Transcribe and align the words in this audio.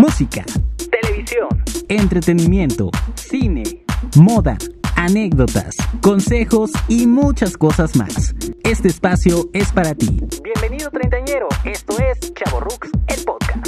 música, 0.00 0.42
televisión, 0.90 1.62
entretenimiento, 1.90 2.90
cine, 3.16 3.84
moda, 4.16 4.56
anécdotas, 4.96 5.76
consejos 6.00 6.70
y 6.88 7.06
muchas 7.06 7.58
cosas 7.58 7.94
más. 7.96 8.34
Este 8.64 8.88
espacio 8.88 9.50
es 9.52 9.70
para 9.72 9.94
ti. 9.94 10.18
Bienvenido 10.42 10.90
treintañero, 10.90 11.48
esto 11.66 11.98
es 11.98 12.32
Chaborrux, 12.32 12.88
el 13.08 13.24
podcast. 13.26 13.66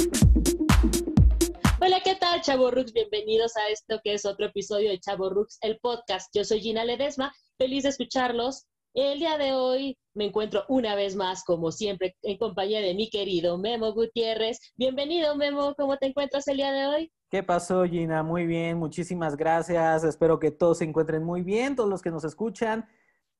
Hola, 1.79 2.01
¿qué 2.03 2.15
tal, 2.15 2.41
Chaborrux? 2.41 2.93
Bienvenidos 2.93 3.55
a 3.55 3.71
esto 3.71 4.01
que 4.03 4.15
es 4.15 4.25
otro 4.25 4.47
episodio 4.47 4.89
de 4.89 4.99
Chaborrux, 4.99 5.59
el 5.61 5.77
podcast. 5.77 6.31
Yo 6.33 6.43
soy 6.43 6.61
Gina 6.61 6.83
Ledesma, 6.83 7.31
feliz 7.59 7.83
de 7.83 7.89
escucharlos. 7.89 8.65
El 8.95 9.17
día 9.17 9.39
de 9.39 9.53
hoy 9.53 9.97
me 10.13 10.25
encuentro 10.25 10.65
una 10.67 10.93
vez 10.93 11.15
más, 11.15 11.43
como 11.43 11.71
siempre, 11.71 12.15
en 12.21 12.37
compañía 12.37 12.79
de 12.79 12.93
mi 12.93 13.09
querido 13.09 13.57
Memo 13.57 13.91
Gutiérrez. 13.91 14.59
Bienvenido, 14.75 15.35
Memo. 15.35 15.73
¿Cómo 15.75 15.97
te 15.97 16.05
encuentras 16.05 16.47
el 16.47 16.57
día 16.57 16.71
de 16.71 16.85
hoy? 16.85 17.11
¿Qué 17.31 17.41
pasó, 17.41 17.85
Gina? 17.85 18.21
Muy 18.21 18.45
bien, 18.45 18.77
muchísimas 18.77 19.35
gracias. 19.35 20.03
Espero 20.03 20.37
que 20.37 20.51
todos 20.51 20.77
se 20.77 20.83
encuentren 20.83 21.23
muy 21.23 21.41
bien, 21.41 21.75
todos 21.75 21.89
los 21.89 22.03
que 22.03 22.11
nos 22.11 22.23
escuchan 22.23 22.87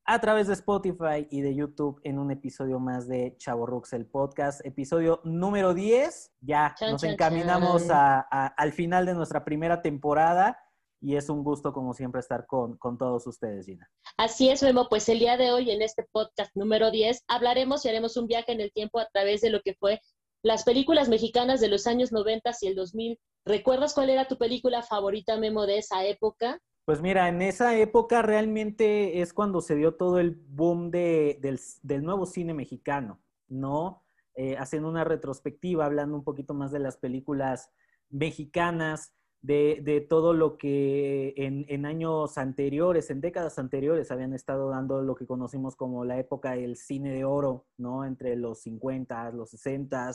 a 0.06 0.20
través 0.20 0.48
de 0.48 0.54
Spotify 0.54 1.28
y 1.30 1.42
de 1.42 1.54
YouTube 1.54 2.02
en 2.04 2.18
un 2.18 2.32
episodio 2.32 2.80
más 2.80 3.08
de 3.08 3.36
Chavo 3.38 3.68
Rux, 3.68 3.94
el 3.94 4.08
podcast, 4.08 4.66
episodio 4.66 5.22
número 5.24 5.76
10. 5.76 6.34
Ya 6.42 6.74
nos 6.90 7.04
encaminamos 7.04 7.86
al 7.92 8.72
final 8.72 9.06
de 9.06 9.14
nuestra 9.14 9.46
primera 9.46 9.84
temporada 9.84 10.58
y 11.04 11.18
es 11.18 11.28
un 11.28 11.44
gusto, 11.44 11.74
como 11.74 11.94
siempre, 11.94 12.22
estar 12.22 12.48
con, 12.48 12.78
con, 12.78 12.98
todos 12.98 13.28
ustedes, 13.28 13.66
Gina. 13.66 13.90
Así 14.16 14.50
es, 14.50 14.64
Memo. 14.64 14.88
Pues 14.90 15.10
el 15.10 15.20
día 15.20 15.36
de 15.36 15.52
hoy, 15.52 15.70
en 15.70 15.82
este 15.82 16.08
podcast 16.14 16.56
número 16.56 16.92
10, 16.92 17.26
hablaremos 17.28 17.84
y 17.84 17.90
haremos 17.90 18.16
un 18.16 18.26
viaje 18.26 18.54
en 18.54 18.62
el 18.62 18.72
tiempo 18.72 19.00
a 19.00 19.08
través 19.12 19.42
de 19.42 19.50
lo 19.50 19.60
que 19.62 19.74
fue 19.74 20.00
las 20.44 20.64
películas 20.64 21.10
mexicanas 21.10 21.60
de 21.60 21.68
los 21.68 21.88
años 21.88 22.14
90 22.14 22.52
y 22.62 22.68
el 22.68 22.76
2000. 22.76 23.20
¿Recuerdas 23.46 23.94
cuál 23.94 24.12
era 24.12 24.30
tu 24.30 24.38
película 24.38 24.82
favorita, 24.82 25.36
Memo, 25.38 25.66
de 25.66 25.80
esa 25.80 26.06
época? 26.06 26.62
Pues 26.86 27.02
mira, 27.02 27.28
en 27.28 27.42
esa 27.42 27.78
época 27.78 28.22
realmente 28.22 29.22
es 29.22 29.34
cuando 29.34 29.60
se 29.60 29.76
dio 29.76 29.96
todo 29.96 30.20
el 30.20 30.32
boom 30.32 30.90
de, 30.90 31.38
del, 31.42 31.60
del, 31.82 32.04
nuevo 32.04 32.26
cine 32.26 32.54
mexicano, 32.54 33.22
¿no? 33.50 34.06
Eh, 34.36 34.56
haciendo 34.58 34.88
una 34.88 35.04
retrospectiva, 35.04 35.86
hablando 35.86 36.16
un 36.16 36.24
poquito 36.24 36.54
más 36.54 36.72
de 36.72 36.80
las 36.80 36.96
películas 36.96 37.70
mexicanas, 38.10 39.14
de, 39.44 39.82
de 39.84 40.00
todo 40.00 40.34
lo 40.34 40.58
que 40.58 41.34
en, 41.36 41.66
en, 41.68 41.86
años 41.86 42.38
anteriores, 42.38 43.10
en 43.10 43.20
décadas 43.20 43.60
anteriores, 43.60 44.10
habían 44.10 44.34
estado 44.34 44.70
dando 44.70 45.02
lo 45.02 45.16
que 45.16 45.28
conocimos 45.28 45.76
como 45.76 46.06
la 46.06 46.18
época 46.18 46.54
del 46.54 46.78
cine 46.78 47.12
de 47.12 47.26
oro, 47.26 47.68
¿no? 47.78 48.06
Entre 48.06 48.38
los 48.38 48.62
50, 48.62 49.32
los 49.32 49.50
60 49.50 50.12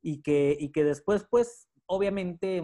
y 0.00 0.22
que, 0.22 0.56
y 0.58 0.70
que 0.70 0.84
después, 0.84 1.26
pues, 1.28 1.68
obviamente 1.86 2.62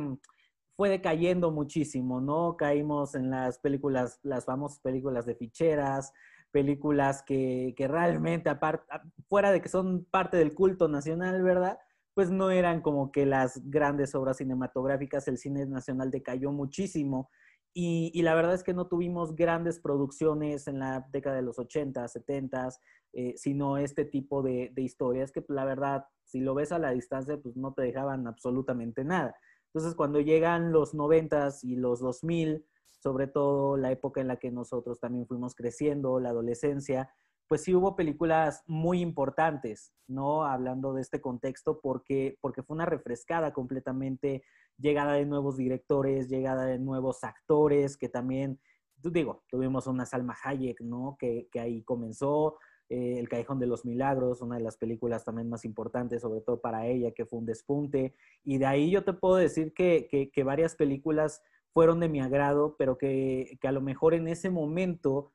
fue 0.77 0.89
decayendo 0.89 1.51
muchísimo, 1.51 2.21
¿no? 2.21 2.57
Caímos 2.57 3.17
en 3.17 3.31
las 3.31 3.59
películas, 3.59 4.21
las 4.23 4.45
famosas 4.45 4.79
películas 4.79 5.27
de 5.27 5.35
ficheras, 5.35 6.13
películas 6.53 7.25
que, 7.25 7.75
que 7.77 7.89
realmente, 7.89 8.51
aparte, 8.51 8.87
fuera 9.29 9.51
de 9.51 9.61
que 9.61 9.69
son 9.69 10.05
parte 10.05 10.37
del 10.37 10.55
culto 10.55 10.87
nacional, 10.87 11.43
¿verdad? 11.43 11.77
Pues 12.15 12.31
no 12.31 12.51
eran 12.51 12.81
como 12.81 13.13
que 13.13 13.27
las 13.27 13.61
grandes 13.69 14.15
obras 14.15 14.39
cinematográficas, 14.39 15.29
el 15.29 15.39
cine 15.39 15.67
nacional 15.67 16.11
decayó 16.11 16.53
muchísimo 16.53 17.29
y, 17.77 18.23
la 18.23 18.37
verdad 18.37 18.55
es 18.55 18.63
que 18.63 18.73
no 18.73 18.87
tuvimos 18.87 19.35
grandes 19.35 19.81
producciones 19.81 20.69
en 20.69 20.79
la 20.79 21.09
década 21.11 21.35
de 21.35 21.43
los 21.43 21.59
80, 21.59 22.07
70, 22.07 22.69
eh, 23.15 23.35
sino 23.37 23.79
este 23.79 24.05
tipo 24.05 24.43
de, 24.43 24.73
historias 24.77 25.33
que 25.33 25.45
la 25.49 25.65
verdad, 25.65 26.05
si 26.23 26.39
lo 26.39 26.55
ves 26.55 26.71
a 26.71 26.79
la 26.79 26.93
distancia, 26.93 27.37
pues 27.37 27.57
no 27.57 27.75
te 27.75 27.83
dejaban 27.83 28.29
absolutamente 28.29 29.03
nada. 29.03 29.35
Entonces, 29.73 29.97
cuando 29.97 30.21
llegan 30.21 30.71
los 30.71 30.95
90 30.95 31.49
y 31.63 31.75
los 31.75 31.99
2000, 31.99 32.65
sobre 33.03 33.27
todo 33.27 33.77
la 33.77 33.91
época 33.91 34.21
en 34.21 34.29
la 34.29 34.37
que 34.37 34.53
nosotros 34.53 35.01
también 35.01 35.27
fuimos 35.27 35.57
creciendo, 35.57 36.21
la 36.21 36.29
adolescencia, 36.29 37.13
pues 37.49 37.63
sí 37.63 37.75
hubo 37.75 37.97
películas 37.97 38.63
muy 38.67 39.01
importantes, 39.01 39.93
¿no? 40.07 40.45
Hablando 40.45 40.95
de 40.95 41.03
este 41.03 41.21
contexto, 41.21 41.81
porque, 41.81 42.39
porque 42.41 42.63
fue 42.63 42.75
una 42.75 42.87
refrescada 42.87 43.53
completamente, 43.53 44.43
llegada 44.79 45.13
de 45.13 45.27
nuevos 45.27 45.57
directores, 45.57 46.29
llegada 46.29 46.65
de 46.65 46.79
nuevos 46.79 47.23
actores, 47.23 47.97
que 47.97 48.09
también, 48.09 48.61
digo, 49.03 49.45
tuvimos 49.49 49.87
una 49.87 50.07
Salma 50.07 50.37
Hayek, 50.43 50.81
¿no? 50.81 51.17
Que, 51.19 51.49
que 51.53 51.61
ahí 51.61 51.83
comenzó, 51.83 52.57
eh, 52.89 53.19
El 53.19 53.29
Callejón 53.29 53.59
de 53.59 53.67
los 53.67 53.85
Milagros, 53.85 54.43
una 54.43 54.57
de 54.57 54.63
las 54.63 54.77
películas 54.77 55.25
también 55.25 55.49
más 55.49 55.65
importantes, 55.65 56.23
sobre 56.23 56.41
todo 56.41 56.61
para 56.61 56.87
ella, 56.87 57.13
que 57.13 57.27
fue 57.27 57.39
un 57.39 57.47
despunte. 57.47 58.15
Y 58.43 58.59
de 58.59 58.67
ahí 58.67 58.91
yo 58.91 59.05
te 59.05 59.13
puedo 59.13 59.37
decir 59.37 59.73
que, 59.75 60.09
que, 60.11 60.31
que 60.31 60.45
varias 60.45 60.77
películas 60.77 61.43
fueron 61.73 62.01
de 62.01 62.09
mi 62.09 62.21
agrado, 62.21 62.77
pero 62.79 62.97
que, 62.97 63.59
que 63.61 63.69
a 63.69 63.73
lo 63.73 63.81
mejor 63.81 64.15
en 64.15 64.29
ese 64.29 64.49
momento 64.49 65.33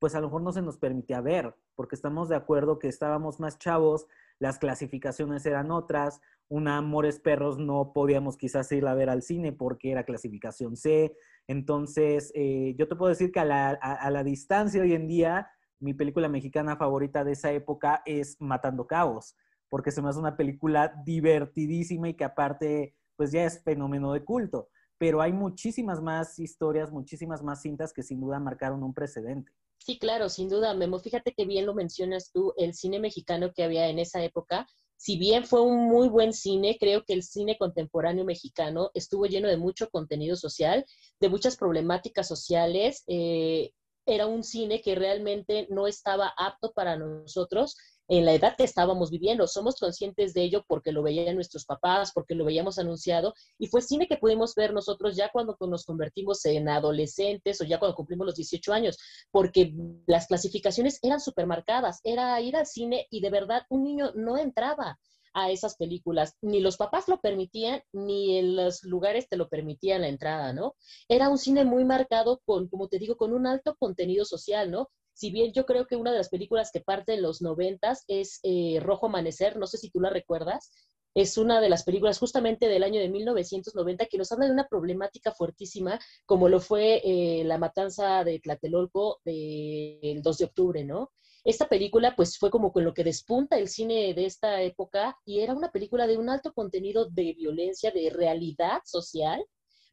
pues 0.00 0.14
a 0.14 0.20
lo 0.20 0.28
mejor 0.28 0.42
no 0.42 0.52
se 0.52 0.62
nos 0.62 0.78
permitía 0.78 1.20
ver, 1.20 1.54
porque 1.76 1.94
estamos 1.94 2.28
de 2.30 2.34
acuerdo 2.34 2.78
que 2.78 2.88
estábamos 2.88 3.38
más 3.38 3.58
chavos, 3.58 4.06
las 4.38 4.58
clasificaciones 4.58 5.44
eran 5.44 5.70
otras, 5.70 6.20
una 6.48 6.78
Amores 6.78 7.20
Perros 7.20 7.58
no 7.58 7.92
podíamos 7.92 8.38
quizás 8.38 8.72
ir 8.72 8.86
a 8.86 8.94
ver 8.94 9.10
al 9.10 9.22
cine 9.22 9.52
porque 9.52 9.92
era 9.92 10.04
clasificación 10.04 10.76
C, 10.76 11.14
entonces 11.46 12.32
eh, 12.34 12.74
yo 12.78 12.88
te 12.88 12.96
puedo 12.96 13.10
decir 13.10 13.30
que 13.30 13.40
a 13.40 13.44
la, 13.44 14.24
distancia 14.24 14.80
hoy 14.80 14.94
en 14.94 15.06
día, 15.06 15.50
mi 15.80 15.92
película 15.92 16.28
mexicana 16.30 16.76
favorita 16.76 17.22
de 17.22 17.32
esa 17.32 17.52
época 17.52 18.02
es 18.06 18.40
Matando 18.40 18.86
Cabos, 18.86 19.36
porque 19.68 19.90
se 19.90 20.00
me 20.00 20.08
hace 20.08 20.18
una 20.18 20.36
película 20.36 20.94
divertidísima 21.04 22.08
y 22.08 22.14
que 22.14 22.24
aparte 22.24 22.96
pues 23.16 23.32
ya 23.32 23.44
es 23.44 23.62
fenómeno 23.62 24.14
de 24.14 24.24
culto, 24.24 24.70
pero 24.96 25.20
hay 25.20 25.34
muchísimas 25.34 26.00
más 26.00 26.38
historias, 26.38 26.90
muchísimas 26.90 27.42
más 27.42 27.60
cintas 27.60 27.92
que 27.92 28.02
sin 28.02 28.18
duda 28.18 28.40
marcaron 28.40 28.82
un 28.82 28.94
precedente. 28.94 29.52
Sí, 29.84 29.98
claro, 29.98 30.28
sin 30.28 30.48
duda, 30.48 30.74
Memo. 30.74 30.98
Fíjate 30.98 31.32
que 31.32 31.46
bien 31.46 31.66
lo 31.66 31.74
mencionas 31.74 32.30
tú, 32.32 32.52
el 32.56 32.74
cine 32.74 33.00
mexicano 33.00 33.52
que 33.52 33.64
había 33.64 33.88
en 33.88 33.98
esa 33.98 34.22
época, 34.22 34.66
si 34.96 35.16
bien 35.16 35.46
fue 35.46 35.62
un 35.62 35.88
muy 35.88 36.10
buen 36.10 36.34
cine, 36.34 36.76
creo 36.78 37.04
que 37.06 37.14
el 37.14 37.22
cine 37.22 37.56
contemporáneo 37.56 38.26
mexicano 38.26 38.90
estuvo 38.92 39.24
lleno 39.24 39.48
de 39.48 39.56
mucho 39.56 39.88
contenido 39.88 40.36
social, 40.36 40.84
de 41.18 41.28
muchas 41.30 41.56
problemáticas 41.56 42.28
sociales. 42.28 43.02
Eh, 43.06 43.72
era 44.04 44.26
un 44.26 44.44
cine 44.44 44.82
que 44.82 44.94
realmente 44.94 45.66
no 45.70 45.86
estaba 45.86 46.34
apto 46.36 46.72
para 46.72 46.96
nosotros 46.96 47.76
en 48.10 48.24
la 48.24 48.34
edad 48.34 48.56
que 48.56 48.64
estábamos 48.64 49.10
viviendo. 49.10 49.46
Somos 49.46 49.76
conscientes 49.76 50.34
de 50.34 50.42
ello 50.42 50.64
porque 50.66 50.90
lo 50.90 51.02
veían 51.02 51.36
nuestros 51.36 51.64
papás, 51.64 52.10
porque 52.12 52.34
lo 52.34 52.44
veíamos 52.44 52.78
anunciado, 52.78 53.34
y 53.56 53.68
fue 53.68 53.82
cine 53.82 54.08
que 54.08 54.16
pudimos 54.16 54.54
ver 54.56 54.74
nosotros 54.74 55.16
ya 55.16 55.30
cuando 55.32 55.56
nos 55.60 55.84
convertimos 55.84 56.44
en 56.44 56.68
adolescentes 56.68 57.60
o 57.60 57.64
ya 57.64 57.78
cuando 57.78 57.94
cumplimos 57.94 58.26
los 58.26 58.34
18 58.34 58.72
años, 58.72 58.98
porque 59.30 59.72
las 60.06 60.26
clasificaciones 60.26 60.98
eran 61.02 61.20
supermarcadas, 61.20 62.00
era 62.02 62.40
ir 62.40 62.56
al 62.56 62.66
cine 62.66 63.06
y 63.10 63.20
de 63.20 63.30
verdad 63.30 63.62
un 63.68 63.84
niño 63.84 64.10
no 64.16 64.36
entraba 64.36 64.98
a 65.32 65.52
esas 65.52 65.76
películas. 65.76 66.34
Ni 66.42 66.58
los 66.58 66.76
papás 66.76 67.06
lo 67.06 67.20
permitían, 67.20 67.80
ni 67.92 68.38
en 68.38 68.56
los 68.56 68.82
lugares 68.82 69.28
te 69.28 69.36
lo 69.36 69.48
permitían 69.48 70.00
la 70.00 70.08
entrada, 70.08 70.52
¿no? 70.52 70.74
Era 71.08 71.28
un 71.28 71.38
cine 71.38 71.64
muy 71.64 71.84
marcado 71.84 72.40
con, 72.44 72.66
como 72.66 72.88
te 72.88 72.98
digo, 72.98 73.16
con 73.16 73.32
un 73.32 73.46
alto 73.46 73.76
contenido 73.78 74.24
social, 74.24 74.72
¿no? 74.72 74.90
Si 75.12 75.30
bien 75.30 75.52
yo 75.52 75.66
creo 75.66 75.86
que 75.86 75.96
una 75.96 76.12
de 76.12 76.18
las 76.18 76.28
películas 76.28 76.70
que 76.72 76.80
parte 76.80 77.12
de 77.12 77.20
los 77.20 77.42
noventas 77.42 78.04
es 78.08 78.40
eh, 78.42 78.78
Rojo 78.80 79.06
Amanecer, 79.06 79.56
no 79.56 79.66
sé 79.66 79.78
si 79.78 79.90
tú 79.90 80.00
la 80.00 80.10
recuerdas, 80.10 80.72
es 81.14 81.36
una 81.38 81.60
de 81.60 81.68
las 81.68 81.82
películas 81.82 82.18
justamente 82.18 82.68
del 82.68 82.84
año 82.84 83.00
de 83.00 83.08
1990 83.08 84.06
que 84.06 84.18
nos 84.18 84.30
habla 84.32 84.46
de 84.46 84.52
una 84.52 84.68
problemática 84.68 85.32
fuertísima 85.32 85.98
como 86.24 86.48
lo 86.48 86.60
fue 86.60 87.00
eh, 87.04 87.44
la 87.44 87.58
matanza 87.58 88.22
de 88.24 88.38
Tlatelolco 88.38 89.20
del 89.24 90.22
2 90.22 90.38
de 90.38 90.44
octubre, 90.44 90.84
¿no? 90.84 91.10
Esta 91.42 91.68
película 91.68 92.14
pues 92.16 92.38
fue 92.38 92.50
como 92.50 92.70
con 92.70 92.84
lo 92.84 92.92
que 92.92 93.02
despunta 93.02 93.58
el 93.58 93.68
cine 93.68 94.12
de 94.14 94.26
esta 94.26 94.60
época 94.62 95.16
y 95.24 95.40
era 95.40 95.54
una 95.54 95.70
película 95.70 96.06
de 96.06 96.18
un 96.18 96.28
alto 96.28 96.52
contenido 96.52 97.06
de 97.06 97.32
violencia, 97.32 97.90
de 97.90 98.10
realidad 98.10 98.80
social, 98.84 99.42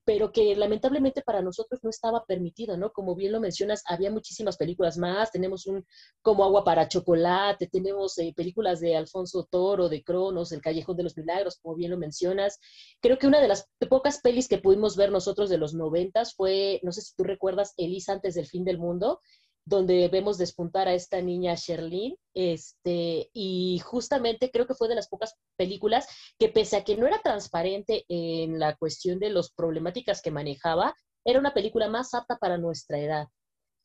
pero 0.07 0.31
que 0.31 0.55
lamentablemente 0.55 1.21
para 1.21 1.41
nosotros 1.41 1.81
no 1.83 1.89
estaba 1.89 2.23
permitido, 2.25 2.77
¿no? 2.77 2.93
Como 2.93 3.13
bien 3.13 3.33
lo 3.33 3.41
mencionas, 3.41 3.83
había 3.85 4.09
muchísimas 4.09 4.55
películas 4.55 4.97
más, 4.97 5.33
tenemos 5.33 5.67
un 5.67 5.85
como 6.21 6.45
Agua 6.45 6.63
para 6.63 6.87
Chocolate, 6.87 7.67
tenemos 7.67 8.17
eh, 8.19 8.33
películas 8.33 8.79
de 8.79 8.95
Alfonso 8.95 9.45
Toro, 9.51 9.89
de 9.89 10.03
Cronos, 10.03 10.53
El 10.53 10.61
Callejón 10.61 10.95
de 10.95 11.03
los 11.03 11.17
Milagros, 11.17 11.59
como 11.61 11.75
bien 11.75 11.91
lo 11.91 11.97
mencionas. 11.97 12.57
Creo 13.01 13.17
que 13.17 13.27
una 13.27 13.41
de 13.41 13.49
las 13.49 13.67
pocas 13.89 14.21
pelis 14.21 14.47
que 14.47 14.59
pudimos 14.59 14.95
ver 14.95 15.11
nosotros 15.11 15.49
de 15.49 15.57
los 15.57 15.73
noventas 15.73 16.35
fue, 16.35 16.79
no 16.83 16.93
sé 16.93 17.01
si 17.01 17.13
tú 17.13 17.25
recuerdas, 17.25 17.73
Elisa 17.75 18.13
antes 18.13 18.35
del 18.35 18.47
fin 18.47 18.63
del 18.63 18.79
mundo, 18.79 19.19
donde 19.67 20.07
vemos 20.07 20.37
despuntar 20.37 20.87
a 20.87 20.93
esta 20.93 21.21
niña 21.21 21.55
Sherlyn, 21.55 22.15
este, 22.33 23.29
y 23.33 23.79
justamente 23.83 24.49
creo 24.49 24.65
que 24.65 24.73
fue 24.73 24.87
de 24.87 24.95
las 24.95 25.09
pocas 25.09 25.35
películas 25.57 26.07
que 26.39 26.47
pese 26.47 26.77
a 26.77 26.83
que 26.85 26.95
no 26.95 27.05
era 27.05 27.19
transparente 27.21 28.05
en 28.07 28.59
la 28.59 28.77
cuestión 28.77 29.19
de 29.19 29.29
las 29.29 29.51
problemáticas 29.51 30.21
que 30.21 30.31
manejaba, 30.31 30.95
era 31.25 31.39
una 31.39 31.53
película 31.53 31.89
más 31.89 32.13
apta 32.13 32.37
para 32.37 32.57
nuestra 32.57 32.97
edad. 32.97 33.27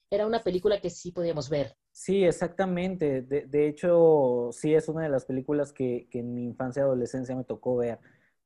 Era 0.08 0.26
una 0.26 0.40
película 0.40 0.81
que 0.81 0.90
sí 0.90 1.11
podíamos 1.11 1.49
ver. 1.50 1.75
Sí, 1.90 2.23
exactamente. 2.23 3.23
De, 3.23 3.69
hecho, 3.69 4.50
sí 4.52 4.75
es 4.75 4.88
una 4.88 5.02
de 5.02 5.08
las 5.08 5.25
películas 5.25 5.73
que, 5.73 6.06
que 6.11 6.20
en 6.20 6.32
mi 6.35 6.44
infancia 6.44 6.81
y 6.81 6.85
adolescencia 6.85 7.35
me 7.35 7.44
tocó 7.44 7.76
ver 7.76 7.99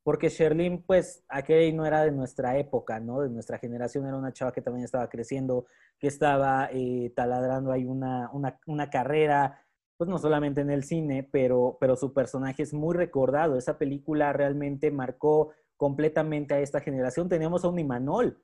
porque 0.07 0.29
Sherlyn, 0.29 0.85
pues, 0.85 1.25
aquella 1.29 1.77
no 1.77 1.85
era 1.85 2.05
de 2.05 2.13
nuestra 2.13 2.57
época, 2.59 3.01
¿no? 3.01 3.23
De 3.23 3.29
nuestra 3.29 3.59
generación, 3.59 4.07
era 4.07 4.17
una 4.17 4.33
chava 4.33 4.53
que 4.53 4.63
también 4.63 4.85
estaba 4.85 5.09
creciendo, 5.09 5.67
que 5.99 6.07
estaba 6.07 6.71
eh, 6.73 7.13
taladrando 7.17 7.73
ahí 7.73 7.87
una, 7.87 8.31
una, 8.33 8.57
una, 8.67 8.89
carrera, 8.89 9.67
pues 9.97 10.09
no 10.09 10.19
solamente 10.19 10.61
en 10.61 10.71
el 10.71 10.85
cine, 10.85 11.29
pero, 11.33 11.77
pero 11.81 11.97
su 11.97 12.15
personaje 12.15 12.63
es 12.63 12.73
muy 12.73 12.95
recordado. 12.95 13.59
Esa 13.59 13.79
película 13.79 14.33
realmente 14.33 14.93
marcó 14.93 15.51
completamente 15.77 16.55
a 16.55 16.61
esta 16.61 16.81
generación. 16.81 17.29
Teníamos 17.29 17.65
a 17.65 17.69
un 17.69 17.81
Imanol, 17.81 18.41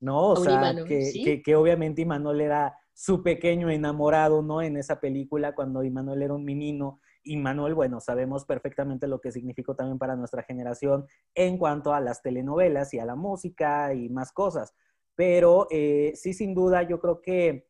¿no? 0.00 0.30
O 0.30 0.36
sea, 0.38 0.74
que, 0.84 1.40
que, 1.44 1.54
obviamente 1.54 2.02
Imanol 2.02 2.40
era 2.40 2.76
su 2.92 3.22
pequeño 3.22 3.70
enamorado, 3.70 4.42
¿no? 4.42 4.60
En 4.60 4.76
esa 4.76 4.98
película, 4.98 5.54
cuando 5.54 5.84
Imanol 5.84 6.20
era 6.20 6.34
un 6.34 6.44
menino 6.44 6.99
y 7.22 7.36
Manuel, 7.36 7.74
bueno, 7.74 8.00
sabemos 8.00 8.44
perfectamente 8.44 9.06
lo 9.06 9.20
que 9.20 9.32
significó 9.32 9.74
también 9.74 9.98
para 9.98 10.16
nuestra 10.16 10.42
generación 10.42 11.06
en 11.34 11.58
cuanto 11.58 11.92
a 11.92 12.00
las 12.00 12.22
telenovelas 12.22 12.94
y 12.94 12.98
a 12.98 13.04
la 13.04 13.14
música 13.14 13.92
y 13.94 14.08
más 14.08 14.32
cosas. 14.32 14.74
Pero 15.14 15.66
eh, 15.70 16.12
sí, 16.14 16.32
sin 16.32 16.54
duda, 16.54 16.82
yo 16.82 17.00
creo 17.00 17.20
que 17.20 17.68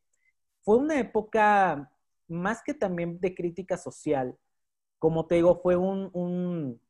fue 0.62 0.76
una 0.76 0.98
época 1.00 1.92
más 2.28 2.62
que 2.62 2.74
también 2.74 3.18
de 3.20 3.34
crítica 3.34 3.76
social. 3.76 4.38
Como 4.98 5.26
te 5.26 5.36
digo, 5.36 5.60
fue 5.60 5.76
un, 5.76 6.10
un, 6.12 6.80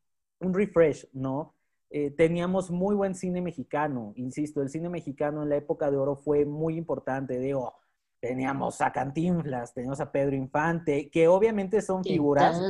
un 0.40 0.54
refresh, 0.54 1.08
¿no? 1.12 1.54
Eh, 1.92 2.10
teníamos 2.12 2.70
muy 2.70 2.94
buen 2.94 3.16
cine 3.16 3.42
mexicano, 3.42 4.12
insisto, 4.14 4.62
el 4.62 4.68
cine 4.68 4.88
mexicano 4.88 5.42
en 5.42 5.48
la 5.48 5.56
época 5.56 5.90
de 5.90 5.96
oro 5.96 6.14
fue 6.14 6.44
muy 6.44 6.76
importante, 6.76 7.40
digo, 7.40 7.74
teníamos 8.20 8.80
a 8.80 8.92
Cantinflas, 8.92 9.72
teníamos 9.72 10.00
a 10.00 10.12
Pedro 10.12 10.36
Infante, 10.36 11.10
que 11.10 11.26
obviamente 11.26 11.80
son 11.82 12.04
figuras 12.04 12.60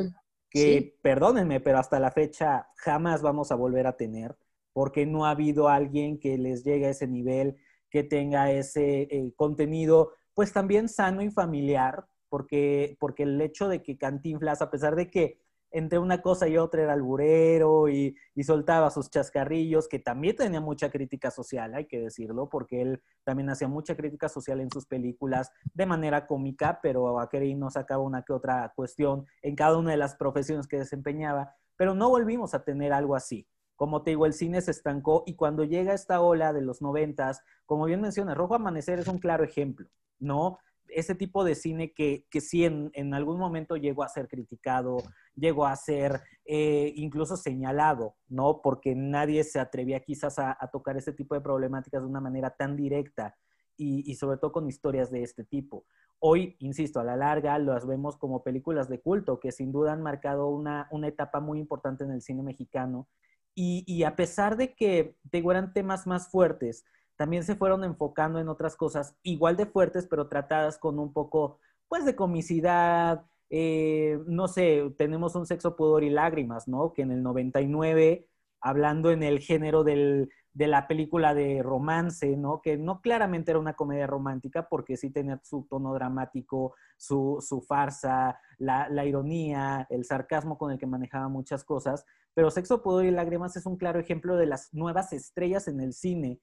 que, 0.48 0.96
perdónenme, 1.02 1.60
pero 1.60 1.78
hasta 1.78 2.00
la 2.00 2.10
fecha 2.10 2.68
jamás 2.76 3.22
vamos 3.22 3.52
a 3.52 3.56
volver 3.56 3.86
a 3.86 3.96
tener, 3.96 4.36
porque 4.72 5.06
no 5.06 5.26
ha 5.26 5.30
habido 5.30 5.68
alguien 5.68 6.18
que 6.18 6.38
les 6.38 6.64
llegue 6.64 6.86
a 6.86 6.90
ese 6.90 7.06
nivel, 7.06 7.56
que 7.90 8.04
tenga 8.04 8.50
ese 8.52 9.02
eh, 9.02 9.32
contenido, 9.36 10.12
pues 10.34 10.52
también 10.52 10.88
sano 10.88 11.22
y 11.22 11.30
familiar, 11.30 12.06
porque, 12.28 12.96
porque 13.00 13.24
el 13.24 13.40
hecho 13.40 13.68
de 13.68 13.82
que 13.82 13.98
Cantinflas, 13.98 14.62
a 14.62 14.70
pesar 14.70 14.94
de 14.94 15.10
que 15.10 15.39
entre 15.70 15.98
una 15.98 16.22
cosa 16.22 16.48
y 16.48 16.56
otra 16.56 16.82
era 16.82 16.92
alburero 16.92 17.88
y, 17.88 18.16
y, 18.34 18.44
soltaba 18.44 18.90
sus 18.90 19.10
chascarrillos, 19.10 19.88
que 19.88 19.98
también 19.98 20.36
tenía 20.36 20.60
mucha 20.60 20.90
crítica 20.90 21.30
social, 21.30 21.74
hay 21.74 21.86
que 21.86 22.00
decirlo, 22.00 22.48
porque 22.48 22.82
él 22.82 23.02
también 23.24 23.50
hacía 23.50 23.68
mucha 23.68 23.96
crítica 23.96 24.28
social 24.28 24.60
en 24.60 24.70
sus 24.70 24.86
películas 24.86 25.50
de 25.74 25.86
manera 25.86 26.26
cómica, 26.26 26.80
pero 26.82 27.20
aquel 27.20 27.58
no 27.58 27.70
sacaba 27.70 28.02
una 28.02 28.22
que 28.22 28.32
otra 28.32 28.72
cuestión 28.74 29.26
en 29.42 29.56
cada 29.56 29.78
una 29.78 29.92
de 29.92 29.96
las 29.96 30.14
profesiones 30.14 30.66
que 30.66 30.78
desempeñaba, 30.78 31.54
pero 31.76 31.94
no 31.94 32.08
volvimos 32.08 32.54
a 32.54 32.64
tener 32.64 32.92
algo 32.92 33.16
así. 33.16 33.46
Como 33.76 34.02
te 34.02 34.10
digo, 34.10 34.26
el 34.26 34.34
cine 34.34 34.60
se 34.60 34.72
estancó 34.72 35.22
y 35.26 35.36
cuando 35.36 35.64
llega 35.64 35.94
esta 35.94 36.20
ola 36.20 36.52
de 36.52 36.60
los 36.60 36.82
noventas, 36.82 37.42
como 37.64 37.86
bien 37.86 38.02
mencionas, 38.02 38.36
Rojo 38.36 38.54
Amanecer 38.54 38.98
es 38.98 39.08
un 39.08 39.18
claro 39.18 39.42
ejemplo, 39.42 39.88
¿no? 40.18 40.58
Ese 40.94 41.14
tipo 41.14 41.44
de 41.44 41.54
cine 41.54 41.92
que, 41.92 42.26
que 42.30 42.40
sí 42.40 42.64
en, 42.64 42.90
en, 42.94 43.14
algún 43.14 43.38
momento 43.38 43.76
llegó 43.76 44.02
a 44.02 44.08
ser 44.08 44.28
criticado, 44.28 44.98
llegó 45.34 45.66
a 45.66 45.76
ser 45.76 46.20
eh, 46.44 46.92
incluso 46.96 47.36
señalado, 47.36 48.16
¿no? 48.28 48.60
Porque 48.62 48.94
nadie 48.94 49.44
se 49.44 49.60
atrevía 49.60 50.00
quizás 50.00 50.38
a, 50.38 50.56
tocar 50.72 50.96
ese 50.96 51.12
tipo 51.12 51.34
de 51.34 51.40
problemáticas 51.40 52.02
de 52.02 52.08
una 52.08 52.20
manera 52.20 52.50
tan 52.50 52.76
directa 52.76 53.36
y, 53.76 54.10
y, 54.10 54.14
sobre 54.14 54.38
todo 54.38 54.52
con 54.52 54.68
historias 54.68 55.10
de 55.10 55.22
este 55.22 55.44
tipo. 55.44 55.84
Hoy, 56.18 56.56
insisto, 56.58 57.00
a 57.00 57.04
la 57.04 57.16
larga 57.16 57.58
las 57.58 57.86
vemos 57.86 58.16
como 58.18 58.42
películas 58.42 58.88
de 58.88 59.00
culto 59.00 59.40
que 59.40 59.52
sin 59.52 59.72
duda 59.72 59.92
han 59.92 60.02
marcado 60.02 60.48
una, 60.48 60.86
una 60.90 61.08
etapa 61.08 61.40
muy 61.40 61.58
importante 61.58 62.04
en 62.04 62.10
el 62.10 62.20
cine 62.20 62.42
mexicano 62.42 63.08
y, 63.54 63.84
y 63.86 64.04
a 64.04 64.16
pesar 64.16 64.56
de 64.56 64.74
que 64.74 65.16
eran 65.32 65.72
temas 65.72 66.06
más 66.06 66.30
fuertes, 66.30 66.84
también 67.20 67.44
se 67.44 67.54
fueron 67.54 67.84
enfocando 67.84 68.38
en 68.40 68.48
otras 68.48 68.76
cosas 68.76 69.14
igual 69.22 69.54
de 69.58 69.66
fuertes, 69.66 70.06
pero 70.06 70.26
tratadas 70.26 70.78
con 70.78 70.98
un 70.98 71.12
poco, 71.12 71.58
pues, 71.86 72.06
de 72.06 72.16
comicidad. 72.16 73.26
Eh, 73.50 74.18
no 74.26 74.48
sé, 74.48 74.94
tenemos 74.96 75.34
un 75.34 75.44
sexo, 75.44 75.76
pudor 75.76 76.02
y 76.02 76.08
lágrimas, 76.08 76.66
¿no? 76.66 76.94
Que 76.94 77.02
en 77.02 77.10
el 77.10 77.22
99, 77.22 78.26
hablando 78.62 79.10
en 79.10 79.22
el 79.22 79.40
género 79.40 79.84
del, 79.84 80.30
de 80.54 80.66
la 80.66 80.88
película 80.88 81.34
de 81.34 81.62
romance, 81.62 82.38
¿no? 82.38 82.62
Que 82.62 82.78
no 82.78 83.02
claramente 83.02 83.50
era 83.50 83.60
una 83.60 83.74
comedia 83.74 84.06
romántica, 84.06 84.66
porque 84.70 84.96
sí 84.96 85.10
tenía 85.10 85.38
su 85.44 85.66
tono 85.68 85.92
dramático, 85.92 86.74
su, 86.96 87.44
su 87.46 87.60
farsa, 87.60 88.40
la, 88.56 88.88
la, 88.88 89.04
ironía, 89.04 89.86
el 89.90 90.06
sarcasmo 90.06 90.56
con 90.56 90.72
el 90.72 90.78
que 90.78 90.86
manejaba 90.86 91.28
muchas 91.28 91.64
cosas. 91.64 92.06
Pero 92.32 92.50
Sexo, 92.50 92.82
Pudor 92.82 93.04
y 93.04 93.10
Lágrimas 93.10 93.58
es 93.58 93.66
un 93.66 93.76
claro 93.76 94.00
ejemplo 94.00 94.36
de 94.38 94.46
las 94.46 94.72
nuevas 94.72 95.12
estrellas 95.12 95.68
en 95.68 95.80
el 95.82 95.92
cine 95.92 96.40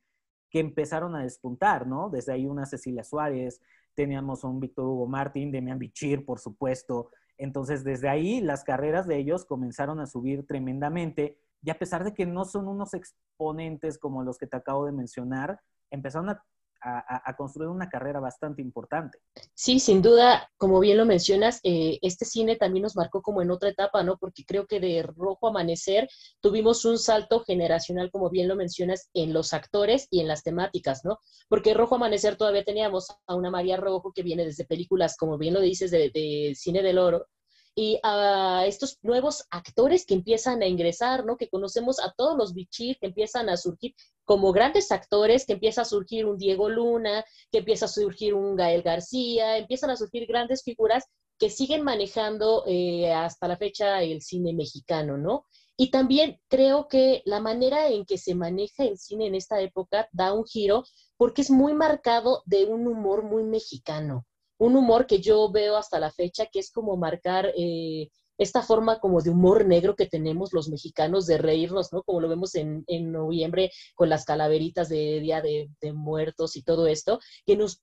que 0.50 0.60
empezaron 0.60 1.16
a 1.16 1.24
despuntar, 1.24 1.88
¿no? 1.88 2.10
Desde 2.10 2.34
ahí 2.34 2.46
una 2.46 2.66
Cecilia 2.66 3.04
Suárez, 3.04 3.62
teníamos 3.96 4.44
un 4.44 4.60
Víctor 4.60 4.86
Hugo 4.86 5.08
Martín, 5.08 5.52
Demian 5.52 5.80
Bichir, 5.80 6.26
por 6.26 6.40
supuesto. 6.40 7.10
Entonces, 7.38 7.84
desde 7.84 8.10
ahí 8.10 8.42
las 8.42 8.64
carreras 8.64 9.08
de 9.08 9.18
ellos 9.18 9.46
comenzaron 9.46 10.00
a 10.00 10.06
subir 10.06 10.46
tremendamente 10.46 11.38
y 11.62 11.70
a 11.70 11.78
pesar 11.80 12.04
de 12.04 12.14
que 12.14 12.26
no 12.26 12.46
son 12.46 12.68
unos 12.68 12.94
exponentes 12.94 13.98
como 13.98 14.24
los 14.24 14.38
que 14.38 14.48
te 14.48 14.58
acabo 14.58 14.86
de 14.86 14.92
mencionar, 14.92 15.60
empezaron 15.90 16.30
a 16.30 16.44
a, 16.82 17.36
construir 17.36 17.70
una 17.70 17.90
carrera 17.90 18.20
bastante 18.20 18.62
importante. 18.62 19.20
Sí, 19.54 19.80
sin 19.80 20.02
duda, 20.02 20.50
como 20.58 20.80
bien 20.80 20.98
lo 20.98 21.06
mencionas, 21.06 21.60
eh, 21.64 22.00
este 22.02 22.26
cine 22.26 22.56
también 22.56 22.84
nos 22.84 22.96
marcó 22.96 23.22
como 23.22 23.42
en 23.42 23.52
otra 23.52 23.70
etapa, 23.70 24.04
¿no? 24.04 24.18
Porque 24.18 24.46
creo 24.46 24.68
que 24.68 24.80
de 24.80 25.04
Rojo 25.04 25.48
Amanecer 25.48 26.10
tuvimos 26.42 26.86
un 26.86 26.98
salto 26.98 27.42
generacional, 27.42 28.12
como 28.12 28.30
bien 28.30 28.48
lo 28.48 28.56
mencionas, 28.56 29.10
en 29.14 29.34
los 29.34 29.54
actores 29.54 30.08
y 30.10 30.22
en 30.22 30.28
las 30.28 30.44
temáticas, 30.44 31.04
¿no? 31.04 31.20
Porque 31.50 31.74
Rojo 31.74 31.96
Amanecer 31.96 32.38
todavía 32.38 32.64
teníamos 32.64 33.08
a 33.26 33.36
una 33.36 33.52
María 33.52 33.78
Rojo 33.78 34.12
que 34.14 34.24
viene 34.24 34.46
desde 34.46 34.66
películas, 34.66 35.18
como 35.18 35.38
bien 35.38 35.54
lo 35.54 35.62
dices, 35.62 35.92
de, 35.92 36.10
de 36.14 36.54
Cine 36.56 36.82
del 36.82 36.98
Oro, 36.98 37.28
y 37.80 38.00
a 38.02 38.64
estos 38.66 38.98
nuevos 39.04 39.46
actores 39.52 40.08
que 40.08 40.16
empiezan 40.16 40.64
a 40.64 40.66
ingresar, 40.66 41.24
¿no? 41.26 41.38
Que 41.38 41.48
conocemos 41.48 42.00
a 42.00 42.12
todos 42.18 42.36
los 42.36 42.56
bichir 42.56 42.98
que 42.98 43.06
empiezan 43.06 43.50
a 43.50 43.56
surgir 43.56 43.94
como 44.26 44.52
grandes 44.52 44.92
actores, 44.92 45.46
que 45.46 45.54
empieza 45.54 45.84
a 45.84 45.86
surgir 45.86 46.26
un 46.26 46.40
Diego 46.40 46.70
Luna, 46.70 47.24
que 47.52 47.60
empieza 47.60 47.86
a 47.86 47.90
surgir 47.90 48.34
un 48.34 48.56
Gael 48.56 48.82
García, 48.82 49.60
empiezan 49.60 49.92
a 49.92 49.96
surgir 49.96 50.26
grandes 50.26 50.64
figuras 50.64 51.06
que 51.38 51.52
siguen 51.52 51.84
manejando 51.84 52.64
eh, 52.66 53.14
hasta 53.14 53.48
la 53.48 53.58
fecha 53.58 54.02
el 54.02 54.24
cine 54.24 54.54
mexicano, 54.54 55.20
¿no? 55.20 55.46
Y 55.78 55.92
también 55.92 56.42
creo 56.48 56.88
que 56.88 57.22
la 57.26 57.42
manera 57.42 57.90
en 57.90 58.08
que 58.08 58.18
se 58.18 58.34
maneja 58.34 58.86
el 58.86 58.98
cine 58.98 59.28
en 59.28 59.36
esta 59.36 59.62
época 59.62 60.10
da 60.12 60.34
un 60.34 60.46
giro 60.46 60.84
porque 61.16 61.44
es 61.44 61.52
muy 61.52 61.76
marcado 61.76 62.42
de 62.48 62.66
un 62.66 62.88
humor 62.88 63.22
muy 63.22 63.44
mexicano 63.44 64.26
un 64.58 64.76
humor 64.76 65.06
que 65.08 65.20
yo 65.20 65.52
veo 65.52 65.78
hasta 65.78 66.00
la 66.00 66.12
fecha, 66.12 66.48
que 66.48 66.60
es 66.60 66.72
como 66.72 66.98
marcar 66.98 67.52
eh, 67.58 68.10
esta 68.38 68.62
forma 68.62 69.00
como 69.00 69.22
de 69.22 69.30
humor 69.30 69.66
negro 69.66 69.96
que 69.96 70.06
tenemos 70.06 70.54
los 70.54 70.70
mexicanos 70.70 71.26
de 71.26 71.38
reírnos, 71.38 71.92
¿no? 71.92 72.04
Como 72.04 72.22
lo 72.22 72.30
vemos 72.30 72.56
en, 72.56 72.86
noviembre 73.12 73.72
con 73.96 74.10
las 74.10 74.26
calaveritas 74.26 74.90
de 74.90 75.20
Día 75.20 75.42
de, 75.42 75.70
Muertos 75.94 76.56
y 76.56 76.64
todo 76.64 76.88
esto, 76.88 77.20
que 77.46 77.56
nos 77.56 77.82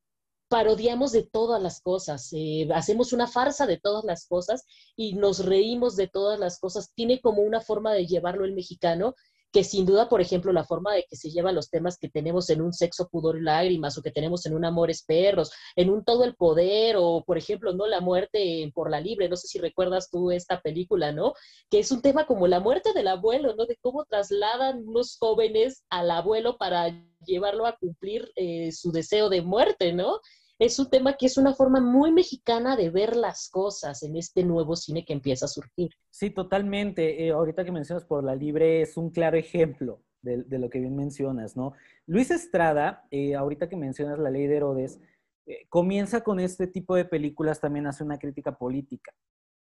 parodiamos 0.48 1.10
de 1.10 1.24
todas 1.24 1.60
las 1.60 1.80
cosas, 1.80 2.28
eh, 2.32 2.68
hacemos 2.74 3.12
una 3.12 3.26
farsa 3.26 3.66
de 3.66 3.78
todas 3.78 4.04
las 4.04 4.26
cosas 4.26 4.64
y 4.94 5.14
nos 5.14 5.44
reímos 5.44 5.96
de 5.96 6.06
todas 6.06 6.38
las 6.38 6.60
cosas. 6.60 6.92
Tiene 6.94 7.20
como 7.20 7.42
una 7.42 7.60
forma 7.60 7.92
de 7.92 8.06
llevarlo 8.06 8.44
el 8.44 8.54
mexicano 8.54 9.14
que 9.54 9.62
sin 9.62 9.86
duda, 9.86 10.08
por 10.08 10.20
ejemplo, 10.20 10.52
la 10.52 10.64
forma 10.64 10.92
de 10.92 11.06
que 11.08 11.14
se 11.14 11.30
llevan 11.30 11.54
los 11.54 11.70
temas 11.70 11.96
que 11.96 12.08
tenemos 12.08 12.50
en 12.50 12.60
un 12.60 12.72
sexo, 12.72 13.08
pudor 13.08 13.38
y 13.38 13.40
lágrimas, 13.40 13.96
o 13.96 14.02
que 14.02 14.10
tenemos 14.10 14.44
en 14.46 14.54
un 14.56 14.64
amores 14.64 15.04
perros, 15.04 15.52
en 15.76 15.90
un 15.90 16.02
todo 16.02 16.24
el 16.24 16.34
poder, 16.34 16.96
o 16.98 17.22
por 17.24 17.38
ejemplo, 17.38 17.72
¿no? 17.72 17.86
La 17.86 18.00
muerte 18.00 18.72
por 18.74 18.90
la 18.90 19.00
libre, 19.00 19.28
no 19.28 19.36
sé 19.36 19.46
si 19.46 19.60
recuerdas 19.60 20.10
tú 20.10 20.32
esta 20.32 20.60
película, 20.60 21.12
¿no? 21.12 21.34
Que 21.70 21.78
es 21.78 21.92
un 21.92 22.02
tema 22.02 22.26
como 22.26 22.48
la 22.48 22.58
muerte 22.58 22.92
del 22.94 23.06
abuelo, 23.06 23.54
¿no? 23.54 23.66
De 23.66 23.78
cómo 23.80 24.04
trasladan 24.06 24.88
unos 24.88 25.16
jóvenes 25.20 25.84
al 25.88 26.10
abuelo 26.10 26.56
para 26.58 26.88
llevarlo 27.24 27.66
a 27.66 27.76
cumplir 27.76 28.32
eh, 28.34 28.72
su 28.72 28.90
deseo 28.90 29.28
de 29.28 29.42
muerte, 29.42 29.92
¿no? 29.92 30.18
Es 30.64 30.78
un 30.78 30.88
tema 30.88 31.14
que 31.14 31.26
es 31.26 31.36
una 31.36 31.54
forma 31.54 31.80
muy 31.80 32.10
mexicana 32.10 32.76
de 32.76 32.88
ver 32.88 33.16
las 33.16 33.50
cosas 33.50 34.02
en 34.02 34.16
este 34.16 34.44
nuevo 34.44 34.76
cine 34.76 35.04
que 35.04 35.12
empieza 35.12 35.44
a 35.44 35.48
surgir. 35.48 35.90
Sí, 36.10 36.30
totalmente. 36.30 37.26
Eh, 37.26 37.32
ahorita 37.32 37.64
que 37.64 37.72
mencionas 37.72 38.04
por 38.06 38.24
la 38.24 38.34
libre 38.34 38.80
es 38.80 38.96
un 38.96 39.10
claro 39.10 39.36
ejemplo 39.36 40.02
de, 40.22 40.58
lo 40.58 40.70
que 40.70 40.80
bien 40.80 40.96
mencionas, 40.96 41.54
¿no? 41.54 41.74
Luis 42.06 42.30
Estrada, 42.30 43.06
eh, 43.10 43.34
ahorita 43.34 43.68
que 43.68 43.76
mencionas 43.76 44.18
la 44.18 44.30
ley 44.30 44.46
de 44.46 44.56
Herodes, 44.56 44.98
eh, 45.44 45.66
comienza 45.68 46.22
con 46.22 46.40
este 46.40 46.66
tipo 46.66 46.96
de 46.96 47.04
películas, 47.04 47.60
también 47.60 47.86
hace 47.86 48.02
una 48.02 48.18
crítica 48.18 48.56
política. 48.56 49.12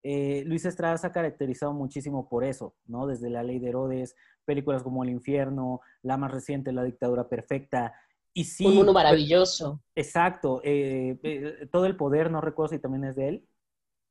Luis 0.03 0.65
Estrada 0.65 0.97
se 0.97 1.05
ha 1.05 1.11
caracterizado 1.11 1.73
muchísimo 1.73 2.27
por 2.27 2.43
eso, 2.43 2.75
¿no? 2.87 3.05
Desde 3.05 3.29
La 3.29 3.43
Ley 3.43 3.59
de 3.59 3.69
Herodes, 3.69 4.15
películas 4.45 4.81
como 4.81 5.03
El 5.03 5.11
Infierno, 5.11 5.79
la 6.01 6.17
más 6.17 6.31
reciente, 6.31 6.71
La 6.71 6.83
Dictadura 6.83 7.29
Perfecta, 7.29 7.93
y 8.33 8.45
sí, 8.45 8.65
un 8.65 8.75
mundo 8.75 8.93
pues, 8.93 9.03
maravilloso. 9.03 9.81
exacto. 9.95 10.61
Eh, 10.63 11.19
eh, 11.23 11.67
todo 11.71 11.85
el 11.85 11.95
poder, 11.95 12.31
no 12.31 12.41
recuerdo 12.41 12.73
si 12.73 12.79
también 12.79 13.03
es 13.05 13.15
de 13.15 13.27
él. 13.27 13.47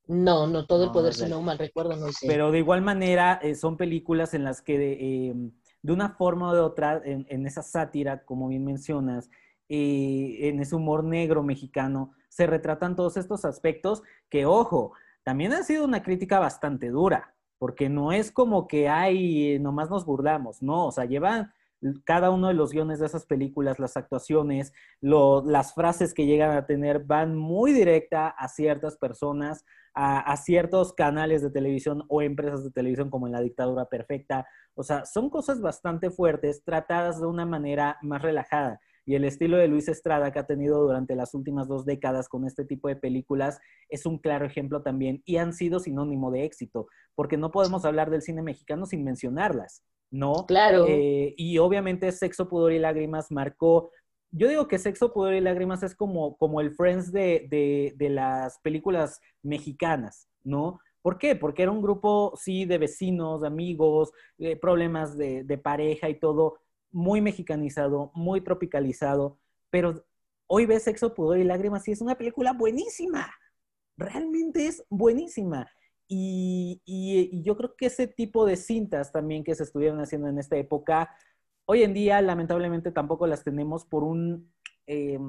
No, 0.07 0.47
no, 0.47 0.67
todo 0.67 0.85
el 0.85 0.91
poder, 0.91 1.15
si 1.15 1.29
no 1.29 1.41
mal 1.41 1.59
recuerdo, 1.59 1.97
no 1.97 2.11
sé. 2.13 2.27
Pero 2.27 2.51
de 2.51 2.59
igual 2.59 2.83
manera 2.83 3.39
eh, 3.43 3.55
son 3.55 3.77
películas 3.77 4.35
en 4.35 4.45
las 4.45 4.61
que 4.61 4.79
de, 4.79 5.53
de 5.83 5.93
una 5.93 6.11
forma 6.11 6.51
o 6.51 6.55
de 6.55 6.61
otra, 6.61 7.01
en, 7.05 7.27
en 7.29 7.47
esa 7.47 7.63
sátira, 7.63 8.25
como 8.25 8.49
bien 8.49 8.65
mencionas, 8.65 9.31
en 9.69 10.61
ese 10.61 10.75
humor 10.75 11.05
negro 11.05 11.45
mexicano, 11.45 12.13
se 12.29 12.47
retratan 12.47 12.97
todos 12.97 13.17
estos 13.17 13.45
aspectos 13.45 14.03
que, 14.29 14.47
ojo, 14.47 14.93
también 15.23 15.53
ha 15.53 15.63
sido 15.63 15.85
una 15.85 16.03
crítica 16.03 16.41
bastante 16.41 16.89
dura, 16.89 17.35
porque 17.59 17.89
no 17.89 18.11
es 18.11 18.33
como 18.33 18.67
que 18.67 18.89
hay, 18.89 19.61
nomás 19.61 19.91
nos 19.91 20.05
burlamos, 20.05 20.61
no, 20.61 20.87
o 20.87 20.93
sea, 20.93 21.05
llevan 21.05 21.53
cada 22.05 22.31
uno 22.31 22.49
de 22.49 22.55
los 22.55 22.73
guiones 22.73 22.99
de 22.99 23.07
esas 23.07 23.27
películas, 23.27 23.79
las 23.79 23.97
actuaciones, 23.97 24.73
las 25.01 25.75
frases 25.75 26.15
que 26.15 26.27
llegan 26.27 26.57
a 26.57 26.67
tener 26.67 27.05
van 27.05 27.37
muy 27.37 27.73
directa 27.73 28.29
a 28.29 28.49
ciertas 28.49 28.97
personas, 28.97 29.65
a, 29.95 30.21
a 30.21 30.37
ciertos 30.37 30.93
canales 30.93 31.43
de 31.43 31.51
televisión 31.51 32.05
o 32.09 32.23
empresas 32.23 32.65
de 32.65 32.71
televisión 32.71 33.11
como 33.11 33.27
en 33.27 33.33
La 33.33 33.41
Dictadura 33.41 33.87
Perfecta. 33.87 34.47
O 34.75 34.83
sea, 34.83 35.05
son 35.05 35.31
cosas 35.31 35.61
bastante 35.61 36.11
fuertes, 36.11 36.63
tratadas 36.65 37.21
de 37.21 37.27
una 37.27 37.47
manera 37.47 37.99
más 38.03 38.23
relajada. 38.23 38.81
Y 39.07 39.15
el 39.15 39.25
estilo 39.25 39.57
de 39.57 39.67
Luis 39.67 39.89
Estrada 39.89 40.31
que 40.31 40.39
ha 40.39 40.47
tenido 40.47 40.83
durante 40.83 41.17
las 41.17 41.35
últimas 41.35 41.67
dos 41.67 41.85
décadas 41.85 42.29
con 42.29 42.47
este 42.47 42.65
tipo 42.65 42.89
de 42.89 42.97
películas 42.97 43.59
es 43.89 44.07
un 44.07 44.19
claro 44.19 44.47
ejemplo 44.47 44.83
también 44.83 45.23
y 45.25 45.39
han 45.39 45.53
sido 45.53 45.81
sinónimo 45.81 46.31
de 46.31 46.45
éxito, 46.45 46.87
porque 47.15 47.37
no 47.37 47.51
podemos 47.51 47.85
hablar 47.85 48.11
del 48.11 48.23
cine 48.23 48.43
mexicano 48.43 48.87
sin 48.87 49.03
mencionarlas, 49.03 49.83
¿no? 50.11 50.47
Claro. 50.47 50.87
Eh, 50.89 51.35
y 51.37 51.59
obviamente 51.59 52.11
Sexo, 52.13 52.49
Pudor 52.49 52.73
y 52.73 52.79
Lágrimas 52.79 53.31
marcó, 53.31 53.91
yo 54.33 54.49
digo 54.49 54.69
que 54.69 54.79
Sexo, 54.79 55.13
Pudor 55.13 55.35
y 55.35 55.41
Lágrimas 55.41 55.83
es 55.83 55.95
como, 55.95 56.37
como 56.37 56.61
el 56.61 56.73
Friends 56.73 57.13
de, 57.13 57.47
de, 57.51 57.95
de 57.97 58.11
las 58.11 58.59
películas 58.61 59.21
mexicanas, 59.43 60.29
¿no? 60.45 60.81
¿Por 61.03 61.19
qué? 61.19 61.35
Porque 61.35 61.63
era 61.63 61.73
un 61.73 61.83
grupo, 61.83 62.35
sí, 62.37 62.65
de 62.65 62.79
vecinos, 62.79 63.41
de 63.41 63.47
amigos, 63.47 64.13
eh, 64.39 64.57
problemas 64.57 65.17
de, 65.17 65.45
de 65.45 65.59
pareja 65.59 66.09
y 66.09 66.19
todo, 66.19 66.59
muy 66.93 67.21
mexicanizado, 67.21 68.11
muy 68.15 68.41
tropicalizado, 68.43 69.39
pero 69.71 70.05
hoy 70.47 70.67
ves 70.67 70.85
Sexo, 70.85 71.15
Pudor 71.15 71.39
y 71.39 71.45
Lágrimas 71.45 71.87
y 71.89 71.93
es 71.93 72.01
una 72.01 72.17
película 72.17 72.53
buenísima, 72.53 73.33
realmente 73.97 74.67
es 74.67 74.85
buenísima. 74.91 75.69
Y, 76.13 77.43
yo 77.45 77.57
creo 77.57 77.77
que 77.77 77.87
ese 77.87 78.09
tipo 78.09 78.45
de 78.45 78.57
cintas 78.57 79.13
también 79.13 79.45
que 79.45 79.55
se 79.55 79.63
estuvieron 79.63 80.01
haciendo 80.01 80.29
en 80.29 80.39
esta 80.39 80.57
época, 80.57 81.15
hoy 81.67 81.85
en 81.85 81.95
día 81.95 82.21
lamentablemente 82.21 82.91
tampoco 82.91 83.29
las 83.29 83.45
tenemos 83.45 83.85
por 83.85 84.03
un, 84.03 84.53
eh, 84.89 85.21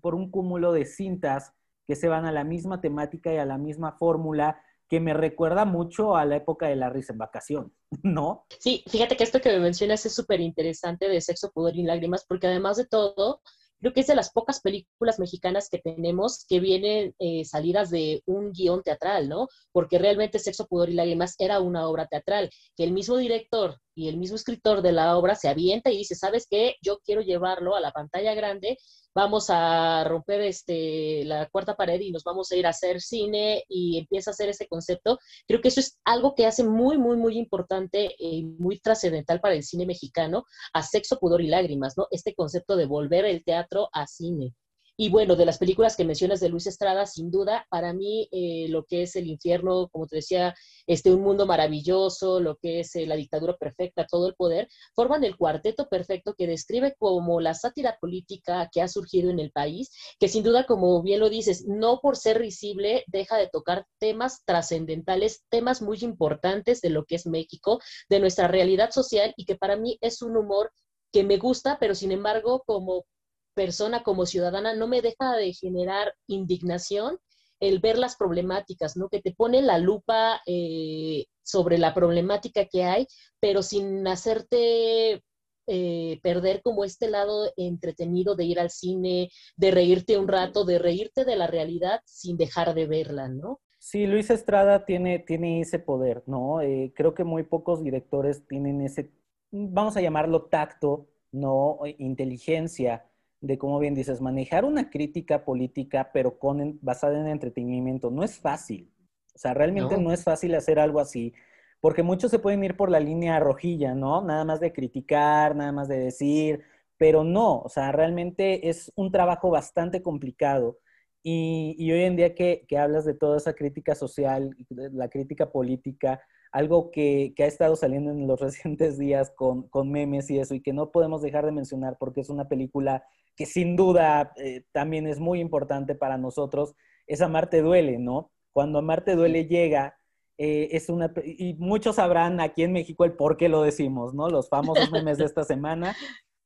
por 0.00 0.14
un 0.14 0.30
cúmulo 0.30 0.72
de 0.72 0.86
cintas 0.86 1.52
que 1.86 1.94
se 1.94 2.08
van 2.08 2.24
a 2.24 2.32
la 2.32 2.44
misma 2.44 2.80
temática 2.80 3.34
y 3.34 3.36
a 3.36 3.44
la 3.44 3.58
misma 3.58 3.92
fórmula 3.92 4.62
que 4.88 4.98
me 4.98 5.12
recuerda 5.12 5.66
mucho 5.66 6.16
a 6.16 6.24
la 6.24 6.36
época 6.36 6.68
de 6.68 6.76
la 6.76 6.88
risa 6.88 7.12
en 7.12 7.18
vacación, 7.18 7.74
¿no? 8.02 8.46
Sí, 8.58 8.82
fíjate 8.88 9.16
que 9.16 9.24
esto 9.24 9.40
que 9.40 9.50
me 9.50 9.60
mencionas 9.60 10.06
es 10.06 10.14
súper 10.14 10.40
interesante 10.40 11.06
de 11.06 11.20
Sexo, 11.20 11.52
Pudor 11.52 11.76
y 11.76 11.82
Lágrimas, 11.82 12.24
porque 12.26 12.46
además 12.46 12.78
de 12.78 12.86
todo, 12.86 13.42
creo 13.80 13.92
que 13.92 14.00
es 14.00 14.06
de 14.06 14.14
las 14.14 14.30
pocas 14.30 14.60
películas 14.60 15.18
mexicanas 15.18 15.68
que 15.68 15.78
tenemos 15.78 16.44
que 16.48 16.60
vienen 16.60 17.14
eh, 17.18 17.44
salidas 17.44 17.90
de 17.90 18.22
un 18.26 18.52
guion 18.52 18.82
teatral, 18.82 19.28
¿no? 19.28 19.48
Porque 19.72 19.98
realmente 19.98 20.38
Sexo, 20.38 20.66
Pudor 20.66 20.90
y 20.90 20.94
Lágrimas 20.94 21.34
era 21.38 21.60
una 21.60 21.88
obra 21.88 22.06
teatral, 22.06 22.50
que 22.76 22.84
el 22.84 22.92
mismo 22.92 23.16
director 23.16 23.78
y 23.94 24.08
el 24.08 24.16
mismo 24.16 24.36
escritor 24.36 24.82
de 24.82 24.92
la 24.92 25.16
obra 25.16 25.34
se 25.34 25.48
avienta 25.48 25.90
y 25.90 25.98
dice, 25.98 26.14
¿sabes 26.14 26.46
qué? 26.48 26.76
Yo 26.82 26.98
quiero 27.04 27.20
llevarlo 27.22 27.76
a 27.76 27.80
la 27.80 27.92
pantalla 27.92 28.34
grande, 28.34 28.78
vamos 29.14 29.46
a 29.48 30.04
romper 30.04 30.40
este, 30.42 31.24
la 31.24 31.48
cuarta 31.48 31.74
pared 31.74 32.00
y 32.00 32.12
nos 32.12 32.24
vamos 32.24 32.50
a 32.52 32.56
ir 32.56 32.66
a 32.66 32.70
hacer 32.70 33.00
cine 33.00 33.64
y 33.68 33.98
empieza 33.98 34.30
a 34.30 34.32
hacer 34.32 34.48
ese 34.48 34.68
concepto 34.68 35.18
Creo 35.46 35.60
que 35.60 35.68
eso 35.68 35.80
es 35.80 35.98
algo 36.04 36.34
que 36.34 36.46
hace 36.46 36.64
muy, 36.64 36.98
muy, 36.98 37.16
muy 37.16 37.38
importante 37.38 38.14
y 38.18 38.44
muy 38.44 38.78
trascendental 38.78 39.40
para 39.40 39.54
el 39.54 39.62
cine 39.62 39.86
mexicano, 39.86 40.44
a 40.72 40.82
sexo, 40.82 41.18
pudor 41.18 41.40
y 41.40 41.48
lágrimas, 41.48 41.96
¿no? 41.96 42.06
Este 42.10 42.34
concepto 42.34 42.76
de 42.76 42.86
volver 42.86 43.24
el 43.24 43.44
teatro 43.44 43.88
a 43.92 44.06
cine. 44.06 44.54
Y 45.02 45.08
bueno, 45.08 45.34
de 45.34 45.46
las 45.46 45.56
películas 45.56 45.96
que 45.96 46.04
mencionas 46.04 46.40
de 46.40 46.50
Luis 46.50 46.66
Estrada, 46.66 47.06
sin 47.06 47.30
duda, 47.30 47.66
para 47.70 47.94
mí 47.94 48.28
eh, 48.32 48.66
lo 48.68 48.84
que 48.84 49.04
es 49.04 49.16
El 49.16 49.28
infierno, 49.28 49.88
como 49.88 50.06
te 50.06 50.16
decía, 50.16 50.54
este, 50.86 51.10
Un 51.10 51.22
mundo 51.22 51.46
maravilloso, 51.46 52.38
lo 52.38 52.56
que 52.56 52.80
es 52.80 52.94
eh, 52.96 53.06
La 53.06 53.16
dictadura 53.16 53.56
perfecta, 53.56 54.06
todo 54.06 54.28
el 54.28 54.34
poder, 54.34 54.68
forman 54.94 55.24
el 55.24 55.38
cuarteto 55.38 55.88
perfecto 55.88 56.34
que 56.36 56.46
describe 56.46 56.96
como 56.98 57.40
la 57.40 57.54
sátira 57.54 57.96
política 57.98 58.68
que 58.70 58.82
ha 58.82 58.88
surgido 58.88 59.30
en 59.30 59.38
el 59.38 59.52
país, 59.52 59.90
que 60.18 60.28
sin 60.28 60.42
duda, 60.42 60.66
como 60.66 61.02
bien 61.02 61.20
lo 61.20 61.30
dices, 61.30 61.64
no 61.66 62.00
por 62.02 62.18
ser 62.18 62.38
risible, 62.38 63.04
deja 63.06 63.38
de 63.38 63.48
tocar 63.48 63.86
temas 64.00 64.44
trascendentales, 64.44 65.44
temas 65.48 65.80
muy 65.80 65.96
importantes 66.02 66.82
de 66.82 66.90
lo 66.90 67.06
que 67.06 67.14
es 67.14 67.26
México, 67.26 67.80
de 68.10 68.20
nuestra 68.20 68.48
realidad 68.48 68.90
social 68.90 69.32
y 69.38 69.46
que 69.46 69.56
para 69.56 69.76
mí 69.76 69.96
es 70.02 70.20
un 70.20 70.36
humor 70.36 70.72
que 71.10 71.24
me 71.24 71.38
gusta, 71.38 71.78
pero 71.80 71.94
sin 71.94 72.12
embargo, 72.12 72.62
como 72.66 73.06
persona, 73.54 74.02
como 74.02 74.26
ciudadana, 74.26 74.74
no 74.74 74.86
me 74.86 75.02
deja 75.02 75.36
de 75.36 75.52
generar 75.52 76.14
indignación 76.26 77.18
el 77.60 77.78
ver 77.78 77.98
las 77.98 78.16
problemáticas, 78.16 78.96
¿no? 78.96 79.08
Que 79.08 79.20
te 79.20 79.34
pone 79.34 79.62
la 79.62 79.78
lupa 79.78 80.40
eh, 80.46 81.26
sobre 81.42 81.78
la 81.78 81.94
problemática 81.94 82.64
que 82.64 82.84
hay, 82.84 83.06
pero 83.38 83.62
sin 83.62 84.06
hacerte 84.06 85.22
eh, 85.66 86.18
perder 86.22 86.62
como 86.62 86.84
este 86.84 87.08
lado 87.08 87.52
entretenido 87.56 88.34
de 88.34 88.44
ir 88.44 88.58
al 88.58 88.70
cine, 88.70 89.28
de 89.56 89.70
reírte 89.70 90.18
un 90.18 90.26
rato, 90.26 90.64
de 90.64 90.78
reírte 90.78 91.24
de 91.24 91.36
la 91.36 91.46
realidad 91.46 92.00
sin 92.04 92.36
dejar 92.36 92.74
de 92.74 92.86
verla, 92.86 93.28
¿no? 93.28 93.60
Sí, 93.78 94.06
Luis 94.06 94.30
Estrada 94.30 94.84
tiene, 94.84 95.20
tiene 95.20 95.60
ese 95.60 95.78
poder, 95.78 96.22
¿no? 96.26 96.60
Eh, 96.60 96.92
creo 96.94 97.14
que 97.14 97.24
muy 97.24 97.44
pocos 97.44 97.82
directores 97.82 98.46
tienen 98.46 98.80
ese, 98.82 99.12
vamos 99.50 99.96
a 99.96 100.02
llamarlo 100.02 100.46
tacto, 100.46 101.08
¿no? 101.30 101.78
Inteligencia 101.98 103.09
de, 103.40 103.58
como 103.58 103.78
bien 103.78 103.94
dices, 103.94 104.20
manejar 104.20 104.64
una 104.64 104.90
crítica 104.90 105.44
política, 105.44 106.10
pero 106.12 106.38
con, 106.38 106.78
basada 106.82 107.18
en 107.18 107.26
entretenimiento. 107.26 108.10
No 108.10 108.22
es 108.22 108.38
fácil. 108.38 108.92
O 109.34 109.38
sea, 109.38 109.54
realmente 109.54 109.96
No. 109.96 110.02
no. 110.02 110.12
es 110.12 110.24
fácil 110.24 110.54
hacer 110.54 110.78
algo 110.78 111.00
así, 111.00 111.32
porque 111.80 112.02
muchos 112.02 112.30
se 112.30 112.38
pueden 112.38 112.62
ir 112.64 112.76
por 112.76 112.90
la 112.90 113.00
línea 113.00 113.38
rojilla, 113.40 113.94
¿no? 113.94 114.22
Nada 114.22 114.44
más 114.44 114.60
de 114.60 114.72
criticar, 114.72 115.56
nada 115.56 115.72
más 115.72 115.88
de 115.88 115.98
decir, 115.98 116.62
pero 116.98 117.24
no, 117.24 117.60
o 117.60 117.68
sea, 117.70 117.92
realmente 117.92 118.68
es 118.68 118.92
un 118.96 119.10
trabajo 119.10 119.48
bastante 119.50 120.02
complicado. 120.02 120.78
Y, 121.22 121.74
y 121.78 121.92
hoy 121.92 122.02
en 122.02 122.16
día 122.16 122.34
que, 122.34 122.64
que 122.68 122.76
hablas 122.78 123.04
de 123.06 123.14
toda 123.14 123.38
esa 123.38 123.54
crítica 123.54 123.94
social, 123.94 124.54
la 124.68 125.08
crítica 125.08 125.50
política, 125.50 126.20
algo 126.52 126.90
que, 126.90 127.32
que 127.36 127.44
ha 127.44 127.46
estado 127.46 127.76
saliendo 127.76 128.10
en 128.10 128.26
los 128.26 128.40
recientes 128.40 128.98
días 128.98 129.32
con, 129.34 129.68
con 129.68 129.90
memes 129.90 130.30
y 130.30 130.38
eso, 130.38 130.54
y 130.54 130.60
que 130.60 130.72
no 130.72 130.90
podemos 130.90 131.22
dejar 131.22 131.44
de 131.46 131.52
mencionar 131.52 131.96
porque 131.98 132.20
es 132.20 132.30
una 132.30 132.48
película 132.48 133.04
que 133.36 133.46
sin 133.46 133.76
duda 133.76 134.32
eh, 134.36 134.64
también 134.72 135.06
es 135.06 135.18
muy 135.18 135.40
importante 135.40 135.94
para 135.94 136.18
nosotros, 136.18 136.74
es 137.06 137.20
Amarte 137.22 137.62
Duele, 137.62 137.98
¿no? 137.98 138.30
Cuando 138.52 138.78
Amarte 138.78 139.14
Duele 139.14 139.46
llega, 139.46 139.96
eh, 140.36 140.68
es 140.72 140.88
una, 140.88 141.12
y 141.24 141.54
muchos 141.54 141.96
sabrán 141.96 142.40
aquí 142.40 142.62
en 142.62 142.72
México 142.72 143.04
el 143.04 143.14
por 143.14 143.36
qué 143.36 143.48
lo 143.48 143.62
decimos, 143.62 144.14
¿no? 144.14 144.28
Los 144.28 144.48
famosos 144.48 144.90
memes 144.90 145.18
de 145.18 145.24
esta 145.24 145.44
semana, 145.44 145.96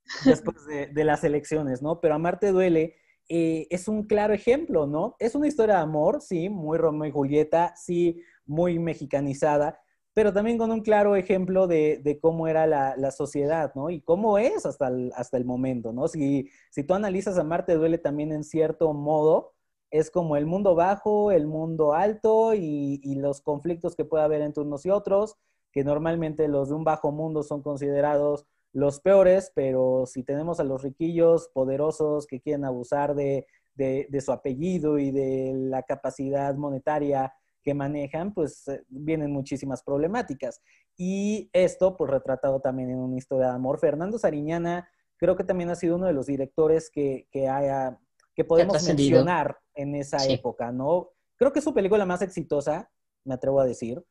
después 0.24 0.64
de, 0.66 0.86
de 0.86 1.04
las 1.04 1.24
elecciones, 1.24 1.82
¿no? 1.82 2.00
Pero 2.00 2.14
Amarte 2.14 2.52
Duele 2.52 2.96
eh, 3.28 3.66
es 3.70 3.88
un 3.88 4.04
claro 4.04 4.34
ejemplo, 4.34 4.86
¿no? 4.86 5.16
Es 5.18 5.34
una 5.34 5.46
historia 5.46 5.76
de 5.76 5.82
amor, 5.82 6.20
sí, 6.20 6.50
muy 6.50 6.76
Romeo 6.76 7.08
y 7.08 7.12
Julieta, 7.12 7.74
sí, 7.76 8.22
muy 8.44 8.78
mexicanizada, 8.78 9.80
pero 10.14 10.32
también 10.32 10.58
con 10.58 10.70
un 10.70 10.80
claro 10.80 11.16
ejemplo 11.16 11.66
de, 11.66 12.18
cómo 12.22 12.46
era 12.46 12.66
la, 12.66 13.10
sociedad, 13.10 13.72
¿no? 13.74 13.90
Y 13.90 14.00
cómo 14.00 14.38
es 14.38 14.64
hasta 14.64 14.88
el, 14.88 15.12
hasta 15.16 15.36
el 15.36 15.44
momento, 15.44 15.92
¿no? 15.92 16.06
Si, 16.06 16.48
si 16.70 16.84
tú 16.84 16.94
analizas 16.94 17.36
a 17.36 17.44
Marte 17.44 17.74
Duele 17.74 17.98
también 17.98 18.32
en 18.32 18.44
cierto 18.44 18.92
modo, 18.94 19.54
es 19.90 20.10
como 20.10 20.36
el 20.36 20.46
mundo 20.46 20.76
bajo, 20.76 21.32
el 21.32 21.46
mundo 21.46 21.94
alto 21.94 22.54
y, 22.54 23.00
y, 23.02 23.16
los 23.16 23.40
conflictos 23.40 23.96
que 23.96 24.04
puede 24.04 24.24
haber 24.24 24.40
entre 24.42 24.62
unos 24.62 24.86
y 24.86 24.90
otros, 24.90 25.36
que 25.72 25.84
normalmente 25.84 26.48
los 26.48 26.68
de 26.68 26.74
un 26.76 26.84
bajo 26.84 27.10
mundo 27.12 27.42
son 27.42 27.62
considerados 27.62 28.46
los 28.72 29.00
peores, 29.00 29.52
pero 29.54 30.04
si 30.06 30.22
tenemos 30.22 30.60
a 30.60 30.64
los 30.64 30.82
riquillos 30.82 31.48
poderosos 31.52 32.26
que 32.26 32.40
quieren 32.40 32.64
abusar 32.64 33.14
de, 33.14 33.46
de, 33.74 34.06
de 34.10 34.20
su 34.20 34.32
apellido 34.32 34.98
y 34.98 35.10
de 35.10 35.52
la 35.54 35.82
capacidad 35.82 36.54
monetaria 36.54 37.32
que 37.64 37.74
manejan, 37.74 38.34
pues 38.34 38.68
eh, 38.68 38.84
vienen 38.88 39.32
muchísimas 39.32 39.82
problemáticas. 39.82 40.60
Y 40.96 41.50
esto, 41.52 41.96
pues 41.96 42.10
retratado 42.10 42.60
también 42.60 42.90
en 42.90 42.98
una 42.98 43.16
historia 43.16 43.46
de 43.48 43.54
amor. 43.54 43.80
Fernando 43.80 44.18
Sariñana 44.18 44.88
creo 45.16 45.36
que 45.36 45.44
también 45.44 45.70
ha 45.70 45.74
sido 45.74 45.96
uno 45.96 46.06
de 46.06 46.12
los 46.12 46.26
directores 46.26 46.90
que, 46.90 47.26
que, 47.32 47.48
haya, 47.48 47.98
que 48.34 48.44
podemos 48.44 48.86
mencionar 48.86 49.58
en 49.74 49.94
esa 49.94 50.18
sí. 50.18 50.34
época, 50.34 50.70
¿no? 50.70 51.10
Creo 51.36 51.52
que 51.52 51.60
es 51.60 51.64
su 51.64 51.74
película 51.74 52.04
más 52.04 52.22
exitosa, 52.22 52.90
me 53.24 53.34
atrevo 53.34 53.60
a 53.60 53.66
decir. 53.66 54.04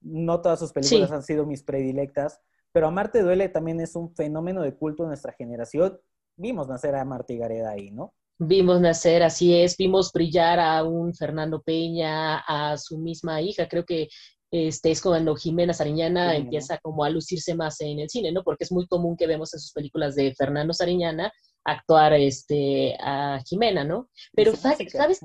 No 0.00 0.40
todas 0.40 0.58
sus 0.58 0.72
películas 0.72 1.08
sí. 1.08 1.14
han 1.14 1.22
sido 1.22 1.46
mis 1.46 1.62
predilectas, 1.62 2.40
pero 2.72 2.88
Amarte 2.88 3.22
Duele 3.22 3.48
también 3.48 3.80
es 3.80 3.96
un 3.96 4.14
fenómeno 4.14 4.62
de 4.62 4.74
culto 4.74 5.04
de 5.04 5.08
nuestra 5.08 5.32
generación. 5.32 5.98
Vimos 6.36 6.68
nacer 6.68 6.94
a 6.94 7.04
Marta 7.04 7.32
y 7.32 7.38
Gareda 7.38 7.70
ahí, 7.70 7.90
¿no? 7.90 8.14
Vimos 8.38 8.80
nacer, 8.80 9.22
así 9.22 9.54
es, 9.54 9.76
vimos 9.76 10.12
brillar 10.12 10.60
a 10.60 10.84
un 10.84 11.14
Fernando 11.14 11.60
Peña, 11.60 12.38
a 12.38 12.76
su 12.78 12.98
misma 12.98 13.42
hija, 13.42 13.68
creo 13.68 13.84
que 13.84 14.08
este, 14.50 14.90
es 14.90 15.02
cuando 15.02 15.36
Jimena 15.36 15.74
Sariñana 15.74 16.34
empieza 16.34 16.78
como 16.78 17.04
a 17.04 17.10
lucirse 17.10 17.54
más 17.54 17.80
en 17.80 17.98
el 17.98 18.08
cine, 18.08 18.32
¿no? 18.32 18.42
Porque 18.42 18.64
es 18.64 18.72
muy 18.72 18.86
común 18.86 19.16
que 19.16 19.26
vemos 19.26 19.52
en 19.52 19.60
sus 19.60 19.72
películas 19.72 20.14
de 20.14 20.34
Fernando 20.34 20.72
Sariñana 20.72 21.32
actuar 21.64 22.14
este, 22.14 22.96
a 23.00 23.40
Jimena, 23.46 23.84
¿no? 23.84 24.08
Pero, 24.32 24.56
¿sabes? 24.56 25.20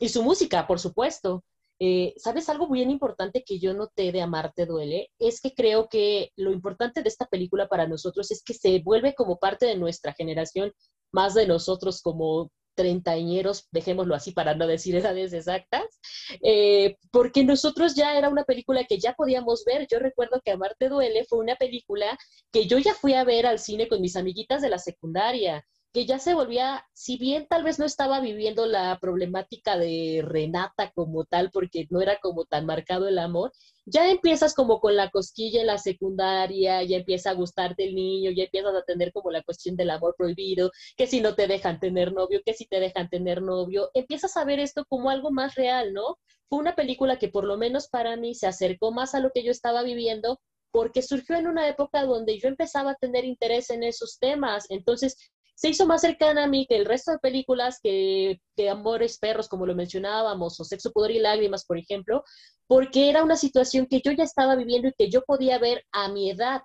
Y 0.00 0.08
su 0.08 0.22
música, 0.22 0.66
por 0.66 0.78
supuesto. 0.78 1.44
Eh, 1.78 2.14
¿Sabes 2.16 2.48
algo 2.48 2.68
bien 2.68 2.90
importante 2.90 3.42
que 3.44 3.58
yo 3.58 3.74
noté 3.74 4.12
de 4.12 4.22
Amarte 4.22 4.66
Duele? 4.66 5.10
Es 5.18 5.40
que 5.40 5.52
creo 5.52 5.88
que 5.88 6.30
lo 6.36 6.52
importante 6.52 7.02
de 7.02 7.08
esta 7.08 7.26
película 7.26 7.66
para 7.68 7.88
nosotros 7.88 8.30
es 8.30 8.42
que 8.42 8.54
se 8.54 8.78
vuelve 8.78 9.14
como 9.14 9.38
parte 9.38 9.66
de 9.66 9.76
nuestra 9.76 10.14
generación, 10.14 10.72
más 11.12 11.34
de 11.34 11.46
nosotros 11.46 12.02
como 12.02 12.50
treintañeros, 12.74 13.68
dejémoslo 13.70 14.14
así 14.14 14.32
para 14.32 14.54
no 14.54 14.66
decir 14.66 14.96
edades 14.96 15.32
exactas, 15.32 16.00
eh, 16.42 16.96
porque 17.10 17.44
nosotros 17.44 17.94
ya 17.94 18.16
era 18.16 18.28
una 18.28 18.44
película 18.44 18.84
que 18.84 18.98
ya 18.98 19.14
podíamos 19.14 19.64
ver. 19.64 19.86
Yo 19.90 19.98
recuerdo 19.98 20.40
que 20.44 20.52
Amarte 20.52 20.88
Duele 20.88 21.24
fue 21.28 21.38
una 21.38 21.56
película 21.56 22.18
que 22.50 22.66
yo 22.66 22.78
ya 22.78 22.94
fui 22.94 23.14
a 23.14 23.24
ver 23.24 23.46
al 23.46 23.58
cine 23.58 23.88
con 23.88 24.00
mis 24.00 24.16
amiguitas 24.16 24.62
de 24.62 24.70
la 24.70 24.78
secundaria 24.78 25.64
que 25.92 26.06
ya 26.06 26.18
se 26.18 26.34
volvía, 26.34 26.86
si 26.94 27.18
bien 27.18 27.46
tal 27.48 27.64
vez 27.64 27.78
no 27.78 27.84
estaba 27.84 28.20
viviendo 28.20 28.66
la 28.66 28.98
problemática 29.00 29.76
de 29.76 30.22
Renata 30.24 30.90
como 30.94 31.24
tal, 31.24 31.50
porque 31.50 31.86
no 31.90 32.00
era 32.00 32.18
como 32.20 32.46
tan 32.46 32.64
marcado 32.66 33.08
el 33.08 33.18
amor, 33.18 33.52
ya 33.84 34.10
empiezas 34.10 34.54
como 34.54 34.80
con 34.80 34.96
la 34.96 35.10
cosquilla 35.10 35.60
en 35.60 35.66
la 35.66 35.78
secundaria, 35.78 36.82
ya 36.82 36.96
empieza 36.96 37.30
a 37.30 37.34
gustarte 37.34 37.84
el 37.84 37.94
niño, 37.94 38.30
ya 38.30 38.44
empiezas 38.44 38.74
a 38.74 38.82
tener 38.82 39.12
como 39.12 39.30
la 39.30 39.42
cuestión 39.42 39.76
del 39.76 39.90
amor 39.90 40.14
prohibido, 40.16 40.70
que 40.96 41.06
si 41.06 41.20
no 41.20 41.34
te 41.34 41.46
dejan 41.46 41.78
tener 41.80 42.12
novio, 42.12 42.40
que 42.44 42.54
si 42.54 42.66
te 42.66 42.80
dejan 42.80 43.08
tener 43.10 43.42
novio, 43.42 43.90
empiezas 43.94 44.36
a 44.36 44.44
ver 44.44 44.60
esto 44.60 44.84
como 44.88 45.10
algo 45.10 45.30
más 45.30 45.54
real, 45.56 45.92
¿no? 45.92 46.18
Fue 46.48 46.58
una 46.58 46.74
película 46.74 47.18
que 47.18 47.28
por 47.28 47.44
lo 47.44 47.58
menos 47.58 47.88
para 47.88 48.16
mí 48.16 48.34
se 48.34 48.46
acercó 48.46 48.92
más 48.92 49.14
a 49.14 49.20
lo 49.20 49.30
que 49.30 49.42
yo 49.42 49.50
estaba 49.50 49.82
viviendo 49.82 50.40
porque 50.70 51.02
surgió 51.02 51.36
en 51.36 51.46
una 51.46 51.68
época 51.68 52.04
donde 52.04 52.38
yo 52.38 52.48
empezaba 52.48 52.92
a 52.92 52.96
tener 52.96 53.24
interés 53.24 53.68
en 53.70 53.82
esos 53.82 54.18
temas. 54.18 54.64
Entonces, 54.70 55.16
se 55.54 55.68
hizo 55.68 55.86
más 55.86 56.00
cercana 56.00 56.44
a 56.44 56.46
mí 56.48 56.66
que 56.68 56.76
el 56.76 56.86
resto 56.86 57.12
de 57.12 57.18
películas 57.18 57.78
que, 57.82 58.40
que 58.56 58.70
Amores 58.70 59.18
Perros, 59.18 59.48
como 59.48 59.66
lo 59.66 59.74
mencionábamos, 59.74 60.58
o 60.58 60.64
Sexo, 60.64 60.92
Pudor 60.92 61.10
y 61.10 61.18
Lágrimas, 61.18 61.64
por 61.64 61.78
ejemplo, 61.78 62.24
porque 62.66 63.10
era 63.10 63.22
una 63.22 63.36
situación 63.36 63.86
que 63.86 64.00
yo 64.04 64.12
ya 64.12 64.24
estaba 64.24 64.56
viviendo 64.56 64.88
y 64.88 64.94
que 64.96 65.10
yo 65.10 65.22
podía 65.22 65.58
ver 65.58 65.84
a 65.92 66.08
mi 66.08 66.30
edad. 66.30 66.62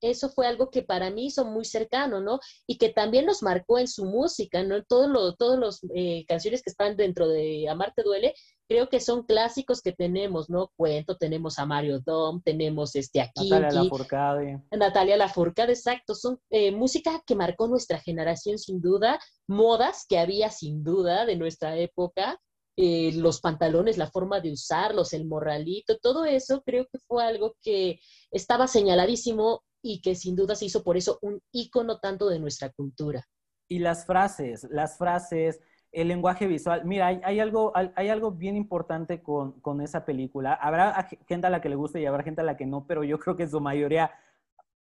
Eso 0.00 0.28
fue 0.28 0.46
algo 0.46 0.70
que 0.70 0.82
para 0.82 1.10
mí 1.10 1.26
hizo 1.26 1.44
muy 1.44 1.64
cercano, 1.64 2.20
¿no? 2.20 2.40
Y 2.66 2.78
que 2.78 2.90
también 2.90 3.26
nos 3.26 3.42
marcó 3.42 3.78
en 3.78 3.88
su 3.88 4.04
música, 4.04 4.62
¿no? 4.62 4.82
Todos 4.84 5.08
los 5.08 5.36
todos 5.36 5.58
los, 5.58 5.80
eh, 5.94 6.24
canciones 6.26 6.62
que 6.62 6.70
están 6.70 6.96
dentro 6.96 7.28
de 7.28 7.68
Amarte 7.68 8.02
Duele 8.02 8.34
creo 8.68 8.88
que 8.88 9.00
son 9.00 9.24
clásicos 9.24 9.80
que 9.80 9.92
tenemos, 9.92 10.50
¿no? 10.50 10.70
Cuento, 10.76 11.16
tenemos 11.16 11.58
a 11.58 11.64
Mario 11.64 12.00
Dom, 12.00 12.42
tenemos 12.42 12.94
este 12.94 13.20
aquí. 13.20 13.48
Natalia 13.48 13.82
Lafourcade. 13.82 14.62
Natalia 14.72 15.16
Lafourcade, 15.16 15.72
exacto. 15.72 16.14
Son 16.14 16.38
eh, 16.50 16.70
música 16.70 17.22
que 17.26 17.34
marcó 17.34 17.66
nuestra 17.66 17.98
generación 17.98 18.58
sin 18.58 18.80
duda, 18.80 19.18
modas 19.48 20.04
que 20.06 20.18
había 20.18 20.50
sin 20.50 20.84
duda 20.84 21.24
de 21.24 21.36
nuestra 21.36 21.78
época, 21.78 22.38
eh, 22.76 23.12
los 23.14 23.40
pantalones, 23.40 23.96
la 23.96 24.10
forma 24.10 24.40
de 24.40 24.52
usarlos, 24.52 25.12
el 25.12 25.26
morralito, 25.26 25.98
todo 25.98 26.24
eso 26.26 26.62
creo 26.64 26.86
que 26.92 26.98
fue 27.08 27.24
algo 27.24 27.56
que 27.60 27.98
estaba 28.30 28.68
señaladísimo 28.68 29.64
y 29.82 30.00
que 30.00 30.14
sin 30.14 30.36
duda 30.36 30.54
se 30.54 30.66
hizo 30.66 30.82
por 30.82 30.96
eso 30.96 31.18
un 31.22 31.40
ícono 31.52 31.98
tanto 31.98 32.28
de 32.28 32.38
nuestra 32.38 32.70
cultura. 32.70 33.24
Y 33.68 33.80
las 33.80 34.06
frases, 34.06 34.66
las 34.70 34.96
frases, 34.96 35.60
el 35.92 36.08
lenguaje 36.08 36.46
visual. 36.46 36.84
Mira, 36.84 37.06
hay, 37.06 37.40
algo, 37.40 37.72
hay, 37.74 38.08
algo 38.08 38.32
bien 38.32 38.56
importante 38.56 39.22
con, 39.22 39.60
con, 39.60 39.80
esa 39.80 40.04
película. 40.04 40.54
Habrá 40.54 41.08
gente 41.26 41.46
a 41.46 41.50
la 41.50 41.60
que 41.60 41.68
le 41.68 41.76
guste 41.76 42.00
y 42.00 42.06
habrá 42.06 42.22
gente 42.22 42.40
a 42.40 42.44
la 42.44 42.56
que 42.56 42.66
no, 42.66 42.86
pero 42.86 43.04
yo 43.04 43.18
creo 43.18 43.36
que 43.36 43.44
en 43.44 43.50
su 43.50 43.60
mayoría, 43.60 44.10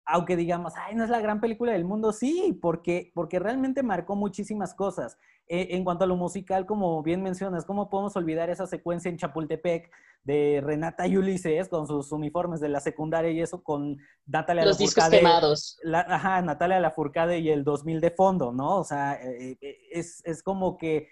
aunque 0.08 0.38
digamos, 0.38 0.74
ay, 0.78 0.96
no 0.96 1.04
es 1.04 1.10
la 1.10 1.20
gran 1.20 1.42
película 1.42 1.74
del 1.74 1.84
mundo, 1.84 2.14
sí, 2.14 2.58
porque, 2.62 3.12
porque 3.14 3.40
realmente 3.40 3.84
marcó 3.84 4.16
muchísimas 4.16 4.74
cosas. 4.74 5.18
Eh, 5.50 5.68
en 5.72 5.84
cuanto 5.84 6.06
a 6.06 6.08
lo 6.08 6.16
musical, 6.16 6.66
como 6.66 7.04
bien 7.04 7.22
mencionas, 7.22 7.66
¿cómo 7.66 7.90
podemos 7.90 8.16
olvidar 8.16 8.50
esa 8.50 8.68
secuencia 8.68 9.10
en 9.10 9.18
Chapultepec 9.18 9.90
de 10.24 10.62
Renata 10.64 11.08
y 11.08 11.18
Ulises 11.18 11.70
con 11.70 11.88
sus 11.88 12.12
uniformes 12.12 12.60
de 12.60 12.70
la 12.70 12.82
secundaria 12.82 13.32
y 13.32 13.42
eso 13.42 13.64
con 13.64 13.98
Natalia 14.26 14.66
Los 14.66 14.78
discos 14.78 15.08
quemados. 15.10 15.80
ajá, 15.94 16.42
Natalia 16.42 16.80
Lafourcade 16.80 17.40
y 17.40 17.50
el 17.50 17.64
2000 17.64 18.02
de 18.02 18.12
fondo, 18.12 18.52
¿no? 18.52 18.78
O 18.78 18.84
sea, 18.84 19.14
eh, 19.22 19.58
eh, 19.62 19.78
es, 19.92 20.22
es 20.26 20.44
como 20.44 20.78
que 20.78 21.08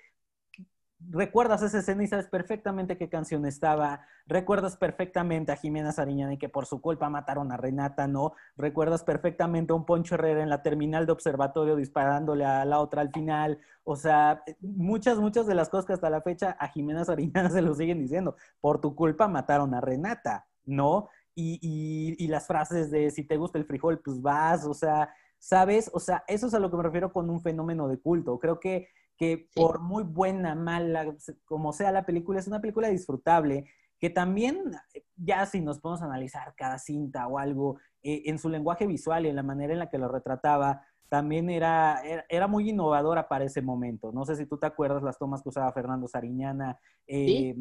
recuerdas 1.10 1.62
esa 1.62 1.80
escena 1.80 2.04
y 2.04 2.08
sabes 2.08 2.28
perfectamente 2.28 2.98
qué 2.98 3.10
canción 3.10 3.46
estaba, 3.46 4.02
recuerdas 4.28 4.78
perfectamente 4.78 5.52
a 5.52 5.56
Jimena 5.56 5.92
Sariñana 5.92 6.34
y 6.34 6.38
que 6.38 6.50
por 6.50 6.66
su 6.66 6.82
culpa 6.82 7.10
mataron 7.10 7.52
a 7.52 7.58
Renata, 7.58 8.08
¿no? 8.08 8.34
Recuerdas 8.58 9.04
perfectamente 9.04 9.74
a 9.74 9.76
un 9.76 9.86
Poncho 9.86 10.16
Herrera 10.16 10.44
en 10.44 10.50
la 10.50 10.64
terminal 10.64 11.06
de 11.06 11.12
observatorio 11.12 11.76
disparándole 11.76 12.46
a 12.46 12.66
la 12.66 12.80
otra 12.80 13.02
al 13.02 13.12
final, 13.12 13.60
o 13.84 13.96
sea, 13.96 14.44
muchas, 14.62 15.18
muchas 15.20 15.48
de 15.48 15.56
las 15.56 15.70
cosas 15.70 15.86
que 15.86 15.94
hasta 15.94 16.10
la 16.10 16.22
fecha 16.22 16.58
a 16.60 16.68
Jimena 16.70 17.06
Sariñana 17.06 17.50
se 17.52 17.62
lo 17.62 17.74
siguen 17.76 18.00
diciendo, 18.00 18.36
por 18.60 18.82
tu 18.82 18.96
culpa 18.96 19.28
mataron 19.28 19.74
a 19.74 19.82
Renata, 19.82 20.48
¿no? 20.66 21.10
Y, 21.36 21.60
y, 21.62 22.24
y 22.24 22.28
las 22.28 22.48
frases 22.48 22.92
de 22.92 23.12
si 23.12 23.24
te 23.24 23.38
gusta 23.38 23.58
el 23.58 23.66
frijol, 23.66 24.00
pues 24.00 24.22
vas, 24.22 24.66
o 24.66 24.74
sea, 24.74 25.10
¿sabes? 25.38 25.92
O 25.94 26.00
sea, 26.00 26.24
eso 26.28 26.48
es 26.48 26.54
a 26.54 26.60
lo 26.60 26.72
que 26.72 26.78
me 26.78 26.84
refiero 26.84 27.14
con 27.14 27.30
un 27.30 27.42
fenómeno 27.42 27.88
de 27.88 28.00
culto. 28.00 28.40
Creo 28.40 28.60
que 28.60 28.88
que 29.18 29.50
por 29.56 29.80
muy 29.80 30.04
buena, 30.04 30.56
mala, 30.56 31.16
como 31.46 31.74
sea 31.74 31.92
la 31.92 32.06
película, 32.06 32.40
es 32.40 32.48
una 32.48 32.62
película 32.62 32.90
disfrutable, 32.90 33.66
que 34.00 34.10
también, 34.10 34.72
ya 35.16 35.46
si 35.46 35.62
nos 35.62 35.80
podemos 35.80 36.02
analizar 36.02 36.54
cada 36.56 36.78
cinta 36.80 37.28
o 37.28 37.40
algo, 37.40 37.80
eh, 38.04 38.24
en 38.26 38.38
su 38.38 38.50
lenguaje 38.50 38.86
visual 38.88 39.26
y 39.26 39.30
en 39.30 39.36
la 39.36 39.44
manera 39.44 39.74
en 39.74 39.80
la 39.80 39.90
que 39.90 39.98
lo 39.98 40.08
retrataba, 40.08 40.86
también 41.08 41.50
era, 41.50 42.02
era, 42.30 42.48
muy 42.48 42.70
innovadora 42.70 43.28
para 43.28 43.46
ese 43.46 43.62
momento. 43.62 44.12
No 44.12 44.26
sé 44.26 44.36
si 44.36 44.46
tú 44.46 44.58
te 44.58 44.66
acuerdas 44.66 45.04
las 45.04 45.18
tomas 45.18 45.42
que 45.42 45.50
usaba 45.50 45.72
Fernando 45.72 46.08
Sariñana, 46.08 46.78
eh, 47.08 47.56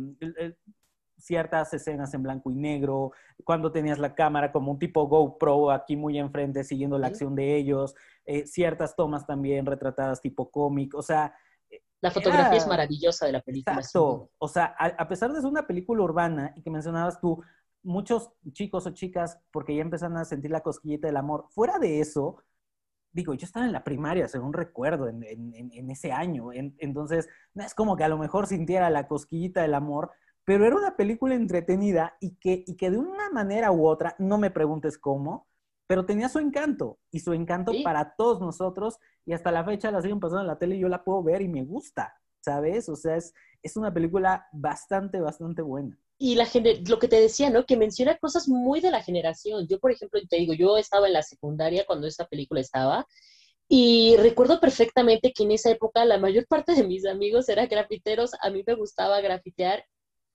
ciertas 1.17 1.73
escenas 1.73 2.13
en 2.15 2.23
blanco 2.23 2.51
y 2.51 2.57
negro, 2.57 3.13
cuando 3.45 3.71
tenías 3.71 3.99
la 3.99 4.15
cámara 4.15 4.51
como 4.51 4.73
un 4.73 4.79
tipo 4.79 5.07
GoPro 5.07 5.71
aquí 5.71 5.97
muy 5.97 6.19
enfrente 6.19 6.65
siguiendo 6.65 6.99
la 6.99 7.07
acción 7.07 7.35
de 7.35 7.57
ellos, 7.57 7.95
eh, 8.25 8.47
ciertas 8.47 8.97
tomas 8.97 9.27
también 9.27 9.67
retratadas 9.67 10.21
tipo 10.21 10.51
cómic, 10.51 10.95
o 10.95 11.03
sea... 11.03 11.35
La 12.01 12.11
fotografía 12.11 12.59
es 12.59 12.67
maravillosa 12.67 13.27
de 13.27 13.33
la 13.33 13.41
película. 13.41 13.77
Exacto, 13.77 14.31
o 14.39 14.49
sea, 14.49 14.75
a, 14.79 15.09
pesar 15.09 15.33
de 15.33 15.41
ser 15.41 15.49
una 15.49 15.67
película 15.67 16.03
urbana 16.03 16.53
y 16.57 16.63
que 16.63 16.71
mencionabas 16.71 17.21
tú, 17.21 17.43
muchos 17.83 18.31
chicos 18.53 18.87
o 18.87 18.91
chicas, 18.91 19.39
porque 19.51 19.75
ya 19.75 19.83
empezaron 19.83 20.17
a 20.17 20.25
sentir 20.25 20.51
la 20.51 20.61
cosquillita 20.61 21.07
del 21.07 21.17
amor, 21.17 21.47
fuera 21.51 21.79
de 21.79 22.01
eso, 22.01 22.37
digo, 23.13 23.33
yo 23.35 23.47
estaba 23.47 23.65
en 23.65 23.73
la 23.73 23.85
primaria, 23.85 24.29
según 24.29 24.53
recuerdo, 24.53 25.09
en, 25.09 25.23
en, 25.25 25.91
ese 25.91 26.13
año. 26.13 26.51
entonces, 26.53 27.29
no 27.55 27.63
es 27.65 27.75
como 27.75 27.97
que 27.97 28.05
a 28.05 28.09
lo 28.09 28.19
mejor 28.19 28.47
sintiera 28.49 28.91
la 28.91 29.07
cosquillita 29.07 29.63
del 29.63 29.75
amor, 29.75 30.11
pero 30.45 30.67
era 30.67 30.77
una 30.77 30.97
película 30.97 31.35
entretenida 31.35 32.17
y 32.21 32.37
que, 32.37 32.65
y 32.67 32.77
que 32.77 32.91
de 32.91 32.99
una 32.99 33.31
manera 33.31 33.71
u 33.71 33.87
otra, 33.87 34.15
no 34.19 34.37
me 34.37 34.51
preguntes 34.51 34.99
cómo, 34.99 35.47
pero 35.87 36.07
tenía 36.07 36.29
su 36.29 36.39
encanto 36.39 36.99
y 37.11 37.21
su 37.21 37.33
encanto 37.33 37.73
para 37.83 38.15
todos 38.17 38.41
nosotros 38.41 38.99
y 39.27 39.33
hasta 39.33 39.53
la 39.53 39.65
fecha 39.65 39.91
la 39.91 40.03
siguen 40.03 40.21
pasando 40.21 40.43
en 40.43 40.47
la 40.49 40.59
tele 40.59 40.77
y 40.77 40.81
yo 40.81 40.89
la 40.89 41.05
puedo 41.05 41.23
ver 41.23 41.43
y 41.43 41.49
me 41.49 41.65
gusta, 41.65 42.15
¿sabes? 42.41 42.89
O 42.89 42.97
sea, 42.97 43.17
es, 43.17 43.33
es 43.63 43.77
una 43.77 43.93
película 43.93 44.47
bastante, 44.53 45.21
bastante 45.21 45.63
buena. 45.63 45.99
Y 46.19 46.37
la 46.37 46.49
lo 46.87 46.99
que 46.99 47.09
te 47.09 47.21
decía, 47.21 47.51
¿no? 47.51 47.67
Que 47.67 47.77
menciona 47.77 48.17
cosas 48.17 48.49
muy 48.49 48.81
de 48.81 48.91
la 48.91 49.03
generación. 49.03 49.67
Yo, 49.69 49.81
por 49.81 49.91
ejemplo, 49.91 50.21
te 50.29 50.37
digo, 50.37 50.55
yo 50.55 50.77
estaba 50.77 51.07
en 51.07 51.13
la 51.13 51.23
secundaria 51.23 51.85
cuando 51.87 52.07
esta 52.07 52.27
película 52.27 52.61
estaba 52.61 53.07
y 53.69 54.17
recuerdo 54.19 54.61
perfectamente 54.61 55.33
que 55.33 55.43
en 55.45 55.53
esa 55.53 55.71
época 55.71 56.05
la 56.05 56.19
mayor 56.19 56.47
parte 56.47 56.75
de 56.75 56.85
mis 56.85 57.07
amigos 57.07 57.49
eran 57.49 57.67
grafiteros, 57.69 58.33
a 58.41 58.51
mí 58.51 58.63
me 58.67 58.75
gustaba 58.75 59.21
grafitear 59.21 59.85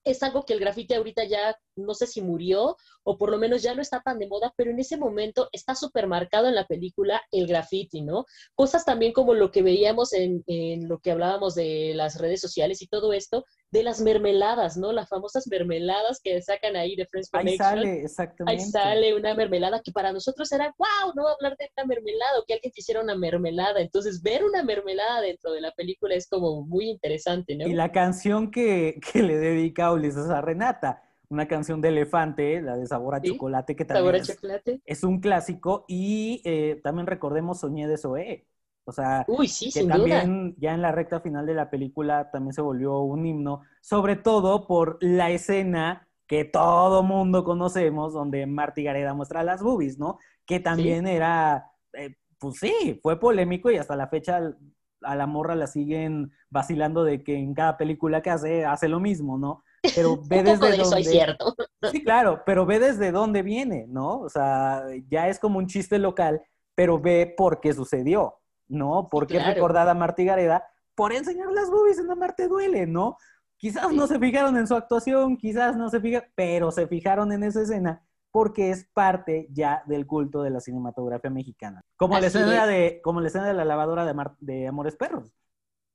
es 0.03 0.23
algo 0.23 0.43
que 0.43 0.53
el 0.53 0.59
grafite 0.59 0.95
ahorita 0.95 1.23
ya 1.25 1.57
no 1.75 1.93
sé 1.93 2.07
si 2.07 2.21
murió 2.21 2.77
o 3.03 3.17
por 3.17 3.31
lo 3.31 3.37
menos 3.37 3.61
ya 3.61 3.73
no 3.75 3.81
está 3.81 4.01
tan 4.01 4.19
de 4.19 4.27
moda, 4.27 4.53
pero 4.55 4.71
en 4.71 4.79
ese 4.79 4.97
momento 4.97 5.49
está 5.51 5.75
súper 5.75 6.07
marcado 6.07 6.47
en 6.47 6.55
la 6.55 6.65
película 6.65 7.21
el 7.31 7.47
graffiti, 7.47 8.01
¿no? 8.01 8.25
Cosas 8.55 8.85
también 8.85 9.13
como 9.13 9.33
lo 9.33 9.51
que 9.51 9.61
veíamos 9.61 10.13
en, 10.13 10.43
en, 10.47 10.87
lo 10.87 10.99
que 10.99 11.11
hablábamos 11.11 11.55
de 11.55 11.93
las 11.95 12.19
redes 12.19 12.41
sociales 12.41 12.81
y 12.81 12.87
todo 12.87 13.13
esto, 13.13 13.45
de 13.71 13.83
las 13.83 14.01
mermeladas, 14.01 14.77
¿no? 14.77 14.91
Las 14.91 15.09
famosas 15.09 15.47
mermeladas 15.47 16.19
que 16.23 16.41
sacan 16.41 16.75
ahí 16.75 16.95
de 16.95 17.05
Friends 17.05 17.29
Connection. 17.29 17.67
Ahí 17.67 17.75
sale, 17.77 18.01
exactamente. 18.01 18.63
Ahí 18.63 18.69
sale 18.69 19.15
una 19.15 19.35
mermelada 19.35 19.81
que 19.83 19.91
para 19.91 20.11
nosotros 20.11 20.51
era, 20.51 20.73
wow, 20.77 21.13
no 21.15 21.27
hablar 21.27 21.55
de 21.57 21.69
una 21.77 21.85
mermelada 21.85 22.39
o 22.39 22.45
que 22.47 22.55
alguien 22.55 22.71
quisiera 22.73 23.01
una 23.01 23.15
mermelada. 23.15 23.79
Entonces, 23.79 24.21
ver 24.23 24.43
una 24.43 24.63
mermelada 24.63 25.21
dentro 25.21 25.51
de 25.51 25.61
la 25.61 25.71
película 25.71 26.15
es 26.15 26.27
como 26.27 26.63
muy 26.63 26.89
interesante, 26.89 27.55
¿no? 27.55 27.67
Y 27.67 27.73
la 27.73 27.91
canción 27.91 28.49
que, 28.49 28.99
que 29.13 29.21
le 29.21 29.37
dedica 29.37 29.91
Ulises 29.91 30.29
a 30.29 30.41
Renata, 30.41 31.03
una 31.29 31.47
canción 31.47 31.79
de 31.79 31.89
Elefante, 31.89 32.61
la 32.61 32.75
de 32.75 32.87
Sabor 32.87 33.15
a 33.15 33.21
Chocolate, 33.21 33.75
que 33.75 33.85
también 33.85 34.15
es, 34.15 34.37
es, 34.83 35.03
un 35.03 35.19
clásico. 35.19 35.85
Y 35.87 36.41
eh, 36.43 36.79
también 36.83 37.05
recordemos 37.05 37.59
Soñé 37.59 37.87
de 37.87 37.97
Zoé. 37.97 38.47
O 38.85 38.91
sea, 38.91 39.23
Uy, 39.27 39.47
sí, 39.47 39.71
que 39.71 39.85
también 39.85 40.49
duda. 40.49 40.55
ya 40.59 40.73
en 40.73 40.81
la 40.81 40.91
recta 40.91 41.19
final 41.19 41.45
de 41.45 41.53
la 41.53 41.69
película 41.69 42.31
también 42.31 42.53
se 42.53 42.61
volvió 42.61 42.99
un 42.99 43.25
himno, 43.25 43.61
sobre 43.81 44.15
todo 44.15 44.65
por 44.67 44.97
la 45.01 45.29
escena 45.29 46.07
que 46.27 46.45
todo 46.45 47.03
mundo 47.03 47.43
conocemos, 47.43 48.13
donde 48.13 48.45
Marty 48.45 48.83
Gareda 48.83 49.13
muestra 49.13 49.43
las 49.43 49.61
boobies, 49.63 49.97
¿no? 49.97 50.19
Que 50.45 50.59
también 50.59 51.07
era, 51.07 51.71
eh, 51.93 52.15
pues 52.37 52.57
sí, 52.59 52.99
fue 53.01 53.19
polémico 53.19 53.71
y 53.71 53.77
hasta 53.77 53.95
la 53.95 54.07
fecha 54.07 54.53
a 55.01 55.15
la 55.15 55.27
morra 55.27 55.55
la 55.55 55.67
siguen 55.67 56.31
vacilando 56.49 57.03
de 57.03 57.23
que 57.23 57.35
en 57.35 57.53
cada 57.53 57.77
película 57.77 58.21
que 58.21 58.29
hace, 58.29 58.65
hace 58.65 58.87
lo 58.87 58.99
mismo, 58.99 59.37
¿no? 59.37 59.63
Pero 59.95 60.17
ve 60.29 60.39
Un 60.39 60.45
poco 60.45 60.65
desde 60.65 60.67
de 60.67 60.81
eso 60.81 60.83
dónde... 60.83 61.01
es 61.01 61.09
cierto. 61.09 61.55
Sí, 61.91 62.03
claro, 62.03 62.43
pero 62.45 62.65
ve 62.65 62.79
desde 62.79 63.11
dónde 63.11 63.41
viene, 63.41 63.85
¿no? 63.87 64.19
O 64.19 64.29
sea, 64.29 64.83
ya 65.09 65.27
es 65.29 65.39
como 65.39 65.57
un 65.57 65.67
chiste 65.67 65.97
local, 65.99 66.41
pero 66.75 66.99
ve 66.99 67.33
por 67.35 67.59
qué 67.59 67.73
sucedió, 67.73 68.38
¿no? 68.69 69.09
Porque 69.11 69.37
es 69.37 69.45
recordada 69.45 69.93
Marty 69.93 70.23
Gareda 70.25 70.63
por 70.95 71.11
enseñar 71.11 71.51
las 71.51 71.69
boobies 71.69 71.99
en 71.99 72.09
Amarte 72.09 72.47
Duele, 72.47 72.87
¿no? 72.87 73.17
Quizás 73.57 73.91
no 73.91 74.07
se 74.07 74.17
fijaron 74.19 74.55
en 74.57 74.67
su 74.67 74.75
actuación, 74.75 75.35
quizás 75.35 75.75
no 75.75 75.89
se 75.89 75.99
fijaron, 75.99 76.29
pero 76.35 76.71
se 76.71 76.87
fijaron 76.87 77.31
en 77.33 77.43
esa 77.43 77.61
escena 77.61 78.01
porque 78.31 78.69
es 78.69 78.85
parte 78.93 79.47
ya 79.51 79.83
del 79.87 80.05
culto 80.05 80.43
de 80.43 80.51
la 80.51 80.59
cinematografía 80.61 81.31
mexicana. 81.31 81.83
Como, 81.97 82.17
la 82.19 82.27
escena, 82.27 82.63
es. 82.63 82.69
de, 82.69 83.01
como 83.03 83.19
la 83.21 83.27
escena 83.27 83.47
de 83.47 83.53
la 83.55 83.65
lavadora 83.65 84.05
de, 84.05 84.13
Mar- 84.13 84.35
de 84.39 84.67
Amores 84.67 84.95
Perros. 84.95 85.33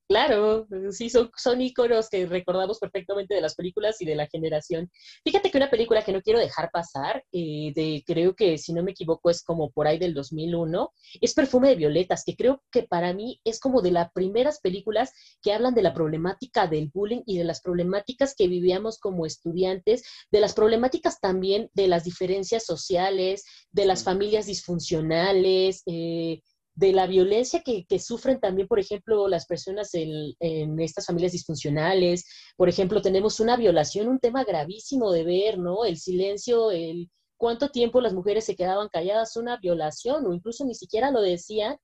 Claro, 0.07 0.67
sí, 0.91 1.09
son, 1.09 1.31
son 1.35 1.63
íconos 1.63 2.11
que 2.11 2.27
recordamos 2.27 2.79
perfectamente 2.79 3.35
de 3.35 3.41
las 3.41 3.55
películas 3.55 4.03
y 4.03 4.05
de 4.05 4.15
la 4.15 4.27
generación. 4.27 4.91
Fíjate 5.25 5.51
que 5.51 5.57
una 5.57 5.71
película 5.71 6.03
que 6.05 6.13
no 6.13 6.21
quiero 6.21 6.39
dejar 6.39 6.71
pasar, 6.71 7.25
eh, 7.33 7.73
de, 7.75 8.05
creo 8.07 8.35
que 8.37 8.59
si 8.59 8.75
no 8.75 8.83
me 8.83 8.91
equivoco 8.91 9.31
es 9.31 9.43
como 9.43 9.71
por 9.71 9.87
ahí 9.87 9.99
del 9.99 10.13
2001, 10.13 10.91
es 11.23 11.33
Perfume 11.33 11.71
de 11.71 11.77
Violetas, 11.77 12.23
que 12.25 12.37
creo 12.37 12.63
que 12.71 12.83
para 12.83 13.15
mí 13.15 13.41
es 13.45 13.59
como 13.59 13.81
de 13.81 13.93
las 13.93 14.13
primeras 14.13 14.61
películas 14.61 15.11
que 15.41 15.55
hablan 15.55 15.75
de 15.75 15.83
la 15.83 15.95
problemática 15.95 16.67
del 16.67 16.91
bullying 16.93 17.23
y 17.25 17.39
de 17.39 17.45
las 17.45 17.63
problemáticas 17.63 18.35
que 18.37 18.47
vivíamos 18.47 18.99
como 18.99 19.25
estudiantes, 19.25 20.05
de 20.31 20.41
las 20.41 20.53
problemáticas 20.53 21.19
también 21.19 21.71
de 21.73 21.89
las 21.89 22.05
diferencias 22.05 22.67
sociales, 22.67 23.45
de 23.73 23.87
las 23.87 24.05
familias 24.05 24.45
disfuncionales. 24.47 25.83
eh, 25.87 26.43
de 26.75 26.93
la 26.93 27.07
violencia 27.07 27.63
que, 27.65 27.85
que, 27.87 27.99
sufren 27.99 28.41
también, 28.41 28.67
por 28.67 28.81
ejemplo, 28.81 29.29
las 29.29 29.47
personas 29.47 29.95
en, 29.95 30.35
en, 30.41 30.81
estas 30.81 31.07
familias 31.07 31.33
disfuncionales. 31.33 32.25
Por 32.57 32.69
ejemplo, 32.69 33.01
tenemos 33.01 33.41
una 33.41 33.57
violación, 33.57 34.09
un 34.09 34.19
tema 34.19 34.45
gravísimo 34.45 35.13
de 35.13 35.25
ver, 35.25 35.59
¿no? 35.59 35.85
El 35.85 35.97
silencio, 35.99 36.71
el 36.71 37.11
cuánto 37.37 37.69
tiempo 37.71 38.01
las 38.01 38.15
mujeres 38.15 38.45
se 38.45 38.57
quedaban 38.57 38.89
calladas, 38.89 39.37
una 39.37 39.59
violación, 39.59 40.27
o 40.27 40.35
incluso 40.35 40.65
ni 40.65 40.75
siquiera 40.75 41.11
lo 41.11 41.21
decían, 41.21 41.77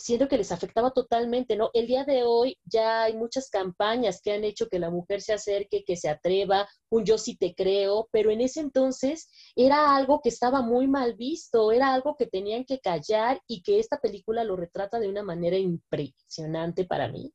siendo 0.00 0.28
que 0.28 0.38
les 0.38 0.52
afectaba 0.52 0.90
totalmente, 0.90 1.56
¿no? 1.56 1.70
El 1.74 1.86
día 1.86 2.04
de 2.04 2.22
hoy 2.24 2.56
ya 2.64 3.04
hay 3.04 3.16
muchas 3.16 3.50
campañas 3.50 4.20
que 4.22 4.32
han 4.32 4.44
hecho 4.44 4.68
que 4.68 4.78
la 4.78 4.90
mujer 4.90 5.20
se 5.20 5.32
acerque, 5.32 5.84
que 5.84 5.96
se 5.96 6.08
atreva, 6.08 6.68
un 6.90 7.04
yo 7.04 7.18
sí 7.18 7.36
te 7.36 7.54
creo, 7.54 8.08
pero 8.10 8.30
en 8.30 8.40
ese 8.40 8.60
entonces 8.60 9.28
era 9.54 9.94
algo 9.94 10.20
que 10.22 10.30
estaba 10.30 10.62
muy 10.62 10.88
mal 10.88 11.14
visto, 11.14 11.72
era 11.72 11.92
algo 11.92 12.16
que 12.16 12.26
tenían 12.26 12.64
que 12.64 12.80
callar 12.80 13.40
y 13.46 13.62
que 13.62 13.78
esta 13.78 13.98
película 13.98 14.44
lo 14.44 14.56
retrata 14.56 14.98
de 14.98 15.08
una 15.08 15.22
manera 15.22 15.56
impresionante 15.56 16.84
para 16.84 17.08
mí 17.08 17.32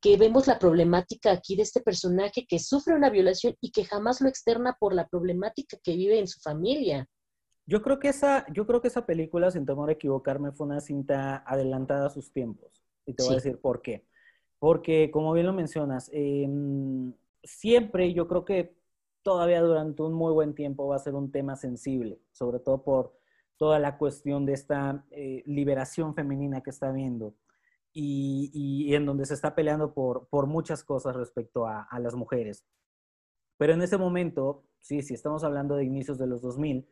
que 0.00 0.16
vemos 0.16 0.46
la 0.46 0.58
problemática 0.58 1.30
aquí 1.30 1.56
de 1.56 1.62
este 1.62 1.80
personaje 1.80 2.46
que 2.48 2.58
sufre 2.58 2.94
una 2.94 3.10
violación 3.10 3.54
y 3.60 3.70
que 3.70 3.84
jamás 3.84 4.20
lo 4.20 4.28
externa 4.28 4.76
por 4.80 4.94
la 4.94 5.06
problemática 5.06 5.76
que 5.82 5.94
vive 5.94 6.18
en 6.18 6.26
su 6.26 6.40
familia. 6.40 7.06
Yo 7.66 7.82
creo 7.82 7.98
que 7.98 8.08
esa, 8.08 8.46
yo 8.52 8.66
creo 8.66 8.80
que 8.80 8.88
esa 8.88 9.06
película, 9.06 9.50
sin 9.50 9.66
temor 9.66 9.88
a 9.88 9.92
equivocarme, 9.92 10.52
fue 10.52 10.66
una 10.66 10.80
cinta 10.80 11.44
adelantada 11.46 12.06
a 12.06 12.10
sus 12.10 12.32
tiempos. 12.32 12.82
Y 13.06 13.14
te 13.14 13.22
voy 13.22 13.28
sí. 13.28 13.34
a 13.34 13.36
decir 13.36 13.60
por 13.60 13.82
qué. 13.82 14.06
Porque, 14.58 15.10
como 15.10 15.32
bien 15.32 15.46
lo 15.46 15.52
mencionas, 15.52 16.10
eh, 16.12 16.48
siempre 17.42 18.12
yo 18.12 18.28
creo 18.28 18.44
que 18.44 18.76
todavía 19.22 19.60
durante 19.62 20.02
un 20.02 20.12
muy 20.12 20.32
buen 20.32 20.54
tiempo 20.54 20.86
va 20.88 20.96
a 20.96 21.00
ser 21.00 21.14
un 21.14 21.30
tema 21.30 21.56
sensible, 21.56 22.20
sobre 22.32 22.58
todo 22.58 22.82
por 22.82 23.18
toda 23.56 23.78
la 23.78 23.98
cuestión 23.98 24.46
de 24.46 24.54
esta 24.54 25.04
eh, 25.10 25.42
liberación 25.46 26.14
femenina 26.14 26.62
que 26.62 26.70
está 26.70 26.88
habiendo 26.88 27.34
y, 27.92 28.50
y, 28.54 28.94
en 28.94 29.04
donde 29.04 29.26
se 29.26 29.34
está 29.34 29.54
peleando 29.54 29.92
por, 29.92 30.28
por 30.28 30.46
muchas 30.46 30.84
cosas 30.84 31.16
respecto 31.16 31.66
a, 31.66 31.82
a, 31.82 31.98
las 31.98 32.14
mujeres. 32.14 32.64
Pero 33.58 33.74
en 33.74 33.82
ese 33.82 33.98
momento, 33.98 34.64
sí, 34.80 35.02
si 35.02 35.14
estamos 35.14 35.44
hablando 35.44 35.74
de 35.74 35.84
inicios 35.84 36.18
de 36.18 36.26
los 36.26 36.40
2000, 36.40 36.88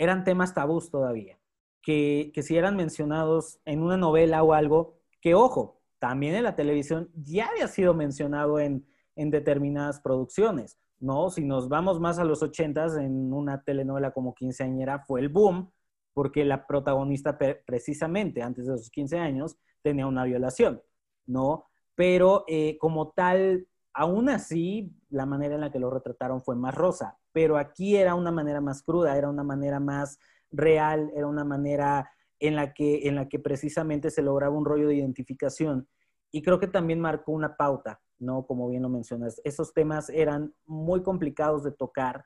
eran 0.00 0.24
temas 0.24 0.54
tabús 0.54 0.90
todavía, 0.90 1.38
que, 1.82 2.32
que 2.34 2.42
si 2.42 2.56
eran 2.56 2.74
mencionados 2.74 3.60
en 3.66 3.82
una 3.82 3.98
novela 3.98 4.42
o 4.42 4.54
algo, 4.54 4.94
que 5.20 5.34
ojo, 5.34 5.82
también 5.98 6.34
en 6.34 6.44
la 6.44 6.56
televisión 6.56 7.10
ya 7.14 7.48
había 7.48 7.68
sido 7.68 7.92
mencionado 7.92 8.58
en, 8.58 8.86
en 9.14 9.30
determinadas 9.30 10.00
producciones, 10.00 10.78
¿no? 11.00 11.28
Si 11.28 11.44
nos 11.44 11.68
vamos 11.68 12.00
más 12.00 12.18
a 12.18 12.24
los 12.24 12.42
ochentas, 12.42 12.96
en 12.96 13.30
una 13.30 13.62
telenovela 13.62 14.12
como 14.12 14.34
Quinceañera 14.34 15.00
fue 15.00 15.20
el 15.20 15.28
boom, 15.28 15.70
porque 16.14 16.46
la 16.46 16.66
protagonista 16.66 17.36
precisamente 17.66 18.42
antes 18.42 18.66
de 18.66 18.78
sus 18.78 18.88
15 18.88 19.18
años 19.18 19.58
tenía 19.82 20.06
una 20.06 20.24
violación, 20.24 20.80
¿no? 21.26 21.66
Pero 21.94 22.44
eh, 22.48 22.78
como 22.78 23.10
tal, 23.10 23.68
aún 23.92 24.30
así, 24.30 24.96
la 25.10 25.26
manera 25.26 25.56
en 25.56 25.60
la 25.60 25.70
que 25.70 25.78
lo 25.78 25.90
retrataron 25.90 26.40
fue 26.40 26.56
más 26.56 26.74
rosa, 26.74 27.19
pero 27.32 27.56
aquí 27.56 27.96
era 27.96 28.14
una 28.14 28.30
manera 28.30 28.60
más 28.60 28.82
cruda, 28.82 29.16
era 29.16 29.28
una 29.28 29.42
manera 29.42 29.80
más 29.80 30.18
real, 30.50 31.10
era 31.14 31.26
una 31.26 31.44
manera 31.44 32.10
en 32.38 32.56
la 32.56 32.72
que, 32.72 33.06
en 33.06 33.16
la 33.16 33.28
que 33.28 33.38
precisamente 33.38 34.10
se 34.10 34.22
lograba 34.22 34.56
un 34.56 34.64
rollo 34.64 34.88
de 34.88 34.96
identificación. 34.96 35.88
Y 36.32 36.42
creo 36.42 36.58
que 36.58 36.66
también 36.66 37.00
marcó 37.00 37.32
una 37.32 37.56
pauta, 37.56 38.00
¿no? 38.18 38.46
Como 38.46 38.68
bien 38.68 38.82
lo 38.82 38.88
mencionas. 38.88 39.40
Esos 39.44 39.72
temas 39.74 40.08
eran 40.08 40.54
muy 40.64 41.02
complicados 41.02 41.64
de 41.64 41.72
tocar. 41.72 42.24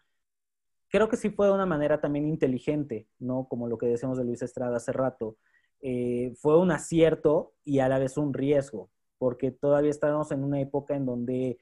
Creo 0.89 1.09
que 1.09 1.17
sí 1.17 1.31
fue 1.31 1.49
de 1.49 1.55
una 1.55 1.67
manera 1.67 2.01
también 2.01 2.29
inteligente, 2.29 3.09
¿no? 3.19 3.49
Como 3.49 3.67
lo 3.67 3.79
que 3.79 3.87
decíamos 3.87 4.19
de 4.19 4.25
Luis 4.25 4.43
Estrada 4.43 4.77
hace 4.77 4.93
rato. 4.93 5.37
Eh, 5.81 6.33
fue 6.37 6.59
un 6.59 6.71
acierto 6.71 7.55
y 7.65 7.81
a 7.81 7.89
la 7.89 7.99
vez 7.99 8.17
un 8.17 8.33
riesgo, 8.33 8.91
porque 9.19 9.51
todavía 9.51 9.91
estábamos 9.91 10.31
en 10.31 10.45
una 10.45 10.61
época 10.61 10.95
en 10.95 11.07
donde, 11.07 11.59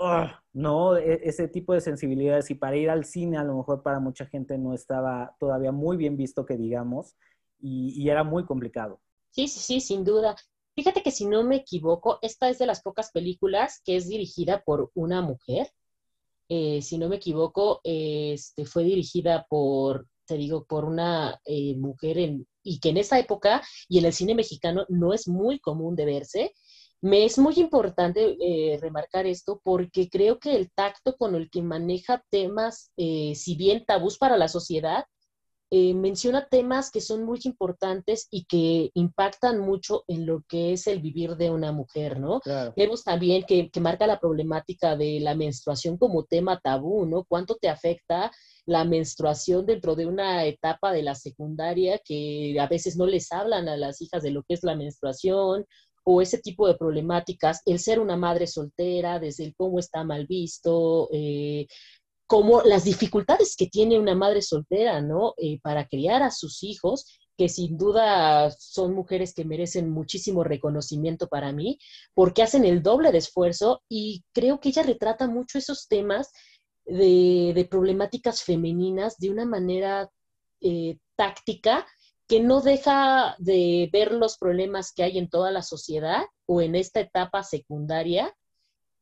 oh, 0.00 0.26
no, 0.52 0.96
e 0.96 1.20
ese 1.24 1.48
tipo 1.48 1.74
de 1.74 1.80
sensibilidades 1.80 2.50
y 2.50 2.54
para 2.54 2.76
ir 2.76 2.90
al 2.90 3.04
cine 3.04 3.36
a 3.36 3.44
lo 3.44 3.56
mejor 3.56 3.82
para 3.82 4.00
mucha 4.00 4.26
gente 4.26 4.58
no 4.58 4.74
estaba 4.74 5.36
todavía 5.38 5.72
muy 5.72 5.96
bien 5.96 6.16
visto 6.16 6.44
que 6.46 6.56
digamos 6.56 7.16
y, 7.62 8.08
era 8.08 8.24
muy 8.24 8.44
complicado. 8.44 9.00
Sí, 9.30 9.46
sí, 9.46 9.60
sí, 9.60 9.80
sin 9.80 10.02
duda. 10.02 10.34
Fíjate 10.74 11.02
que 11.02 11.10
si 11.10 11.26
no 11.26 11.44
me 11.44 11.56
equivoco, 11.56 12.18
esta 12.22 12.48
es 12.48 12.58
de 12.58 12.66
las 12.66 12.80
pocas 12.80 13.10
películas 13.10 13.82
que 13.84 13.96
es 13.96 14.08
dirigida 14.08 14.62
por 14.64 14.90
una 14.94 15.20
mujer. 15.20 15.70
Eh, 16.48 16.80
si 16.80 16.96
no 16.96 17.08
me 17.08 17.16
equivoco, 17.16 17.80
este, 17.84 18.64
fue 18.64 18.84
dirigida 18.84 19.46
por, 19.48 20.08
te 20.26 20.36
digo, 20.36 20.64
por 20.64 20.84
una 20.84 21.38
eh, 21.44 21.76
mujer 21.76 22.18
en, 22.18 22.46
y 22.62 22.80
que 22.80 22.88
en 22.88 22.96
esa 22.96 23.18
época 23.18 23.62
y 23.88 23.98
en 23.98 24.06
el 24.06 24.12
cine 24.12 24.34
mexicano 24.34 24.86
no 24.88 25.12
es 25.12 25.28
muy 25.28 25.60
común 25.60 25.94
de 25.96 26.06
verse. 26.06 26.54
Me 27.02 27.24
es 27.24 27.38
muy 27.38 27.54
importante 27.56 28.36
eh, 28.40 28.78
remarcar 28.80 29.26
esto 29.26 29.60
porque 29.64 30.08
creo 30.10 30.38
que 30.38 30.54
el 30.54 30.70
tacto 30.70 31.16
con 31.16 31.34
el 31.34 31.50
que 31.50 31.62
maneja 31.62 32.22
temas, 32.30 32.92
eh, 32.96 33.34
si 33.34 33.56
bien 33.56 33.84
tabús 33.86 34.18
para 34.18 34.36
la 34.36 34.48
sociedad, 34.48 35.04
eh, 35.72 35.94
menciona 35.94 36.48
temas 36.48 36.90
que 36.90 37.00
son 37.00 37.24
muy 37.24 37.38
importantes 37.44 38.26
y 38.28 38.44
que 38.44 38.90
impactan 38.94 39.60
mucho 39.60 40.02
en 40.08 40.26
lo 40.26 40.42
que 40.48 40.72
es 40.72 40.88
el 40.88 41.00
vivir 41.00 41.36
de 41.36 41.50
una 41.50 41.70
mujer, 41.70 42.18
¿no? 42.18 42.40
Claro. 42.40 42.74
Vemos 42.76 43.04
también 43.04 43.44
que, 43.44 43.70
que 43.70 43.80
marca 43.80 44.04
la 44.08 44.18
problemática 44.18 44.96
de 44.96 45.20
la 45.20 45.36
menstruación 45.36 45.96
como 45.96 46.24
tema 46.24 46.58
tabú, 46.58 47.06
¿no? 47.06 47.22
¿Cuánto 47.22 47.54
te 47.54 47.68
afecta 47.68 48.32
la 48.66 48.84
menstruación 48.84 49.64
dentro 49.64 49.94
de 49.94 50.06
una 50.06 50.44
etapa 50.44 50.92
de 50.92 51.04
la 51.04 51.14
secundaria 51.14 52.00
que 52.04 52.56
a 52.60 52.66
veces 52.66 52.96
no 52.96 53.06
les 53.06 53.30
hablan 53.30 53.68
a 53.68 53.76
las 53.76 54.00
hijas 54.00 54.24
de 54.24 54.32
lo 54.32 54.42
que 54.42 54.54
es 54.54 54.64
la 54.64 54.74
menstruación 54.74 55.66
o 56.04 56.22
ese 56.22 56.38
tipo 56.38 56.66
de 56.66 56.74
problemáticas, 56.74 57.60
el 57.66 57.78
ser 57.78 58.00
una 58.00 58.16
madre 58.16 58.46
soltera, 58.46 59.18
desde 59.18 59.44
el 59.44 59.54
cómo 59.54 59.78
está 59.78 60.04
mal 60.04 60.26
visto, 60.26 61.08
eh, 61.12 61.66
como 62.26 62.62
las 62.62 62.84
dificultades 62.84 63.56
que 63.56 63.66
tiene 63.66 63.98
una 63.98 64.14
madre 64.14 64.40
soltera, 64.42 65.00
¿no? 65.00 65.34
Eh, 65.36 65.58
para 65.62 65.86
criar 65.86 66.22
a 66.22 66.30
sus 66.30 66.62
hijos, 66.62 67.06
que 67.36 67.48
sin 67.48 67.76
duda 67.76 68.50
son 68.50 68.94
mujeres 68.94 69.34
que 69.34 69.44
merecen 69.44 69.90
muchísimo 69.90 70.44
reconocimiento 70.44 71.26
para 71.26 71.52
mí, 71.52 71.78
porque 72.14 72.42
hacen 72.42 72.64
el 72.64 72.82
doble 72.82 73.12
de 73.12 73.18
esfuerzo 73.18 73.82
y 73.88 74.22
creo 74.32 74.60
que 74.60 74.68
ella 74.68 74.82
retrata 74.82 75.26
mucho 75.26 75.58
esos 75.58 75.88
temas 75.88 76.30
de, 76.84 77.66
problemáticas 77.70 78.42
femeninas 78.42 79.16
de 79.18 79.30
una 79.30 79.44
manera 79.44 80.10
eh, 80.60 80.98
táctica 81.16 81.86
que 82.30 82.38
no 82.38 82.60
deja 82.60 83.34
de 83.38 83.90
ver 83.92 84.12
los 84.12 84.38
problemas 84.38 84.92
que 84.92 85.02
hay 85.02 85.18
en 85.18 85.28
toda 85.28 85.50
la 85.50 85.62
sociedad 85.62 86.22
o 86.46 86.62
en 86.62 86.76
esta 86.76 87.00
etapa 87.00 87.42
secundaria, 87.42 88.32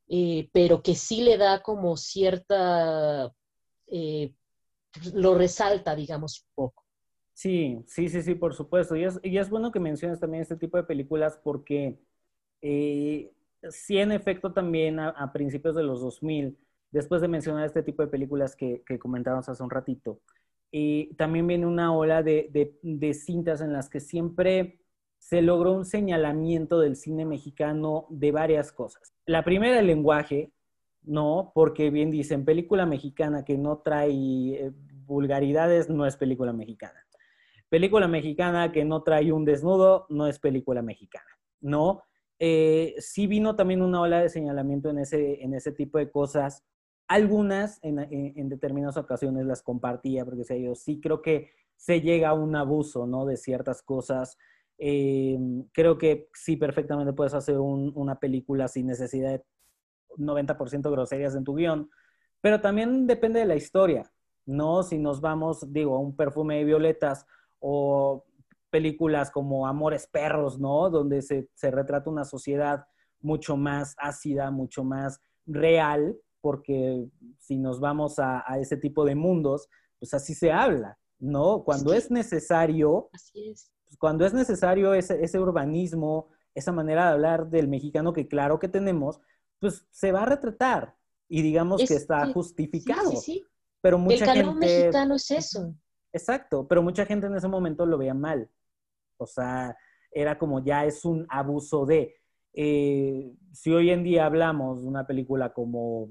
eh, 0.09 0.49
pero 0.51 0.83
que 0.83 0.95
sí 0.95 1.21
le 1.21 1.37
da 1.37 1.61
como 1.61 1.99
cierta, 1.99 3.31
eh, 3.89 4.33
lo 5.13 5.35
resalta, 5.35 5.95
digamos, 5.95 6.41
un 6.41 6.55
poco. 6.55 6.85
Sí, 7.35 7.85
sí, 7.87 8.09
sí, 8.09 8.23
sí, 8.23 8.35
por 8.35 8.55
supuesto. 8.55 8.97
Y 8.97 9.05
es, 9.05 9.21
y 9.23 9.37
es 9.37 9.51
bueno 9.51 9.71
que 9.71 9.79
menciones 9.79 10.19
también 10.19 10.41
este 10.41 10.57
tipo 10.57 10.79
de 10.79 10.85
películas 10.85 11.39
porque 11.45 12.01
eh, 12.63 13.31
sí, 13.69 13.99
en 13.99 14.11
efecto, 14.11 14.55
también 14.55 14.99
a, 15.01 15.33
principios 15.35 15.77
de 15.77 15.83
los 15.83 16.01
2000, 16.01 16.57
después 16.93 17.21
de 17.21 17.29
mencionar 17.29 17.67
este 17.67 17.83
tipo 17.83 18.01
de 18.01 18.09
películas 18.09 18.57
que, 18.57 18.83
que 18.87 18.99
comentábamos 18.99 19.51
hace 19.51 19.63
un 19.63 19.69
ratito, 19.69 20.23
y 20.71 21.15
también 21.15 21.47
viene 21.47 21.67
una 21.67 21.95
ola 21.95 22.23
de, 22.23 22.49
de, 22.53 22.79
de, 22.83 23.15
cintas 23.15 23.61
en 23.61 23.73
las 23.73 23.89
que 23.89 24.01
siempre 24.01 24.81
se 25.19 25.43
logró 25.43 25.73
un 25.73 25.85
señalamiento 25.85 26.81
del 26.81 26.97
cine 26.97 27.25
mexicano 27.25 28.07
de 28.11 28.33
varias 28.33 28.73
cosas. 28.73 29.15
La 29.27 29.45
primera, 29.45 29.81
el 29.81 29.87
lenguaje, 29.87 30.53
¿no? 31.03 31.53
Porque 31.55 31.91
bien 31.91 32.11
dicen, 32.11 32.45
película 32.45 32.87
mexicana 32.87 33.45
que 33.45 33.57
no 33.57 33.79
trae 33.79 34.11
eh, 34.13 34.73
vulgaridades 35.07 35.89
no 35.89 36.07
es 36.07 36.17
película 36.17 36.53
mexicana. 36.53 37.05
Película 37.69 38.09
mexicana 38.09 38.73
que 38.73 38.85
no 38.85 39.03
trae 39.03 39.33
un 39.33 39.45
desnudo 39.45 40.07
no 40.09 40.27
es 40.27 40.39
película 40.39 40.83
mexicana, 40.83 41.39
¿no? 41.61 42.03
Eh, 42.39 42.95
sí 42.99 43.27
vino 43.27 43.57
también 43.57 43.83
una 43.83 44.01
ola 44.01 44.21
de 44.21 44.29
señalamiento 44.29 44.91
en 44.91 44.99
ese, 44.99 45.43
en 45.43 45.55
ese 45.55 45.73
tipo 45.73 45.99
de 45.99 46.11
cosas. 46.11 46.65
Algunas 47.09 47.81
en, 47.83 48.49
determinadas 48.49 48.97
ocasiones 48.97 49.47
las 49.47 49.63
compartía 49.63 50.25
porque 50.25 50.45
sea, 50.45 50.57
yo 50.57 50.75
sí 50.75 51.01
creo 51.01 51.23
que 51.23 51.51
se 51.77 52.01
llega 52.01 52.31
a 52.31 52.35
un 52.35 52.55
abuso, 52.55 53.07
¿no? 53.07 53.25
De 53.25 53.37
ciertas 53.37 53.83
cosas. 53.83 54.37
Eh, 54.79 55.39
creo 55.73 55.99
que 55.99 56.29
sí 56.35 56.57
perfectamente 56.57 57.13
puedes 57.13 57.35
hacer 57.35 57.59
una 57.59 58.21
película 58.21 58.69
sin 58.69 58.87
necesidad 58.87 59.31
de 59.31 59.45
90% 60.19 60.91
groserías 60.91 61.35
en 61.35 61.45
tu 61.45 61.55
guion, 61.55 61.91
pero 62.41 62.61
también 62.61 63.07
depende 63.07 63.41
de 63.41 63.47
la 63.47 63.57
historia, 63.57 64.11
¿no? 64.47 64.83
Si 64.83 64.99
nos 64.99 65.21
vamos, 65.21 65.73
digo, 65.73 65.97
a 65.97 66.01
un 66.01 66.15
perfume 66.15 66.59
de 66.59 66.65
violetas 66.65 67.27
o 67.59 68.25
películas 68.71 69.31
como 69.31 69.67
Amores 69.67 70.07
Perros, 70.07 70.59
¿no? 70.59 70.91
Donde 70.91 71.23
se, 71.23 71.49
retrata 71.71 72.11
una 72.11 72.25
sociedad 72.25 72.87
mucho 73.21 73.57
más 73.57 73.97
ácida, 73.99 74.51
mucho 74.51 74.85
más 74.85 75.21
real, 75.47 76.17
porque 76.49 77.07
si 77.37 77.59
nos 77.59 77.79
vamos 77.79 78.19
a, 78.19 78.43
ese 78.59 78.79
tipo 78.79 79.05
de 79.05 79.15
mundos, 79.15 79.69
pues 79.99 80.15
así 80.15 80.35
se 80.35 80.51
habla, 80.51 80.99
¿no? 81.19 81.63
Cuando 81.63 81.93
es 81.93 82.11
necesario, 82.11 83.11
pues 83.13 83.99
cuando 83.99 84.25
es 84.25 84.33
necesario 84.33 84.95
ese, 84.95 85.23
ese 85.23 85.39
urbanismo, 85.39 86.31
esa 86.55 86.73
manera 86.73 87.05
de 87.05 87.13
hablar 87.13 87.51
del 87.51 87.69
mexicano 87.69 88.15
que 88.15 88.29
claro 88.29 88.59
que 88.59 88.69
tenemos, 88.69 89.21
pues 89.59 89.87
se 89.91 90.11
va 90.11 90.23
a 90.23 90.25
retratar 90.25 90.97
y 91.29 91.43
digamos 91.43 91.85
que 91.87 91.93
está 91.93 92.33
justificado. 92.33 93.11
Sí, 93.11 93.17
sí, 93.19 93.45
Pero 93.83 93.99
mucha 93.99 94.25
El 94.25 94.39
calor 94.39 94.55
mexicano 94.55 95.17
es 95.17 95.31
eso. 95.31 95.75
Exacto, 96.15 96.67
pero 96.67 96.83
mucha 96.83 97.05
gente 97.05 97.27
en 97.27 97.37
ese 97.37 97.49
momento 97.49 97.85
lo 97.85 97.99
veía 97.99 98.15
mal. 98.15 98.51
O 99.19 99.27
sea, 99.27 99.77
era 100.11 100.39
como 100.39 100.65
ya 100.65 100.87
es 100.87 101.05
un 101.05 101.27
abuso 101.29 101.85
de. 101.85 102.15
Eh, 102.55 103.35
si 103.53 103.71
hoy 103.71 103.91
en 103.91 104.03
día 104.03 104.25
hablamos 104.25 104.81
de 104.81 104.89
una 104.89 105.07
película 105.07 105.53
como, 105.53 106.09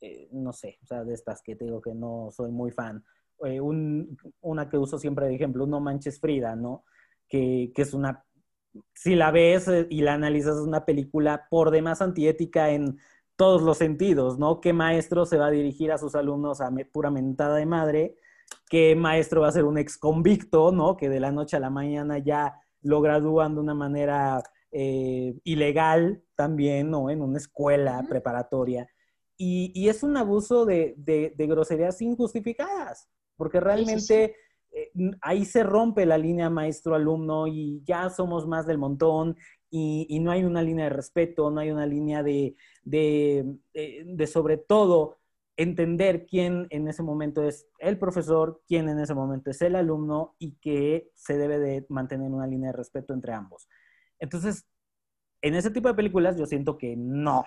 eh, 0.00 0.28
no 0.32 0.52
sé, 0.52 0.78
o 0.82 0.86
sea, 0.86 1.04
de 1.04 1.14
estas 1.14 1.42
que 1.42 1.56
te 1.56 1.64
digo 1.64 1.80
que 1.80 1.94
no 1.94 2.28
soy 2.30 2.50
muy 2.50 2.70
fan, 2.70 3.04
eh, 3.44 3.60
una 3.60 4.68
que 4.68 4.78
uso 4.78 4.98
siempre 4.98 5.26
de 5.26 5.34
ejemplo, 5.34 5.66
No 5.66 5.80
Manches 5.80 6.20
Frida, 6.20 6.56
¿no? 6.56 6.84
Que, 7.28 7.72
que 7.74 7.82
es 7.82 7.94
una 7.94 8.24
si 8.94 9.14
la 9.14 9.30
ves 9.30 9.68
eh, 9.68 9.86
y 9.90 10.02
la 10.02 10.14
analizas, 10.14 10.56
es 10.56 10.62
una 10.62 10.84
película 10.84 11.46
por 11.50 11.70
demás 11.70 12.02
antiética 12.02 12.70
en 12.70 12.98
todos 13.36 13.62
los 13.62 13.78
sentidos, 13.78 14.38
¿no? 14.38 14.60
¿Qué 14.60 14.72
maestro 14.72 15.24
se 15.24 15.38
va 15.38 15.46
a 15.46 15.50
dirigir 15.50 15.92
a 15.92 15.98
sus 15.98 16.14
alumnos 16.14 16.60
a 16.60 16.70
pura 16.92 17.10
mentada 17.10 17.56
de 17.56 17.66
madre? 17.66 18.16
¿Qué 18.68 18.96
maestro 18.96 19.42
va 19.42 19.48
a 19.48 19.52
ser 19.52 19.64
un 19.64 19.78
ex 19.78 19.96
convicto, 19.96 20.72
¿no? 20.72 20.96
Que 20.96 21.08
de 21.08 21.20
la 21.20 21.30
noche 21.30 21.56
a 21.56 21.60
la 21.60 21.70
mañana 21.70 22.18
ya 22.18 22.60
lo 22.82 23.00
gradúan 23.00 23.54
de 23.54 23.60
una 23.60 23.74
manera 23.74 24.42
eh, 24.72 25.38
ilegal 25.44 26.22
también, 26.34 26.90
¿no? 26.90 27.10
En 27.10 27.22
una 27.22 27.38
escuela 27.38 28.04
preparatoria. 28.08 28.88
Y, 29.40 29.88
es 29.88 30.02
un 30.02 30.16
abuso 30.16 30.66
de, 30.66 30.94
groserías 31.36 32.00
injustificadas, 32.02 33.08
porque 33.36 33.60
realmente... 33.60 34.36
Eh, 34.70 34.92
ahí 35.22 35.46
se 35.46 35.62
rompe 35.62 36.04
la 36.04 36.18
línea 36.18 36.50
maestro-alumno 36.50 37.46
y 37.46 37.82
ya 37.86 38.10
somos 38.10 38.46
más 38.46 38.66
del 38.66 38.76
montón 38.76 39.34
y, 39.70 40.18
no 40.20 40.30
hay 40.30 40.44
una 40.44 40.62
línea 40.62 40.84
de 40.84 40.90
respeto, 40.90 41.50
no 41.50 41.60
hay 41.60 41.70
una 41.70 41.86
línea 41.86 42.22
de, 42.22 42.56
de, 42.84 44.26
sobre 44.26 44.56
todo 44.56 45.18
entender 45.56 46.26
quién 46.26 46.66
en 46.70 46.88
ese 46.88 47.02
momento 47.02 47.42
es 47.42 47.66
el 47.78 47.98
profesor, 47.98 48.62
quién 48.66 48.88
en 48.88 49.00
ese 49.00 49.14
momento 49.14 49.50
es 49.50 49.60
el 49.60 49.74
alumno 49.74 50.36
y 50.38 50.52
que 50.56 51.10
se 51.14 51.36
debe 51.36 51.58
de 51.58 51.84
mantener 51.88 52.30
una 52.30 52.46
línea 52.46 52.70
de 52.70 52.76
respeto 52.76 53.12
entre 53.12 53.32
ambos. 53.32 53.68
Entonces, 54.20 54.66
en 55.42 55.54
ese 55.54 55.70
tipo 55.70 55.88
de 55.88 55.94
películas 55.94 56.36
yo 56.36 56.46
siento 56.46 56.78
que 56.78 56.96
no, 56.96 57.44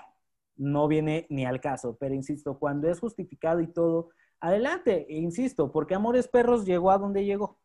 no 0.55 0.87
viene 0.87 1.25
ni 1.29 1.45
al 1.45 1.59
caso, 1.59 1.97
pero 1.99 2.13
insisto, 2.13 2.59
cuando 2.59 2.89
es 2.89 2.99
justificado 2.99 3.61
y 3.61 3.71
todo, 3.71 4.09
adelante, 4.39 5.05
e 5.09 5.17
insisto, 5.17 5.71
porque 5.71 5.95
Amores 5.95 6.27
Perros 6.27 6.65
llegó 6.65 6.91
a 6.91 6.97
donde 6.97 7.25
llegó, 7.25 7.59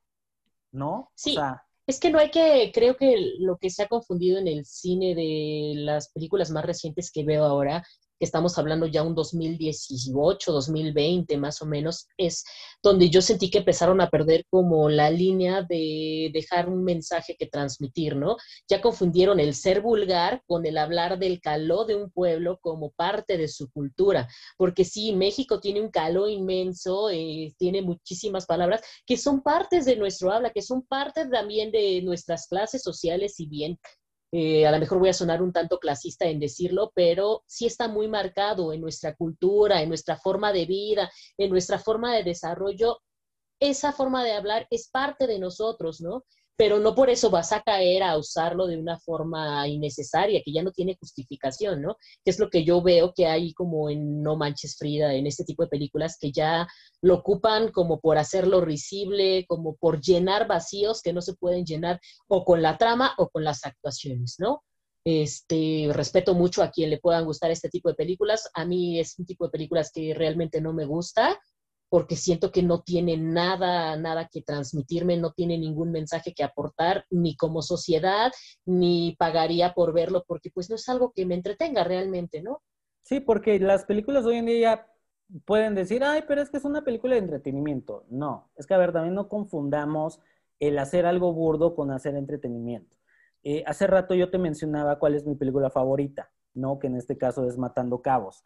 ¿no? 0.72 1.10
Sí. 1.14 1.36
es 1.86 2.00
que 2.00 2.10
no 2.10 2.18
hay 2.18 2.30
que, 2.30 2.70
creo 2.74 2.96
que 2.96 3.34
lo 3.38 3.56
que 3.56 3.70
se 3.70 3.82
ha 3.82 3.88
confundido 3.88 4.38
en 4.38 4.48
el 4.48 4.64
cine 4.64 5.14
de 5.14 5.72
las 5.76 6.10
películas 6.12 6.50
más 6.50 6.64
recientes 6.64 7.10
que 7.10 7.24
veo 7.24 7.44
ahora 7.44 7.82
que 8.18 8.24
estamos 8.24 8.58
hablando 8.58 8.86
ya 8.86 9.02
un 9.02 9.14
2018, 9.14 10.52
2020 10.52 11.36
más 11.36 11.62
o 11.62 11.66
menos, 11.66 12.08
es 12.16 12.44
donde 12.82 13.10
yo 13.10 13.22
sentí 13.22 13.50
que 13.50 13.58
empezaron 13.58 14.00
a 14.00 14.10
perder 14.10 14.44
como 14.50 14.88
la 14.88 15.10
línea 15.10 15.62
de 15.62 16.30
dejar 16.32 16.68
un 16.68 16.84
mensaje 16.84 17.36
que 17.38 17.46
transmitir, 17.46 18.16
¿no? 18.16 18.36
Ya 18.68 18.80
confundieron 18.80 19.40
el 19.40 19.54
ser 19.54 19.80
vulgar 19.80 20.42
con 20.46 20.66
el 20.66 20.78
hablar 20.78 21.18
del 21.18 21.40
calor 21.40 21.86
de 21.86 21.96
un 21.96 22.10
pueblo 22.10 22.58
como 22.60 22.90
parte 22.90 23.36
de 23.36 23.48
su 23.48 23.70
cultura, 23.70 24.28
porque 24.56 24.84
sí, 24.84 25.12
México 25.12 25.60
tiene 25.60 25.80
un 25.80 25.90
calor 25.90 26.30
inmenso, 26.30 27.10
eh, 27.10 27.54
tiene 27.58 27.82
muchísimas 27.82 28.46
palabras 28.46 28.82
que 29.04 29.16
son 29.16 29.42
partes 29.42 29.84
de 29.84 29.96
nuestro 29.96 30.32
habla, 30.32 30.50
que 30.50 30.62
son 30.62 30.82
parte 30.82 31.26
también 31.26 31.70
de 31.70 32.02
nuestras 32.02 32.46
clases 32.46 32.82
sociales 32.82 33.38
y 33.40 33.46
bien 33.46 33.78
eh, 34.32 34.66
a 34.66 34.72
lo 34.72 34.78
mejor 34.78 34.98
voy 34.98 35.08
a 35.08 35.14
sonar 35.14 35.42
un 35.42 35.52
tanto 35.52 35.78
clasista 35.78 36.26
en 36.26 36.40
decirlo, 36.40 36.92
pero 36.94 37.44
sí 37.46 37.66
está 37.66 37.88
muy 37.88 38.08
marcado 38.08 38.72
en 38.72 38.80
nuestra 38.80 39.14
cultura, 39.14 39.82
en 39.82 39.88
nuestra 39.88 40.16
forma 40.16 40.52
de 40.52 40.66
vida, 40.66 41.10
en 41.38 41.50
nuestra 41.50 41.78
forma 41.78 42.14
de 42.14 42.24
desarrollo. 42.24 43.00
Esa 43.60 43.92
forma 43.92 44.24
de 44.24 44.32
hablar 44.32 44.66
es 44.70 44.88
parte 44.88 45.26
de 45.26 45.38
nosotros, 45.38 46.00
¿no? 46.00 46.24
Pero 46.56 46.78
no 46.78 46.94
por 46.94 47.10
eso 47.10 47.30
vas 47.30 47.52
a 47.52 47.62
caer 47.62 48.02
a 48.02 48.16
usarlo 48.16 48.66
de 48.66 48.78
una 48.78 48.98
forma 48.98 49.68
innecesaria, 49.68 50.40
que 50.44 50.52
ya 50.52 50.62
no 50.62 50.72
tiene 50.72 50.96
justificación, 50.98 51.82
¿no? 51.82 51.96
Que 52.24 52.30
es 52.30 52.38
lo 52.38 52.48
que 52.48 52.64
yo 52.64 52.82
veo 52.82 53.12
que 53.14 53.26
hay 53.26 53.52
como 53.52 53.90
en 53.90 54.22
No 54.22 54.36
Manches 54.36 54.76
Frida, 54.76 55.14
en 55.14 55.26
este 55.26 55.44
tipo 55.44 55.62
de 55.62 55.68
películas, 55.68 56.16
que 56.18 56.32
ya 56.32 56.66
lo 57.02 57.16
ocupan 57.16 57.70
como 57.70 58.00
por 58.00 58.18
hacerlo 58.18 58.60
risible, 58.62 59.44
como 59.46 59.76
por 59.76 60.00
llenar 60.00 60.48
vacíos 60.48 61.02
que 61.02 61.12
no 61.12 61.20
se 61.20 61.34
pueden 61.34 61.64
llenar 61.64 62.00
o 62.28 62.44
con 62.44 62.62
la 62.62 62.78
trama 62.78 63.14
o 63.18 63.28
con 63.28 63.44
las 63.44 63.64
actuaciones, 63.66 64.36
¿no? 64.38 64.62
Este, 65.04 65.88
respeto 65.92 66.34
mucho 66.34 66.62
a 66.62 66.70
quien 66.70 66.90
le 66.90 66.98
puedan 66.98 67.24
gustar 67.26 67.50
este 67.50 67.68
tipo 67.68 67.88
de 67.88 67.94
películas. 67.94 68.50
A 68.54 68.64
mí 68.64 68.98
es 68.98 69.16
un 69.18 69.26
tipo 69.26 69.44
de 69.44 69.52
películas 69.52 69.92
que 69.92 70.14
realmente 70.14 70.60
no 70.60 70.72
me 70.72 70.84
gusta 70.84 71.38
porque 71.88 72.16
siento 72.16 72.50
que 72.50 72.62
no 72.62 72.82
tiene 72.82 73.16
nada, 73.16 73.96
nada 73.96 74.28
que 74.30 74.42
transmitirme, 74.42 75.16
no 75.16 75.32
tiene 75.32 75.58
ningún 75.58 75.92
mensaje 75.92 76.34
que 76.34 76.44
aportar, 76.44 77.04
ni 77.10 77.36
como 77.36 77.62
sociedad, 77.62 78.32
ni 78.64 79.14
pagaría 79.18 79.72
por 79.72 79.92
verlo, 79.92 80.24
porque 80.26 80.50
pues 80.50 80.68
no 80.68 80.76
es 80.76 80.88
algo 80.88 81.12
que 81.14 81.26
me 81.26 81.34
entretenga 81.34 81.84
realmente, 81.84 82.42
¿no? 82.42 82.62
Sí, 83.02 83.20
porque 83.20 83.60
las 83.60 83.84
películas 83.84 84.24
hoy 84.26 84.36
en 84.36 84.46
día 84.46 84.86
pueden 85.44 85.74
decir, 85.74 86.02
ay, 86.04 86.24
pero 86.26 86.42
es 86.42 86.50
que 86.50 86.56
es 86.56 86.64
una 86.64 86.82
película 86.82 87.14
de 87.14 87.20
entretenimiento. 87.20 88.04
No, 88.08 88.50
es 88.56 88.66
que 88.66 88.74
a 88.74 88.78
ver, 88.78 88.92
también 88.92 89.14
no 89.14 89.28
confundamos 89.28 90.20
el 90.58 90.78
hacer 90.78 91.06
algo 91.06 91.32
burdo 91.32 91.74
con 91.74 91.90
hacer 91.90 92.16
entretenimiento. 92.16 92.96
Eh, 93.42 93.62
hace 93.66 93.86
rato 93.86 94.14
yo 94.14 94.30
te 94.30 94.38
mencionaba 94.38 94.98
cuál 94.98 95.14
es 95.14 95.24
mi 95.24 95.36
película 95.36 95.70
favorita. 95.70 96.32
¿No? 96.56 96.78
Que 96.78 96.88
en 96.88 96.96
este 96.96 97.16
caso 97.16 97.46
es 97.46 97.58
Matando 97.58 98.02
Cabos. 98.02 98.42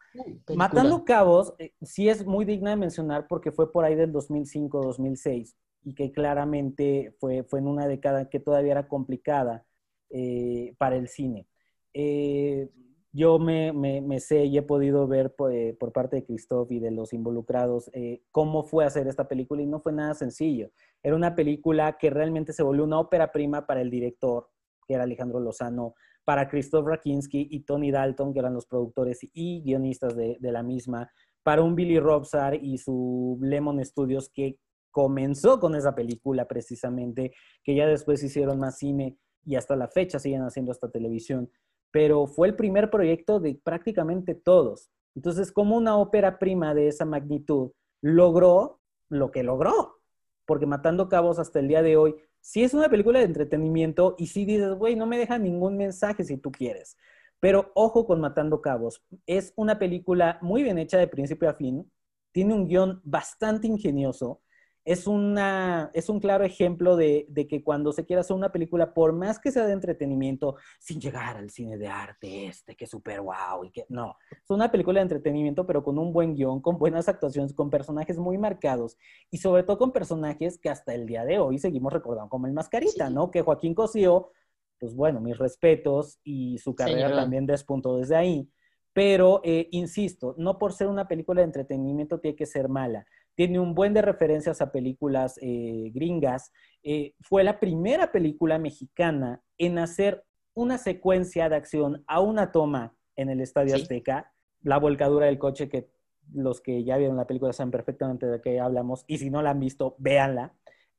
Matando 0.55 1.03
Cabos 1.05 1.53
eh, 1.57 1.73
sí 1.81 2.09
es 2.09 2.25
muy 2.25 2.45
digna 2.45 2.71
de 2.71 2.75
mencionar 2.75 3.27
porque 3.27 3.51
fue 3.51 3.71
por 3.71 3.85
ahí 3.85 3.95
del 3.95 4.11
2005-2006 4.13 5.55
y 5.83 5.95
que 5.95 6.11
claramente 6.11 7.15
fue, 7.19 7.43
fue 7.43 7.59
en 7.59 7.67
una 7.67 7.87
década 7.87 8.29
que 8.29 8.39
todavía 8.39 8.73
era 8.73 8.87
complicada 8.87 9.65
eh, 10.09 10.75
para 10.77 10.97
el 10.97 11.07
cine. 11.07 11.47
Eh, 11.93 12.69
yo 13.13 13.39
me, 13.39 13.73
me, 13.73 14.19
sé 14.21 14.45
y 14.45 14.57
he 14.57 14.61
podido 14.61 15.05
ver 15.05 15.35
por, 15.35 15.51
por, 15.77 15.91
parte 15.91 16.17
de 16.17 16.23
Christoph 16.23 16.71
y 16.71 16.79
de 16.79 16.91
los 16.91 17.11
involucrados 17.11 17.91
cómo 18.31 18.63
fue 18.63 18.85
hacer 18.85 19.05
esta 19.05 19.27
película 19.27 19.61
y 19.61 19.65
no 19.65 19.81
fue 19.81 19.91
nada 19.91 20.13
sencillo. 20.13 20.69
Era 21.03 21.17
una 21.17 21.35
película 21.35 21.97
que 21.97 22.09
realmente 22.09 22.53
se 22.53 22.63
volvió 22.63 22.85
una 22.85 23.01
ópera 23.01 23.33
prima 23.33 23.67
para 23.67 23.81
el 23.81 23.89
director, 23.89 24.47
que 24.87 24.93
era 24.93 25.03
Alejandro 25.03 25.41
Lozano, 25.41 25.95
para 26.23 26.47
Christoph 26.47 26.85
Rakinski 26.85 27.47
y 27.49 27.61
Tony 27.61 27.91
Dalton, 27.91 28.33
que 28.33 28.39
eran 28.39 28.53
los 28.53 28.65
productores 28.65 29.19
y 29.33 29.61
guionistas 29.63 30.15
de, 30.15 30.37
la 30.41 30.63
misma, 30.63 31.09
para 31.43 31.63
un 31.63 31.75
Billy 31.75 31.99
Robsar 31.99 32.55
y 32.55 32.77
su 32.77 33.39
Lemon 33.41 33.83
Studios, 33.83 34.29
que 34.33 34.57
comenzó 34.91 35.59
con 35.59 35.75
esa 35.75 35.95
película 35.95 36.47
precisamente, 36.47 37.33
que 37.63 37.75
ya 37.75 37.87
después 37.87 38.23
hicieron 38.23 38.59
más 38.59 38.77
cine 38.77 39.17
y 39.43 39.55
hasta 39.55 39.75
la 39.75 39.87
fecha 39.87 40.19
siguen 40.19 40.43
haciendo 40.43 40.71
esta 40.71 40.91
televisión, 40.91 41.49
pero 41.91 42.27
fue 42.27 42.47
el 42.47 42.55
primer 42.55 42.89
proyecto 42.89 43.39
de 43.39 43.59
prácticamente 43.63 44.35
todos. 44.35 44.89
Entonces, 45.15 45.51
como 45.51 45.75
una 45.75 45.97
ópera 45.97 46.37
prima 46.39 46.73
de 46.73 46.87
esa 46.87 47.05
magnitud 47.05 47.71
logró 48.01 48.79
lo 49.09 49.31
que 49.31 49.43
logró, 49.43 50.00
porque 50.45 50.65
Matando 50.65 51.09
Cabos 51.09 51.39
hasta 51.39 51.59
el 51.59 51.67
día 51.67 51.81
de 51.81 51.97
hoy, 51.97 52.15
sí 52.39 52.63
es 52.63 52.73
una 52.73 52.89
película 52.89 53.19
de 53.19 53.25
entretenimiento 53.25 54.15
y 54.17 54.27
sí 54.27 54.45
dices, 54.45 54.73
güey, 54.73 54.95
no 54.95 55.05
me 55.05 55.17
deja 55.17 55.37
ningún 55.37 55.77
mensaje 55.77 56.23
si 56.23 56.37
tú 56.37 56.51
quieres. 56.51 56.97
Pero 57.39 57.71
ojo 57.75 58.05
con 58.05 58.21
Matando 58.21 58.61
Cabos, 58.61 59.03
es 59.25 59.53
una 59.55 59.79
película 59.79 60.37
muy 60.41 60.63
bien 60.63 60.77
hecha 60.77 60.97
de 60.97 61.07
principio 61.07 61.49
a 61.49 61.53
fin, 61.53 61.91
tiene 62.31 62.53
un 62.53 62.67
guion 62.67 63.01
bastante 63.03 63.67
ingenioso, 63.67 64.41
es, 64.83 65.05
una, 65.07 65.91
es 65.93 66.09
un 66.09 66.19
claro 66.19 66.43
ejemplo 66.43 66.95
de, 66.95 67.27
que 67.49 67.63
cuando 67.63 67.91
se 67.91 68.05
quiere 68.05 68.21
hacer 68.21 68.35
una 68.35 68.51
película, 68.51 68.93
por 68.93 69.13
más 69.13 69.39
que 69.39 69.51
sea 69.51 69.65
de 69.65 69.73
entretenimiento, 69.73 70.55
sin 70.79 70.99
llegar 70.99 71.37
al 71.37 71.49
cine 71.49 71.77
de 71.77 71.87
arte 71.87 72.47
este, 72.47 72.75
que 72.75 72.85
es 72.85 72.91
súper 72.91 73.21
wow, 73.21 73.63
y 73.63 73.71
que 73.71 73.85
no, 73.89 74.15
es 74.31 74.49
una 74.49 74.71
película 74.71 74.99
de 74.99 75.03
entretenimiento, 75.03 75.65
pero 75.67 75.83
con 75.83 75.99
un 75.99 76.11
buen 76.11 76.35
guion, 76.35 76.61
con 76.61 76.77
buenas 76.79 77.07
actuaciones, 77.07 77.53
con 77.53 77.69
personajes 77.69 78.17
muy 78.17 78.37
marcados, 78.37 78.97
y 79.29 79.37
sobre 79.37 79.63
todo 79.63 79.77
con 79.77 79.91
personajes 79.91 80.57
que 80.57 80.69
hasta 80.69 80.93
el 80.93 81.05
día 81.05 81.25
de 81.25 81.39
hoy 81.39 81.59
seguimos 81.59 81.93
recordando 81.93 82.29
como 82.29 82.47
el 82.47 82.53
Mascarita, 82.53 83.09
¿no? 83.09 83.29
Que 83.29 83.41
Joaquín 83.41 83.75
Cosío, 83.75 84.31
pues 84.79 84.95
bueno, 84.95 85.21
mis 85.21 85.37
respetos, 85.37 86.19
y 86.23 86.57
su 86.57 86.73
carrera 86.73 87.15
también 87.15 87.45
despuntó 87.45 87.97
desde 87.97 88.15
ahí. 88.15 88.49
Pero, 88.93 89.39
eh, 89.45 89.69
insisto, 89.71 90.35
no 90.37 90.57
por 90.57 90.73
ser 90.73 90.87
una 90.87 91.07
película 91.07 91.39
de 91.39 91.45
entretenimiento 91.45 92.19
tiene 92.19 92.35
que 92.35 92.45
ser 92.45 92.67
mala 92.67 93.05
tiene 93.35 93.59
un 93.59 93.73
buen 93.73 93.93
de 93.93 94.01
referencias 94.01 94.61
a 94.61 94.71
películas 94.71 95.37
eh, 95.41 95.91
gringas. 95.93 96.51
Eh, 96.83 97.15
fue 97.21 97.43
la 97.43 97.59
primera 97.59 98.11
película 98.11 98.59
mexicana 98.59 99.41
en 99.57 99.79
hacer 99.79 100.23
una 100.53 100.77
secuencia 100.77 101.49
de 101.49 101.55
acción 101.55 102.03
a 102.07 102.19
una 102.19 102.51
toma 102.51 102.95
en 103.15 103.29
el 103.29 103.41
Estadio 103.41 103.75
Azteca. 103.75 104.31
La 104.61 104.77
volcadura 104.77 105.27
del 105.27 105.39
coche 105.39 105.69
que 105.69 105.89
los 106.33 106.61
que 106.61 106.83
ya 106.83 106.97
vieron 106.97 107.17
la 107.17 107.27
película 107.27 107.53
saben 107.53 107.71
perfectamente 107.71 108.25
de 108.25 108.41
qué 108.41 108.59
hablamos 108.59 109.03
y 109.07 109.17
si 109.17 109.29
no 109.29 109.41
la 109.41 109.51
han 109.51 109.59
visto, 109.59 109.95
véanla. 109.97 110.53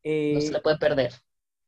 no 0.05 0.41
se 0.41 0.53
la 0.53 0.61
puede 0.61 0.79
perder. 0.79 1.13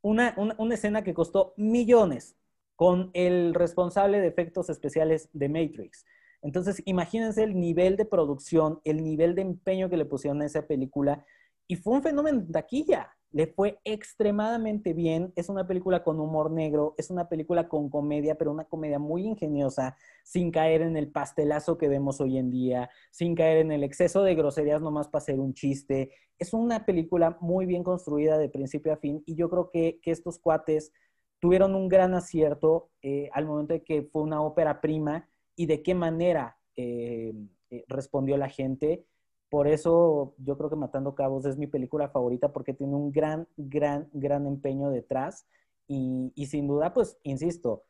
Una, 0.02 0.34
una, 0.36 0.54
una 0.58 0.74
escena 0.74 1.02
que 1.04 1.14
costó 1.14 1.54
millones 1.56 2.36
con 2.76 3.10
el 3.14 3.54
responsable 3.54 4.20
de 4.20 4.26
efectos 4.26 4.68
especiales 4.70 5.28
de 5.32 5.48
Matrix. 5.48 6.04
Entonces, 6.44 6.82
imagínense 6.84 7.42
el 7.42 7.58
nivel 7.58 7.96
de 7.96 8.04
producción, 8.04 8.80
el 8.84 9.02
nivel 9.02 9.34
de 9.34 9.40
empeño 9.40 9.88
que 9.88 9.96
le 9.96 10.04
pusieron 10.04 10.42
a 10.42 10.44
esa 10.44 10.66
película. 10.66 11.24
Y 11.66 11.76
fue 11.76 11.94
un 11.94 12.02
fenómeno 12.02 12.42
de 12.42 12.52
taquilla. 12.52 13.16
Le 13.30 13.46
fue 13.46 13.80
extremadamente 13.82 14.92
bien. 14.92 15.32
Es 15.36 15.48
una 15.48 15.66
película 15.66 16.04
con 16.04 16.20
humor 16.20 16.50
negro, 16.50 16.94
es 16.98 17.10
una 17.10 17.30
película 17.30 17.66
con 17.66 17.88
comedia, 17.88 18.34
pero 18.34 18.52
una 18.52 18.64
comedia 18.64 18.98
muy 18.98 19.26
ingeniosa, 19.26 19.96
sin 20.22 20.50
caer 20.50 20.82
en 20.82 20.98
el 20.98 21.10
pastelazo 21.10 21.78
que 21.78 21.88
vemos 21.88 22.20
hoy 22.20 22.36
en 22.36 22.50
día, 22.50 22.90
sin 23.10 23.34
caer 23.34 23.56
en 23.58 23.72
el 23.72 23.82
exceso 23.82 24.22
de 24.22 24.34
groserías 24.34 24.82
nomás 24.82 25.08
para 25.08 25.22
hacer 25.22 25.40
un 25.40 25.54
chiste. 25.54 26.10
Es 26.38 26.52
una 26.52 26.84
película 26.84 27.38
muy 27.40 27.64
bien 27.64 27.82
construida 27.82 28.36
de 28.36 28.50
principio 28.50 28.92
a 28.92 28.98
fin 28.98 29.22
y 29.24 29.34
yo 29.34 29.48
creo 29.48 29.70
que, 29.70 29.98
estos 30.04 30.38
cuates 30.38 30.92
tuvieron 31.40 31.74
un 31.74 31.88
gran 31.88 32.14
acierto 32.14 32.90
eh, 33.00 33.30
al 33.32 33.46
momento 33.46 33.72
de 33.72 33.82
que 33.82 34.02
fue 34.02 34.22
una 34.22 34.42
ópera 34.42 34.82
prima 34.82 35.28
y 35.56 35.66
de 35.66 35.82
qué 35.82 35.94
manera 35.94 36.58
eh, 36.76 37.32
eh, 37.70 37.84
respondió 37.88 38.36
la 38.36 38.48
gente. 38.48 39.04
Por 39.50 39.68
eso 39.68 40.34
yo 40.38 40.56
creo 40.56 40.70
que 40.70 40.76
Matando 40.76 41.14
Cabos 41.14 41.46
es 41.46 41.56
mi 41.56 41.66
película 41.66 42.08
favorita 42.08 42.52
porque 42.52 42.74
tiene 42.74 42.94
un 42.94 43.12
gran, 43.12 43.48
gran, 43.56 44.08
gran 44.12 44.46
empeño 44.46 44.90
detrás. 44.90 45.46
Y, 45.86 46.32
sin 46.46 46.66
duda, 46.66 46.94
pues, 46.94 47.18
insisto, 47.22 47.84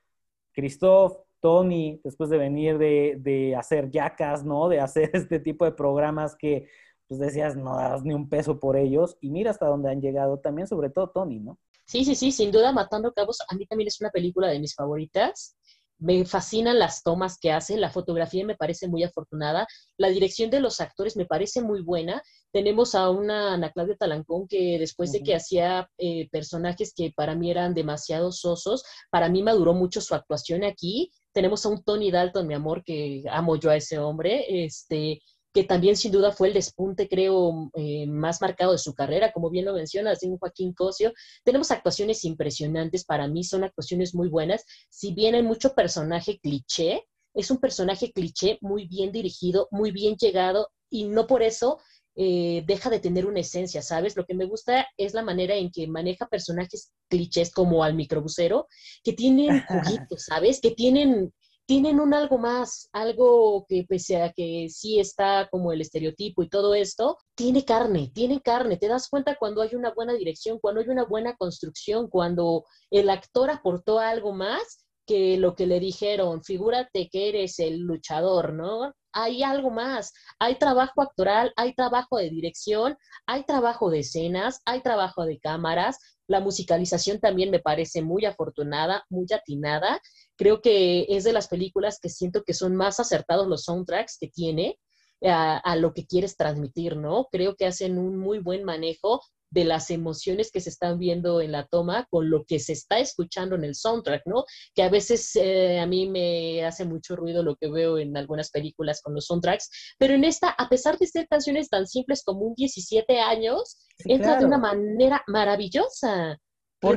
Christoph, 0.53 1.17
Tony, 1.41 2.01
después 2.03 2.29
de 2.29 2.39
venir 2.39 2.77
de, 2.77 3.55
hacer 3.57 3.91
yacas, 3.91 4.45
¿no? 4.45 4.69
De 4.69 4.81
hacer 4.81 5.11
este 5.15 5.39
tipo 5.39 5.65
de 5.65 5.73
programas 5.73 6.35
que, 6.37 6.69
pues 7.07 7.21
decías, 7.21 7.57
no 7.57 7.77
das 7.77 8.03
ni 8.03 8.15
un 8.15 8.29
peso 8.29 8.59
por 8.59 8.77
ellos. 8.77 9.17
Y 9.21 9.31
mira 9.31 9.51
hasta 9.51 9.67
dónde 9.67 9.91
han 9.91 10.01
llegado 10.01 10.39
también, 10.41 10.67
sobre 10.67 10.91
todo 10.91 11.11
Tony, 11.11 11.39
¿no? 11.39 11.59
Sí, 11.87 12.05
sí, 12.05 12.15
sí, 12.15 12.33
sin 12.33 12.51
duda, 12.51 12.73
Matando 12.73 13.13
Cabos, 13.13 13.39
a 13.49 13.55
mí 13.55 13.67
también 13.67 13.89
es 13.89 14.01
una 14.01 14.11
película 14.11 14.49
de 14.49 14.59
mis 14.59 14.75
favoritas. 14.75 15.57
Me 15.99 16.25
fascinan 16.25 16.79
las 16.79 17.03
tomas 17.03 17.39
que 17.39 17.53
hace, 17.53 17.77
la 17.77 17.91
fotografía 17.91 18.45
me 18.45 18.57
parece 18.57 18.89
muy 18.89 19.05
afortunada, 19.05 19.67
la 19.97 20.09
dirección 20.09 20.51
de 20.51 20.61
los 20.61 20.81
actores 20.81 21.17
me 21.17 21.27
parece 21.27 21.63
muy 21.63 21.83
buena. 21.83 22.23
Tenemos 22.53 22.95
a 22.95 23.11
una 23.11 23.55
Ana 23.55 23.71
Claudia 23.71 23.97
Talancón 23.97 24.47
que 24.49 24.79
después 24.79 25.13
de 25.13 25.23
que 25.23 25.35
hacía 25.35 25.89
eh, 25.99 26.29
personajes 26.31 26.93
que 26.95 27.13
para 27.17 27.35
mí 27.35 27.51
eran 27.51 27.75
demasiado 27.75 28.33
sosos, 28.33 28.85
para 29.11 29.29
mí 29.29 29.43
maduró 29.43 29.73
mucho 29.73 30.01
su 30.01 30.15
actuación 30.15 30.65
aquí. 30.65 31.11
Tenemos 31.33 31.65
a 31.67 31.69
un 31.69 31.83
Tony 31.83 32.11
Dalton, 32.11 32.47
mi 32.47 32.55
amor, 32.55 32.83
que 32.85 33.25
amo 33.31 33.57
yo 33.57 33.71
a 33.71 33.77
ese 33.77 33.99
hombre. 33.99 34.65
Este, 34.65 35.21
que 35.55 35.63
también 35.63 35.97
sin 35.97 36.11
duda 36.11 36.33
fue 36.33 36.49
el 36.49 36.55
despunte, 36.55 37.09
creo, 37.09 37.71
eh, 37.75 38.09
más 38.09 38.41
marcado 38.43 38.73
de 38.73 38.79
su 38.79 38.93
carrera, 38.93 39.33
como 39.33 39.51
bien 39.51 39.65
lo 39.65 39.73
mencionas, 39.73 40.23
un 40.25 40.37
Joaquín 40.37 40.75
Cosio. 40.75 41.13
Tenemos 41.45 41.71
actuaciones 41.71 42.25
impresionantes, 42.25 43.05
para 43.05 43.29
mí 43.29 43.45
son 43.45 43.63
actuaciones 43.63 44.17
muy 44.17 44.29
buenas, 44.29 44.65
si 44.91 45.15
bien 45.15 45.37
hay 45.37 45.45
mucho 45.45 45.73
personaje 45.75 46.41
cliché, 46.41 47.05
es 47.35 47.53
un 47.53 47.59
personaje 47.59 48.11
cliché 48.13 48.59
muy 48.63 48.89
bien 48.89 49.13
dirigido, 49.13 49.69
muy 49.71 49.93
bien 49.93 50.17
llegado, 50.17 50.71
y 50.91 51.05
no 51.05 51.29
por 51.29 51.45
eso 51.45 51.79
eh, 52.17 52.65
deja 52.67 52.91
de 52.91 52.99
tener 52.99 53.25
una 53.25 53.41
esencia, 53.41 53.81
¿sabes? 53.81 54.17
Lo 54.17 54.25
que 54.25 54.35
me 54.35 54.47
gusta 54.47 54.89
es 54.97 55.15
la 55.15 55.23
manera 55.23 55.55
en 55.55 55.71
que 55.71 55.87
maneja 55.87 56.27
personajes 56.27 56.93
clichés 57.09 57.53
como 57.53 57.85
al 57.85 57.95
microbusero, 57.95 58.67
que 59.05 59.13
tienen 59.13 59.63
juguitos, 59.69 60.25
¿sabes? 60.25 60.61
Que 60.61 60.73
tienen 60.73 61.33
tienen 61.67 62.01
un 62.01 62.13
algo 62.13 62.39
más, 62.39 62.89
algo 62.93 63.65
que 63.69 63.85
pese 63.89 64.23
a 64.23 64.33
que 64.33 64.69
sí 64.71 65.01
está 65.01 65.49
como 65.51 65.73
el 65.73 65.81
estereotipo 65.81 66.43
y 66.43 66.49
todo 66.49 66.75
esto, 66.75 67.19
tiene 67.35 67.65
carne, 67.65 68.11
tiene 68.15 68.41
carne. 68.43 68.77
Te 68.77 68.89
das 68.89 69.09
cuenta 69.09 69.37
cuando 69.37 69.63
hay 69.63 69.75
una 69.75 69.93
buena 69.93 70.13
dirección, 70.13 70.59
cuando 70.61 70.81
hay 70.81 70.89
una 70.89 71.05
buena 71.05 71.37
construcción, 71.37 72.09
cuando 72.09 72.65
el 72.91 73.09
actor 73.09 73.51
aportó 73.51 73.99
algo 73.99 74.33
más 74.33 74.85
que 75.07 75.37
lo 75.37 75.55
que 75.55 75.67
le 75.67 75.81
dijeron, 75.81 76.43
figúrate 76.43 77.09
que 77.11 77.29
eres 77.29 77.59
el 77.59 77.81
luchador, 77.81 78.55
¿no? 78.55 78.95
Hay 79.13 79.43
algo 79.43 79.71
más, 79.71 80.13
hay 80.39 80.57
trabajo 80.57 81.03
actoral, 81.03 81.53
hay 81.57 81.75
trabajo 81.75 82.17
de 82.17 82.31
dirección, 82.31 82.97
hay 83.27 83.45
trabajo 83.45 83.91
de 83.91 84.01
escenas, 84.01 84.61
hay 84.65 84.81
trabajo 84.83 85.25
de 85.25 85.39
cámaras, 85.39 85.99
la 86.27 86.41
musicalización 86.41 87.21
también 87.21 87.51
me 87.51 87.61
parece 87.61 88.03
muy 88.03 88.25
afortunada, 88.25 89.05
muy 89.09 89.27
atinada. 89.33 90.01
Creo 90.37 90.61
que 90.61 91.07
es 91.09 91.25
de 91.25 91.33
las 91.33 91.49
películas 91.49 91.99
que 92.01 92.09
siento 92.09 92.43
que 92.45 92.55
son 92.55 92.77
más 92.77 93.01
acertados 93.01 93.47
los 93.47 93.65
soundtracks 93.65 94.19
que 94.19 94.29
tiene 94.29 94.79
eh, 95.21 95.31
a, 95.31 95.57
a, 95.57 95.77
lo 95.77 95.93
que 95.93 96.07
quieres 96.07 96.37
transmitir, 96.37 96.97
¿no? 96.97 97.29
Creo 97.31 97.57
que 97.57 97.67
hacen 97.67 97.99
un 97.99 98.19
muy 98.19 98.39
buen 98.39 98.65
manejo 98.65 99.21
de 99.55 99.65
las 99.65 99.91
emociones 99.91 100.51
que 100.51 100.61
se 100.61 100.69
están 100.69 100.99
viendo 100.99 101.41
en 101.41 101.53
la 101.53 101.67
toma 101.67 102.07
con 102.11 102.29
lo 102.29 102.45
que 102.45 102.59
se 102.59 102.73
está 102.73 102.99
escuchando 102.99 103.55
en 103.55 103.63
el 103.63 103.77
soundtrack, 103.77 104.23
¿no? 104.27 104.45
Que 104.75 104.83
a 104.83 104.89
veces 104.89 105.35
eh, 105.37 105.79
a 105.79 105.87
mí 105.87 106.11
me 106.11 106.65
hace 106.65 106.85
mucho 106.85 107.15
ruido 107.15 107.45
lo 107.45 107.55
que 107.55 107.71
veo 107.71 107.99
en 107.99 108.17
algunas 108.17 108.51
películas 108.51 109.01
con 109.01 109.15
los 109.15 109.27
soundtracks, 109.27 109.95
pero 109.97 110.15
en 110.15 110.25
esta, 110.25 110.51
a 110.51 110.69
pesar 110.69 110.99
de 110.99 111.07
ser 111.07 111.29
canciones 111.29 111.69
tan 111.69 111.87
simples 111.87 112.25
como 112.25 112.41
un 112.41 112.55
17 112.55 113.21
años, 113.21 113.87
entra 114.05 114.39
de 114.39 114.45
una 114.45 114.59
manera 114.59 115.23
maravillosa, 115.29 116.37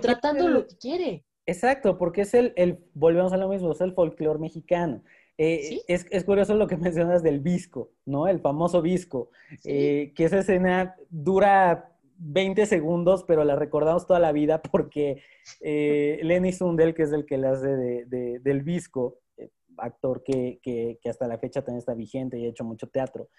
tratando 0.01 0.47
lo 0.47 0.67
que 0.67 0.77
quiere. 0.77 1.25
Exacto, 1.45 1.97
porque 1.97 2.21
es 2.21 2.33
el, 2.33 2.53
el, 2.55 2.79
volvemos 2.93 3.33
a 3.33 3.37
lo 3.37 3.49
mismo, 3.49 3.71
es 3.71 3.81
el 3.81 3.93
folclore 3.93 4.39
mexicano. 4.39 5.03
Eh, 5.37 5.83
es, 5.87 6.07
es, 6.09 6.23
curioso 6.23 6.55
lo 6.55 6.67
que 6.67 6.77
mencionas 6.77 7.21
del 7.21 7.39
visco, 7.39 7.91
¿no? 8.05 8.27
El 8.27 8.39
famoso 8.39 8.81
visco, 8.81 9.29
eh, 9.63 10.11
que 10.15 10.25
esa 10.25 10.39
escena 10.39 10.95
dura 11.09 11.96
20 12.19 12.65
segundos, 12.65 13.23
pero 13.23 13.43
la 13.43 13.55
recordamos 13.55 14.05
toda 14.05 14.19
la 14.19 14.31
vida 14.31 14.61
porque 14.61 15.21
eh, 15.61 16.19
Lenny 16.23 16.51
Sundel, 16.51 16.93
que 16.93 17.03
es 17.03 17.11
el 17.11 17.25
que 17.25 17.37
le 17.37 17.47
hace 17.47 17.67
de, 17.67 18.39
del 18.39 18.63
Visco, 18.63 19.19
eh, 19.37 19.49
actor 19.77 20.23
que, 20.23 20.99
hasta 21.05 21.27
la 21.27 21.37
fecha 21.37 21.61
también 21.61 21.79
está 21.79 21.93
vigente 21.93 22.37
y 22.37 22.45
ha 22.45 22.49
hecho 22.49 22.63
mucho 22.63 22.87
teatro, 22.87 23.29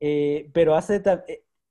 eh, 0.00 0.50
pero 0.52 0.74
hace 0.74 1.02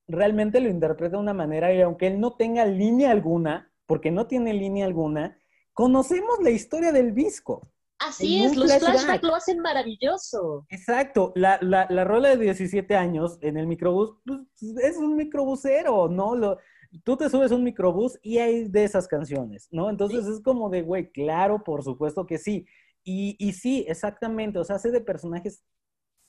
realmente 0.07 0.59
lo 0.59 0.69
interpreta 0.69 1.17
de 1.17 1.23
una 1.23 1.33
manera 1.33 1.73
y 1.73 1.81
aunque 1.81 2.07
él 2.07 2.19
no 2.19 2.35
tenga 2.35 2.65
línea 2.65 3.11
alguna, 3.11 3.71
porque 3.85 4.11
no 4.11 4.27
tiene 4.27 4.53
línea 4.53 4.85
alguna, 4.85 5.37
conocemos 5.73 6.39
la 6.41 6.49
historia 6.49 6.91
del 6.91 7.11
Visco. 7.11 7.61
Así 7.99 8.43
es, 8.43 8.55
los 8.55 8.71
flashbacks 8.71 9.23
lo 9.23 9.35
hacen 9.35 9.59
maravilloso. 9.59 10.65
Exacto, 10.69 11.33
la, 11.35 11.57
la, 11.61 11.87
la, 11.89 12.03
rola 12.03 12.29
de 12.29 12.37
17 12.37 12.95
años 12.95 13.39
en 13.41 13.57
el 13.57 13.65
microbús 13.65 14.15
pues, 14.25 14.39
es 14.83 14.97
un 14.97 15.15
microbusero, 15.15 16.07
¿no? 16.07 16.35
Lo, 16.35 16.57
tú 17.03 17.17
te 17.17 17.29
subes 17.29 17.51
un 17.51 17.63
microbús 17.63 18.19
y 18.21 18.37
hay 18.37 18.67
de 18.69 18.83
esas 18.83 19.07
canciones, 19.07 19.67
¿no? 19.71 19.89
Entonces 19.89 20.25
es 20.25 20.41
como 20.41 20.69
de, 20.69 20.83
güey, 20.83 21.11
claro, 21.11 21.63
por 21.63 21.83
supuesto 21.83 22.25
que 22.25 22.37
sí. 22.37 22.67
Y, 23.03 23.35
y 23.39 23.53
sí, 23.53 23.85
exactamente, 23.87 24.59
o 24.59 24.63
sea, 24.63 24.75
hace 24.75 24.91
de 24.91 25.01
personajes 25.01 25.63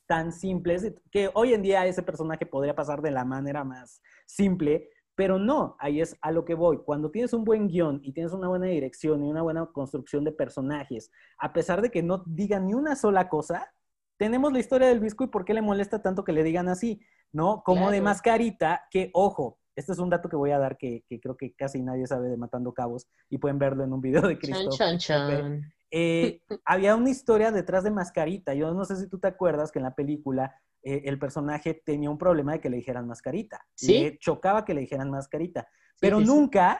tan 0.06 0.32
simples 0.32 0.94
que 1.10 1.30
hoy 1.34 1.52
en 1.52 1.62
día 1.62 1.86
ese 1.86 2.02
personaje 2.02 2.46
podría 2.46 2.74
pasar 2.74 3.02
de 3.02 3.10
la 3.10 3.24
manera 3.24 3.62
más 3.62 4.00
simple, 4.26 4.88
Pero 5.18 5.36
no, 5.36 5.74
ahí 5.80 6.00
es 6.00 6.16
a 6.22 6.30
lo 6.30 6.44
que 6.44 6.54
voy. 6.54 6.78
Cuando 6.78 7.10
tienes 7.10 7.32
un 7.32 7.42
buen 7.42 7.66
guion 7.66 8.00
y 8.04 8.12
tienes 8.12 8.32
una 8.32 8.46
buena 8.46 8.66
dirección 8.66 9.24
y 9.24 9.28
una 9.28 9.42
buena 9.42 9.66
construcción 9.66 10.22
de 10.22 10.30
personajes, 10.30 11.10
a 11.38 11.52
pesar 11.52 11.82
de 11.82 11.90
que 11.90 12.04
no 12.04 12.22
digan 12.24 12.68
ni 12.68 12.74
una 12.74 12.94
sola 12.94 13.28
cosa, 13.28 13.68
tenemos 14.16 14.52
la 14.52 14.60
historia 14.60 14.86
del 14.86 15.00
Visco 15.00 15.24
y 15.24 15.26
por 15.26 15.44
qué 15.44 15.54
le 15.54 15.60
molesta 15.60 16.02
tanto 16.02 16.22
que 16.22 16.30
le 16.30 16.44
digan 16.44 16.68
así, 16.68 17.00
¿no? 17.32 17.64
Como 17.64 17.90
de 17.90 18.00
mascarita, 18.00 18.86
que 18.92 19.10
ojo, 19.12 19.58
este 19.74 19.90
es 19.90 19.98
un 19.98 20.08
dato 20.08 20.28
que 20.28 20.36
voy 20.36 20.52
a 20.52 20.58
dar 20.60 20.78
que, 20.78 21.02
creo 21.20 21.36
que 21.36 21.52
casi 21.52 21.82
nadie 21.82 22.06
sabe 22.06 22.28
de 22.28 22.36
Matando 22.36 22.72
Cabos 22.72 23.08
y 23.28 23.38
pueden 23.38 23.58
verlo 23.58 23.82
en 23.82 23.92
un 23.92 24.00
video 24.00 24.22
de 24.22 24.38
Cristo. 24.38 24.70
Chan, 24.70 24.98
chan, 24.98 25.72
eh, 25.90 26.42
había 26.64 26.96
una 26.96 27.10
historia 27.10 27.50
detrás 27.50 27.84
de 27.84 27.90
Mascarita. 27.90 28.54
Yo 28.54 28.72
no 28.74 28.84
sé 28.84 28.96
si 28.96 29.08
tú 29.08 29.18
te 29.18 29.28
acuerdas 29.28 29.72
que 29.72 29.78
en 29.78 29.84
la 29.84 29.94
película 29.94 30.54
eh, 30.82 31.02
el 31.04 31.18
personaje 31.18 31.74
tenía 31.74 32.10
un 32.10 32.18
problema 32.18 32.52
de 32.52 32.60
que 32.60 32.70
le 32.70 32.76
dijeran 32.76 33.06
Mascarita. 33.06 33.66
¿Sí? 33.74 33.98
Le 33.98 34.18
chocaba 34.18 34.64
que 34.64 34.74
le 34.74 34.82
dijeran 34.82 35.10
Mascarita. 35.10 35.68
Pero 36.00 36.20
nunca 36.20 36.78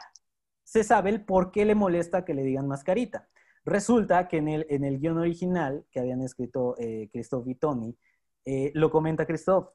se 0.63 0.83
sabe 0.83 1.09
el 1.09 1.25
por 1.25 1.51
qué 1.51 1.65
le 1.65 1.75
molesta 1.75 2.23
que 2.23 2.33
le 2.33 2.43
digan 2.43 2.67
Mascarita. 2.67 3.27
Resulta 3.65 4.27
que 4.27 4.37
en 4.37 4.47
el, 4.47 4.65
en 4.69 4.83
el 4.83 4.99
guion 4.99 5.17
original 5.17 5.85
que 5.91 5.99
habían 5.99 6.21
escrito 6.21 6.75
eh, 6.77 7.09
Christoph 7.11 7.47
y 7.47 7.55
Tony, 7.55 7.97
eh, 8.45 8.71
lo 8.73 8.89
comenta 8.89 9.25
Christoph, 9.25 9.69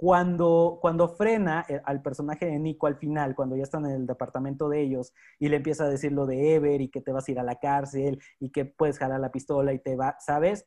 cuando, 0.00 0.78
cuando 0.80 1.10
frena 1.10 1.66
eh, 1.68 1.78
al 1.84 2.00
personaje 2.00 2.46
de 2.46 2.58
Nico 2.58 2.86
al 2.86 2.96
final, 2.96 3.34
cuando 3.34 3.54
ya 3.54 3.64
están 3.64 3.84
en 3.84 3.92
el 3.92 4.06
departamento 4.06 4.70
de 4.70 4.80
ellos 4.80 5.12
y 5.38 5.50
le 5.50 5.56
empieza 5.56 5.84
a 5.84 5.90
decir 5.90 6.10
lo 6.10 6.24
de 6.24 6.54
Ever 6.54 6.80
y 6.80 6.88
que 6.88 7.02
te 7.02 7.12
vas 7.12 7.28
a 7.28 7.30
ir 7.30 7.38
a 7.38 7.42
la 7.42 7.56
cárcel 7.56 8.18
y 8.38 8.50
que 8.50 8.64
puedes 8.64 8.98
jalar 8.98 9.20
la 9.20 9.30
pistola 9.30 9.74
y 9.74 9.78
te 9.78 9.96
va, 9.96 10.16
¿sabes? 10.18 10.66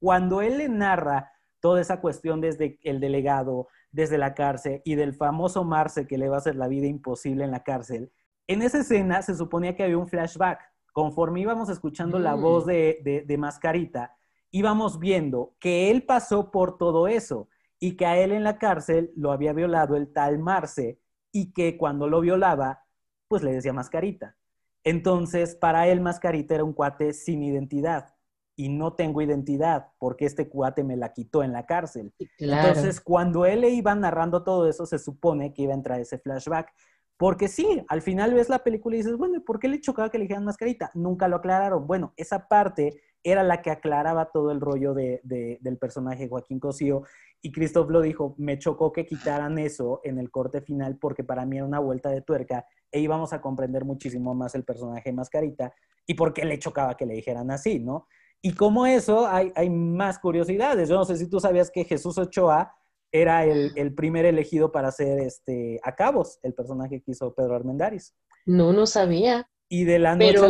Cuando 0.00 0.40
él 0.40 0.56
le 0.56 0.70
narra 0.70 1.30
toda 1.60 1.82
esa 1.82 2.00
cuestión 2.00 2.40
desde 2.40 2.78
el 2.84 3.00
delegado, 3.00 3.68
desde 3.92 4.16
la 4.16 4.32
cárcel 4.32 4.80
y 4.86 4.94
del 4.94 5.12
famoso 5.12 5.62
Marce 5.64 6.06
que 6.06 6.16
le 6.16 6.30
va 6.30 6.36
a 6.36 6.38
hacer 6.38 6.56
la 6.56 6.66
vida 6.66 6.86
imposible 6.86 7.44
en 7.44 7.50
la 7.50 7.64
cárcel, 7.64 8.12
en 8.46 8.62
esa 8.62 8.78
escena 8.78 9.20
se 9.20 9.34
suponía 9.34 9.76
que 9.76 9.82
había 9.82 9.98
un 9.98 10.08
flashback 10.08 10.58
conforme 10.94 11.40
íbamos 11.40 11.68
escuchando 11.68 12.18
la 12.18 12.34
voz 12.34 12.64
mm. 12.64 12.68
de, 12.68 13.36
Mascarita, 13.38 14.16
íbamos 14.50 14.98
viendo 14.98 15.54
que 15.60 15.90
él 15.90 16.04
pasó 16.04 16.50
por 16.50 16.78
todo 16.78 17.08
eso 17.08 17.50
y 17.78 17.96
que 17.96 18.06
a 18.06 18.18
él 18.18 18.32
en 18.32 18.44
la 18.44 18.58
cárcel 18.58 19.12
lo 19.16 19.32
había 19.32 19.52
violado 19.52 19.96
el 19.96 20.12
tal 20.12 20.38
Marce 20.38 21.00
y 21.32 21.52
que 21.52 21.76
cuando 21.76 22.08
lo 22.08 22.20
violaba, 22.20 22.84
pues 23.28 23.42
le 23.42 23.52
decía 23.52 23.72
Mascarita. 23.72 24.36
Entonces, 24.84 25.56
para 25.56 25.88
él 25.88 26.00
Mascarita 26.00 26.54
era 26.54 26.64
un 26.64 26.72
cuate 26.72 27.12
sin 27.12 27.42
identidad 27.42 28.14
y 28.56 28.68
no 28.68 28.94
tengo 28.94 29.20
identidad 29.22 29.88
porque 29.98 30.26
este 30.26 30.48
cuate 30.48 30.84
me 30.84 30.96
la 30.96 31.12
quitó 31.12 31.42
en 31.42 31.52
la 31.52 31.66
cárcel. 31.66 32.12
Entonces, 32.38 33.00
cuando 33.00 33.46
él 33.46 33.62
le 33.62 33.70
iba 33.70 33.94
narrando 33.94 34.44
todo 34.44 34.68
eso, 34.68 34.86
se 34.86 34.98
supone 34.98 35.52
que 35.52 35.62
iba 35.62 35.72
a 35.72 35.76
entrar 35.76 36.00
ese 36.00 36.18
flashback. 36.18 36.72
Porque 37.16 37.48
sí, 37.48 37.84
al 37.88 38.02
final 38.02 38.34
ves 38.34 38.48
la 38.48 38.62
película 38.62 38.96
y 38.96 38.98
dices, 38.98 39.16
bueno, 39.16 39.42
¿por 39.44 39.58
qué 39.58 39.68
le 39.68 39.80
chocaba 39.80 40.10
que 40.10 40.18
le 40.18 40.24
dijeran 40.24 40.44
mascarita? 40.44 40.90
Nunca 40.94 41.28
lo 41.28 41.36
aclararon. 41.36 41.86
Bueno, 41.86 42.12
esa 42.16 42.48
parte 42.48 43.00
era 43.24 43.42
la 43.42 43.62
que 43.62 43.70
aclaraba 43.70 44.30
todo 44.30 44.52
el 44.52 44.60
rollo 44.60 44.92
de, 44.92 45.20
del 45.24 45.78
personaje 45.78 46.28
Joaquín 46.28 46.60
Cosío. 46.60 47.02
Y 47.40 47.50
Christoph 47.50 47.90
lo 47.90 48.02
dijo, 48.02 48.34
me 48.38 48.58
chocó 48.58 48.92
que 48.92 49.06
quitaran 49.06 49.58
eso 49.58 50.00
en 50.04 50.18
el 50.18 50.30
corte 50.30 50.60
final 50.60 50.98
porque 51.00 51.24
para 51.24 51.44
mí 51.44 51.56
era 51.56 51.66
una 51.66 51.80
vuelta 51.80 52.10
de 52.10 52.22
tuerca 52.22 52.66
e 52.92 53.00
íbamos 53.00 53.32
a 53.32 53.40
comprender 53.40 53.84
muchísimo 53.84 54.34
más 54.34 54.54
el 54.54 54.64
personaje 54.64 55.12
Mascarita 55.12 55.74
y 56.06 56.14
por 56.14 56.32
qué 56.32 56.44
le 56.44 56.58
chocaba 56.58 56.96
que 56.96 57.06
le 57.06 57.14
dijeran 57.14 57.50
así, 57.50 57.80
¿no? 57.80 58.06
Y 58.42 58.52
como 58.52 58.86
eso, 58.86 59.26
hay, 59.26 59.52
hay 59.56 59.70
más 59.70 60.18
curiosidades. 60.18 60.90
Yo 60.90 60.96
no 60.96 61.06
sé 61.06 61.16
si 61.16 61.28
tú 61.28 61.40
sabías 61.40 61.70
que 61.70 61.84
Jesús 61.84 62.18
Ochoa 62.18 62.74
era 63.10 63.44
el, 63.44 63.94
primer 63.94 64.26
elegido 64.26 64.70
para 64.70 64.88
hacer 64.88 65.20
este, 65.20 65.80
a 65.82 65.94
Cabos, 65.94 66.40
el 66.42 66.52
personaje 66.52 67.00
que 67.00 67.12
hizo 67.12 67.32
Pedro 67.32 67.54
Armendáriz. 67.54 68.14
No, 68.44 68.72
no 68.72 68.86
sabía. 68.86 69.48
Y 69.68 69.84
de 69.84 69.98
la 69.98 70.16
noche 70.16 70.40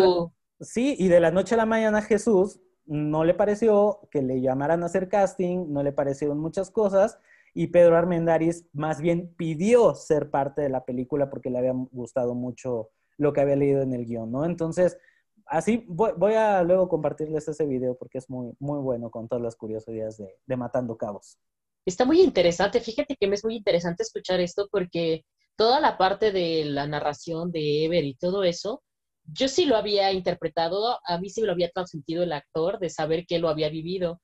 sí, 0.65 0.97
y 0.99 1.09
de 1.09 1.21
la 1.21 1.31
noche 1.31 1.55
a 1.55 1.59
la 1.59 1.67
mañana 1.67 2.03
Jesús 2.03 2.61
no 2.87 3.25
le 3.25 3.35
pareció 3.35 4.01
que 4.11 4.23
le 4.23 4.41
llamaran 4.41 4.83
a 4.83 4.87
hacer 4.87 5.09
casting, 5.09 5.73
no 5.73 5.83
le 5.83 5.93
parecieron 5.93 6.39
muchas 6.39 6.71
cosas, 6.71 7.19
y 7.55 7.69
Pedro 7.69 7.97
Armendáriz 7.97 8.67
más 8.73 9.01
bien 9.01 9.33
pidió 9.37 9.95
ser 9.95 10.31
parte 10.31 10.62
de 10.62 10.69
la 10.69 10.85
película 10.85 11.31
porque 11.31 11.51
le 11.51 11.59
había 11.59 11.73
gustado 11.93 12.35
mucho 12.35 12.91
lo 13.17 13.33
que 13.33 13.41
había 13.41 13.57
leído 13.57 13.83
en 13.83 13.95
el 13.95 14.05
guion, 14.05 14.33
¿no? 14.33 14.45
Entonces, 14.45 14.99
así 15.47 15.85
voy, 15.87 16.35
a 16.35 16.62
luego 16.65 16.89
compartirles 16.89 17.47
ese 17.47 17.65
video 17.67 17.97
porque 17.97 18.19
es 18.19 18.29
muy, 18.29 18.53
muy 18.59 18.81
bueno 18.81 19.11
con 19.11 19.29
todas 19.29 19.43
las 19.43 19.55
curiosidades 19.55 20.21
de 20.47 20.57
Matando 20.57 20.97
Cabos. 20.97 21.39
Está 21.87 22.05
muy 22.05 22.23
interesante, 22.23 22.81
fíjate 22.81 23.15
que 23.17 23.29
me 23.29 23.35
es 23.35 23.45
muy 23.45 23.57
interesante 23.57 24.03
escuchar 24.03 24.41
esto 24.41 24.69
porque 24.71 25.25
toda 25.57 25.81
la 25.81 25.99
parte 25.99 26.33
de 26.33 26.65
la 26.65 26.87
narración 26.87 27.53
de 27.53 27.85
Ever 27.85 28.05
y 28.05 28.15
todo 28.15 28.43
eso, 28.43 28.83
yo 29.25 29.49
sí 29.49 29.64
lo 29.64 29.77
había 29.77 30.12
interpretado, 30.12 30.99
a 31.05 31.18
mí 31.18 31.31
sí 31.31 31.41
me 31.41 31.47
lo 31.47 31.53
había 31.53 31.70
transmitido 31.70 32.22
el 32.22 32.33
actor 32.33 32.79
de 32.79 32.91
saber 32.91 33.27
que 33.27 33.39
lo 33.39 33.49
había 33.49 33.68
vivido. 33.68 34.20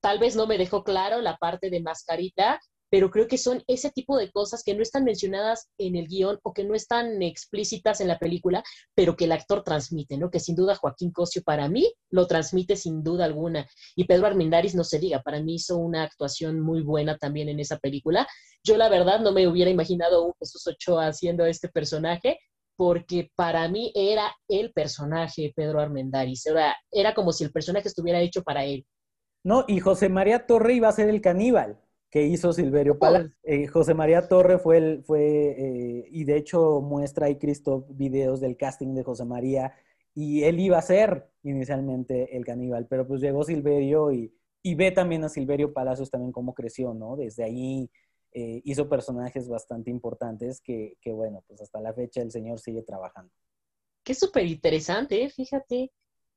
Tal 0.00 0.18
vez 0.18 0.36
no 0.36 0.46
me 0.46 0.58
dejó 0.58 0.84
claro 0.84 1.20
la 1.20 1.36
parte 1.36 1.70
de 1.70 1.80
mascarita, 1.80 2.60
pero 2.90 3.10
creo 3.10 3.26
que 3.26 3.38
son 3.38 3.62
ese 3.66 3.90
tipo 3.90 4.16
de 4.16 4.30
cosas 4.30 4.62
que 4.62 4.74
no 4.74 4.82
están 4.82 5.04
mencionadas 5.04 5.68
en 5.78 5.96
el 5.96 6.06
guion 6.06 6.38
o 6.42 6.52
que 6.52 6.64
no 6.64 6.74
están 6.74 7.20
explícitas 7.22 8.00
en 8.00 8.08
la 8.08 8.18
película, 8.18 8.62
pero 8.94 9.16
que 9.16 9.24
el 9.24 9.32
actor 9.32 9.64
transmite, 9.64 10.16
¿no? 10.16 10.30
Que 10.30 10.40
sin 10.40 10.54
duda 10.54 10.76
Joaquín 10.76 11.10
Cosio 11.10 11.42
para 11.42 11.68
mí 11.68 11.92
lo 12.10 12.26
transmite 12.26 12.76
sin 12.76 13.02
duda 13.02 13.24
alguna. 13.24 13.66
Y 13.96 14.04
Pedro 14.04 14.26
Armendáriz, 14.26 14.74
no 14.74 14.84
se 14.84 14.98
diga, 14.98 15.22
para 15.22 15.42
mí 15.42 15.56
hizo 15.56 15.76
una 15.76 16.04
actuación 16.04 16.60
muy 16.60 16.82
buena 16.82 17.18
también 17.18 17.48
en 17.48 17.58
esa 17.58 17.78
película. 17.78 18.26
Yo 18.62 18.76
la 18.76 18.88
verdad 18.88 19.20
no 19.20 19.32
me 19.32 19.48
hubiera 19.48 19.70
imaginado 19.70 20.24
un 20.24 20.32
Jesús 20.38 20.66
Ochoa 20.66 21.08
haciendo 21.08 21.44
este 21.44 21.68
personaje, 21.68 22.38
porque 22.76 23.30
para 23.34 23.68
mí 23.68 23.92
era 23.94 24.30
el 24.48 24.72
personaje 24.72 25.52
Pedro 25.54 25.80
Armendáriz, 25.80 26.46
era, 26.46 26.76
era 26.90 27.14
como 27.14 27.32
si 27.32 27.44
el 27.44 27.52
personaje 27.52 27.88
estuviera 27.88 28.20
hecho 28.20 28.42
para 28.42 28.64
él. 28.64 28.86
No, 29.44 29.64
y 29.66 29.80
José 29.80 30.08
María 30.08 30.46
Torre 30.46 30.74
iba 30.74 30.88
a 30.88 30.92
ser 30.92 31.08
el 31.08 31.20
caníbal 31.20 31.80
que 32.10 32.22
hizo 32.22 32.52
Silverio 32.52 32.98
Pala. 32.98 33.30
Eh, 33.42 33.66
José 33.66 33.94
María 33.94 34.28
Torre 34.28 34.58
fue, 34.58 34.78
el, 34.78 35.04
fue 35.04 35.20
eh, 35.22 36.08
y 36.10 36.24
de 36.24 36.36
hecho 36.36 36.80
muestra 36.80 37.26
ahí 37.26 37.36
Cristo 37.36 37.86
videos 37.90 38.40
del 38.40 38.56
casting 38.56 38.94
de 38.94 39.02
José 39.02 39.24
María, 39.24 39.72
y 40.14 40.44
él 40.44 40.58
iba 40.60 40.78
a 40.78 40.82
ser 40.82 41.28
inicialmente 41.42 42.36
el 42.36 42.44
caníbal, 42.44 42.86
pero 42.88 43.06
pues 43.06 43.20
llegó 43.20 43.44
Silverio 43.44 44.12
y, 44.12 44.32
y 44.62 44.74
ve 44.74 44.90
también 44.90 45.22
a 45.24 45.28
Silverio 45.28 45.72
Palacios 45.72 46.10
también 46.10 46.32
cómo 46.32 46.54
creció, 46.54 46.94
¿no? 46.94 47.16
Desde 47.16 47.44
ahí 47.44 47.90
eh, 48.38 48.60
hizo 48.64 48.86
personajes 48.86 49.48
bastante 49.48 49.90
importantes 49.90 50.60
que, 50.60 50.98
que, 51.00 51.10
bueno, 51.10 51.42
pues 51.46 51.62
hasta 51.62 51.80
la 51.80 51.94
fecha 51.94 52.20
el 52.20 52.30
señor 52.30 52.60
sigue 52.60 52.82
trabajando. 52.82 53.32
Qué 54.04 54.14
súper 54.14 54.44
interesante, 54.44 55.30
fíjate 55.30 55.90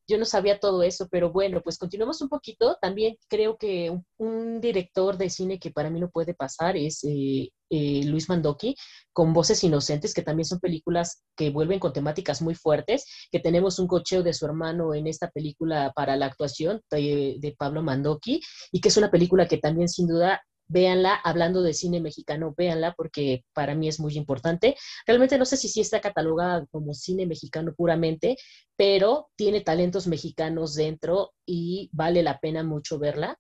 yo 0.10 0.18
no 0.18 0.26
sabía 0.26 0.60
todo 0.60 0.82
eso, 0.82 1.08
pero 1.10 1.32
bueno, 1.32 1.62
pues 1.62 1.78
continuamos 1.78 2.20
un 2.22 2.30
poquito. 2.30 2.78
También 2.82 3.16
creo 3.30 3.58
que 3.58 3.96
un, 4.18 4.60
director 4.60 5.18
de 5.18 5.30
cine 5.30 5.60
que 5.60 5.72
para 5.72 5.90
mí 5.90 6.02
no 6.02 6.10
puede 6.10 6.34
pasar 6.34 6.76
es 6.76 7.04
eh, 7.04 7.50
eh, 7.70 8.04
Luis 8.06 8.28
Mandoki, 8.28 8.76
con 9.14 9.32
Voces 9.32 9.64
Inocentes, 9.64 10.14
que 10.14 10.24
también 10.24 10.46
son 10.46 10.60
películas 10.60 11.24
que 11.38 11.52
vuelven 11.52 11.80
con 11.80 11.94
temáticas 11.94 12.42
muy 12.42 12.56
fuertes, 12.56 13.06
que 13.32 13.40
tenemos 13.40 13.78
un 13.78 13.88
cocheo 13.88 14.24
de 14.24 14.34
su 14.34 14.46
hermano 14.46 14.96
en 14.96 15.08
esta 15.08 15.30
película 15.30 15.94
para 15.96 16.18
la 16.18 16.26
actuación 16.26 16.82
de, 16.90 17.38
de 17.40 17.56
Pablo 17.58 17.84
Mandoki, 17.84 18.42
y 18.72 18.82
que 18.82 18.90
es 18.90 18.98
una 18.98 19.12
película 19.12 19.48
que 19.48 19.60
también 19.60 19.88
sin 19.88 20.08
duda 20.08 20.42
véanla, 20.70 21.16
hablando 21.16 21.62
de 21.62 21.74
cine 21.74 22.00
mexicano, 22.00 22.54
véanla 22.56 22.94
porque 22.96 23.44
para 23.54 23.76
mí 23.76 23.88
es 23.88 24.00
muy 24.00 24.16
importante. 24.16 24.76
Realmente 25.06 25.38
no 25.38 25.46
sé 25.46 25.58
si 25.58 25.68
sí 25.68 25.82
está 25.82 26.00
catalogada 26.00 26.66
como 26.72 26.94
cine 26.94 27.26
mexicano 27.26 27.74
puramente, 27.76 28.38
pero 28.78 29.30
tiene 29.36 29.62
talentos 29.62 30.08
mexicanos 30.08 30.76
dentro 30.76 31.34
y 31.46 31.90
vale 31.92 32.24
la 32.24 32.40
pena 32.40 32.64
mucho 32.64 33.00
verla. 33.00 33.38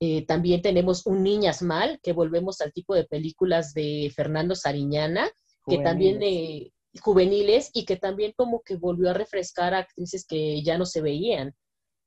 Eh, 0.00 0.26
también 0.26 0.60
tenemos 0.60 1.06
Un 1.06 1.22
Niñas 1.22 1.62
Mal, 1.62 2.00
que 2.02 2.12
volvemos 2.12 2.60
al 2.60 2.72
tipo 2.72 2.94
de 2.94 3.04
películas 3.04 3.72
de 3.72 4.12
Fernando 4.14 4.54
Sariñana, 4.54 5.30
que 5.66 5.78
también 5.78 6.22
eh, 6.22 6.72
juveniles 7.00 7.70
y 7.72 7.84
que 7.84 7.96
también 7.96 8.34
como 8.36 8.60
que 8.62 8.76
volvió 8.76 9.10
a 9.10 9.14
refrescar 9.14 9.72
a 9.72 9.78
actrices 9.78 10.26
que 10.26 10.62
ya 10.62 10.76
no 10.76 10.84
se 10.84 11.00
veían, 11.00 11.54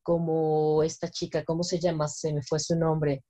como 0.04 0.84
esta 0.84 1.10
chica, 1.10 1.44
¿cómo 1.44 1.64
se 1.64 1.80
llama? 1.80 2.08
Se 2.08 2.34
me 2.34 2.42
fue 2.42 2.60
su 2.60 2.76
nombre. 2.76 3.24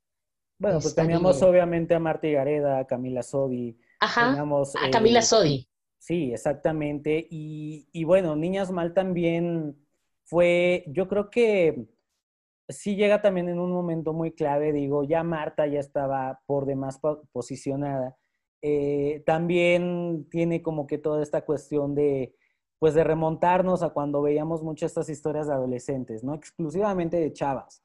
Bueno, 0.60 0.80
pues 0.80 0.96
teníamos 0.96 1.42
obviamente 1.44 1.94
a 1.94 2.00
Marta 2.00 2.28
Gareda, 2.28 2.80
a 2.80 2.88
Camila 2.88 3.22
Sodi. 3.24 3.78
Ajá, 4.00 4.32
a 4.32 4.90
Camila 4.92 5.20
eh, 5.20 5.24
Sodi. 5.24 5.70
Sí, 5.98 6.32
exactamente. 6.32 7.28
Y, 7.30 7.88
y, 7.92 8.04
bueno, 8.04 8.36
Niñas 8.36 8.72
Mal 8.72 8.94
también 8.94 9.76
fue, 10.24 10.84
yo 10.88 11.08
creo 11.08 11.30
que 11.30 11.88
sí 12.70 12.96
llega 12.96 13.22
también 13.22 13.50
en 13.50 13.60
un 13.60 13.72
momento 13.72 14.14
muy 14.14 14.32
clave, 14.32 14.74
digo, 14.74 15.04
ya 15.04 15.24
Marta 15.24 15.68
ya 15.68 15.80
estaba 15.80 16.42
por 16.46 16.66
demás 16.66 17.00
posicionada. 17.32 18.18
Eh, 18.62 19.24
también 19.26 20.28
tiene 20.30 20.62
como 20.62 20.88
que 20.88 20.98
toda 20.98 21.22
esta 21.24 21.46
cuestión 21.46 21.96
de, 21.96 22.36
pues 22.80 22.94
de 22.94 23.04
remontarnos 23.04 23.84
a 23.84 23.90
cuando 23.90 24.22
veíamos 24.22 24.64
muchas 24.64 24.92
estas 24.92 25.10
historias 25.10 25.48
de 25.48 25.54
adolescentes, 25.54 26.24
no 26.24 26.34
exclusivamente 26.34 27.18
de 27.18 27.34
chavas. 27.34 27.84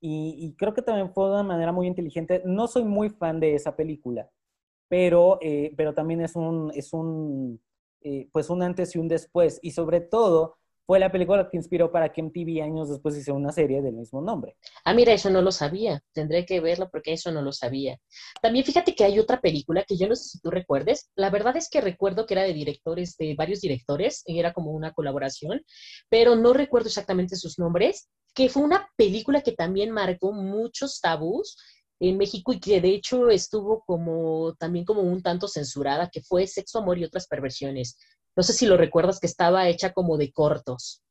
Y, 0.00 0.54
creo 0.58 0.72
que 0.74 0.82
también 0.82 1.12
fue 1.12 1.26
de 1.26 1.32
una 1.32 1.42
manera 1.42 1.72
muy 1.72 1.86
inteligente. 1.86 2.42
No 2.46 2.66
soy 2.68 2.84
muy 2.84 3.10
fan 3.10 3.40
de 3.40 3.54
esa 3.54 3.76
película, 3.76 4.30
pero, 4.88 5.38
eh, 5.42 5.74
pero 5.76 5.94
también 5.94 6.22
es 6.22 6.36
un, 6.36 6.72
es 6.74 6.92
un, 6.92 7.60
eh, 8.02 8.28
pues 8.32 8.50
un 8.50 8.62
antes 8.62 8.94
y 8.96 8.98
un 8.98 9.08
después. 9.08 9.58
Y 9.62 9.72
sobre 9.72 10.00
todo, 10.00 10.58
fue 10.90 10.98
la 10.98 11.12
película 11.12 11.48
que 11.48 11.56
inspiró 11.56 11.92
para 11.92 12.12
que 12.12 12.20
MTV 12.20 12.64
años 12.64 12.88
después 12.88 13.16
hizo 13.16 13.32
una 13.32 13.52
serie 13.52 13.80
del 13.80 13.94
mismo 13.94 14.20
nombre. 14.20 14.56
Ah, 14.84 14.92
mira, 14.92 15.12
eso 15.12 15.30
no 15.30 15.40
lo 15.40 15.52
sabía. 15.52 16.02
Tendré 16.12 16.44
que 16.44 16.58
verlo 16.58 16.88
porque 16.90 17.12
eso 17.12 17.30
no 17.30 17.42
lo 17.42 17.52
sabía. 17.52 17.96
También 18.42 18.64
fíjate 18.64 18.96
que 18.96 19.04
hay 19.04 19.20
otra 19.20 19.40
película 19.40 19.84
que 19.86 19.96
yo 19.96 20.08
no 20.08 20.16
sé 20.16 20.24
si 20.24 20.40
tú 20.40 20.50
recuerdes. 20.50 21.08
La 21.14 21.30
verdad 21.30 21.56
es 21.56 21.68
que 21.70 21.80
recuerdo 21.80 22.26
que 22.26 22.34
era 22.34 22.42
de 22.42 22.54
directores, 22.54 23.16
de 23.18 23.36
varios 23.36 23.60
directores, 23.60 24.24
y 24.26 24.40
era 24.40 24.52
como 24.52 24.72
una 24.72 24.92
colaboración, 24.92 25.62
pero 26.08 26.34
no 26.34 26.52
recuerdo 26.54 26.88
exactamente 26.88 27.36
sus 27.36 27.56
nombres, 27.56 28.08
que 28.34 28.48
fue 28.48 28.64
una 28.64 28.88
película 28.96 29.42
que 29.42 29.52
también 29.52 29.92
marcó 29.92 30.32
muchos 30.32 31.00
tabús 31.00 31.56
en 32.00 32.16
México 32.16 32.52
y 32.52 32.58
que 32.58 32.80
de 32.80 32.88
hecho 32.88 33.28
estuvo 33.28 33.84
como 33.86 34.54
también 34.58 34.84
como 34.84 35.02
un 35.02 35.22
tanto 35.22 35.46
censurada, 35.46 36.08
que 36.10 36.22
fue 36.22 36.48
Sexo, 36.48 36.80
Amor 36.80 36.98
y 36.98 37.04
otras 37.04 37.28
perversiones. 37.28 37.96
No 38.36 38.42
sé 38.42 38.52
si 38.52 38.66
lo 38.66 38.76
recuerdas 38.76 39.20
que 39.20 39.26
estaba 39.26 39.68
hecha 39.68 39.92
como 39.92 40.16
de 40.16 40.32
cortos. 40.32 41.02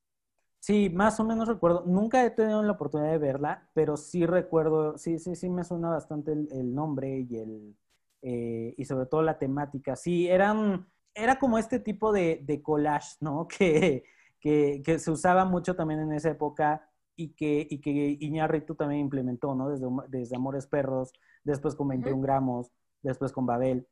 Sí, 0.59 0.89
más 0.89 1.19
o 1.19 1.23
menos 1.23 1.47
recuerdo. 1.47 1.83
Nunca 1.85 2.25
he 2.25 2.31
tenido 2.31 2.61
la 2.63 2.73
oportunidad 2.73 3.11
de 3.11 3.17
verla, 3.17 3.69
pero 3.73 3.95
sí 3.97 4.25
recuerdo, 4.25 4.97
sí, 4.97 5.17
sí, 5.19 5.35
sí 5.35 5.49
me 5.49 5.63
suena 5.63 5.89
bastante 5.89 6.33
el, 6.33 6.75
nombre 6.75 7.25
y 7.29 7.37
el 7.37 7.77
eh, 8.21 8.75
y 8.77 8.85
sobre 8.85 9.05
todo 9.05 9.21
la 9.21 9.39
temática. 9.39 9.95
Sí, 9.95 10.27
eran, 10.27 10.87
era 11.13 11.39
como 11.39 11.57
este 11.57 11.79
tipo 11.79 12.11
de, 12.11 12.41
de 12.43 12.61
collage, 12.61 13.15
¿no? 13.21 13.47
Que, 13.57 14.03
que, 14.39 14.81
que, 14.85 14.99
se 14.99 15.11
usaba 15.11 15.45
mucho 15.45 15.75
también 15.75 16.01
en 16.01 16.13
esa 16.13 16.29
época 16.29 16.89
y 17.15 17.29
que, 17.33 17.67
y 17.69 17.79
que 17.81 18.17
Iñárritu 18.21 18.75
también 18.75 19.01
implementó, 19.01 19.53
¿no? 19.55 19.69
Desde, 19.69 19.87
desde 20.07 20.35
Amores 20.35 20.67
Perros, 20.67 21.11
después 21.43 21.75
con 21.75 21.89
21 21.89 22.21
gramos, 22.21 22.71
después 23.01 23.31
con 23.31 23.45
Babel. 23.45 23.87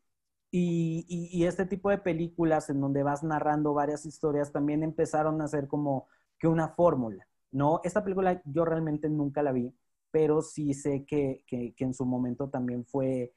Y, 0.60 1.30
y, 1.32 1.45
este 1.45 1.66
tipo 1.66 1.89
de 1.91 1.99
películas 1.99 2.70
en 2.70 2.82
donde 2.82 3.03
vas 3.03 3.24
narrando 3.24 3.74
varias 3.74 4.05
historias 4.05 4.51
también 4.51 4.82
empezaron 4.82 5.39
a 5.41 5.47
ser 5.47 5.68
como 5.68 6.08
que 6.39 6.47
una 6.47 6.70
fórmula, 6.70 7.28
¿no? 7.51 7.80
Esta 7.84 8.03
película 8.03 8.41
yo 8.45 8.66
realmente 8.66 9.08
nunca 9.10 9.43
la 9.43 9.51
vi, 9.51 9.72
pero 10.10 10.41
sí 10.41 10.74
sé 10.74 11.05
que, 11.05 11.43
que, 11.45 11.76
que, 11.76 11.84
en 11.84 11.93
su 11.93 12.05
momento 12.05 12.49
también 12.49 12.86
fue, 12.86 13.34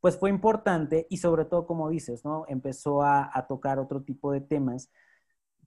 pues 0.00 0.18
fue 0.18 0.30
importante 0.30 1.06
y 1.10 1.18
sobre 1.18 1.44
todo, 1.44 1.66
como 1.66 1.88
dices, 1.90 2.24
¿no? 2.24 2.44
Empezó 2.48 3.02
a, 3.02 3.30
a 3.32 3.46
tocar 3.46 3.78
otro 3.78 4.02
tipo 4.02 4.32
de 4.32 4.40
temas 4.40 4.90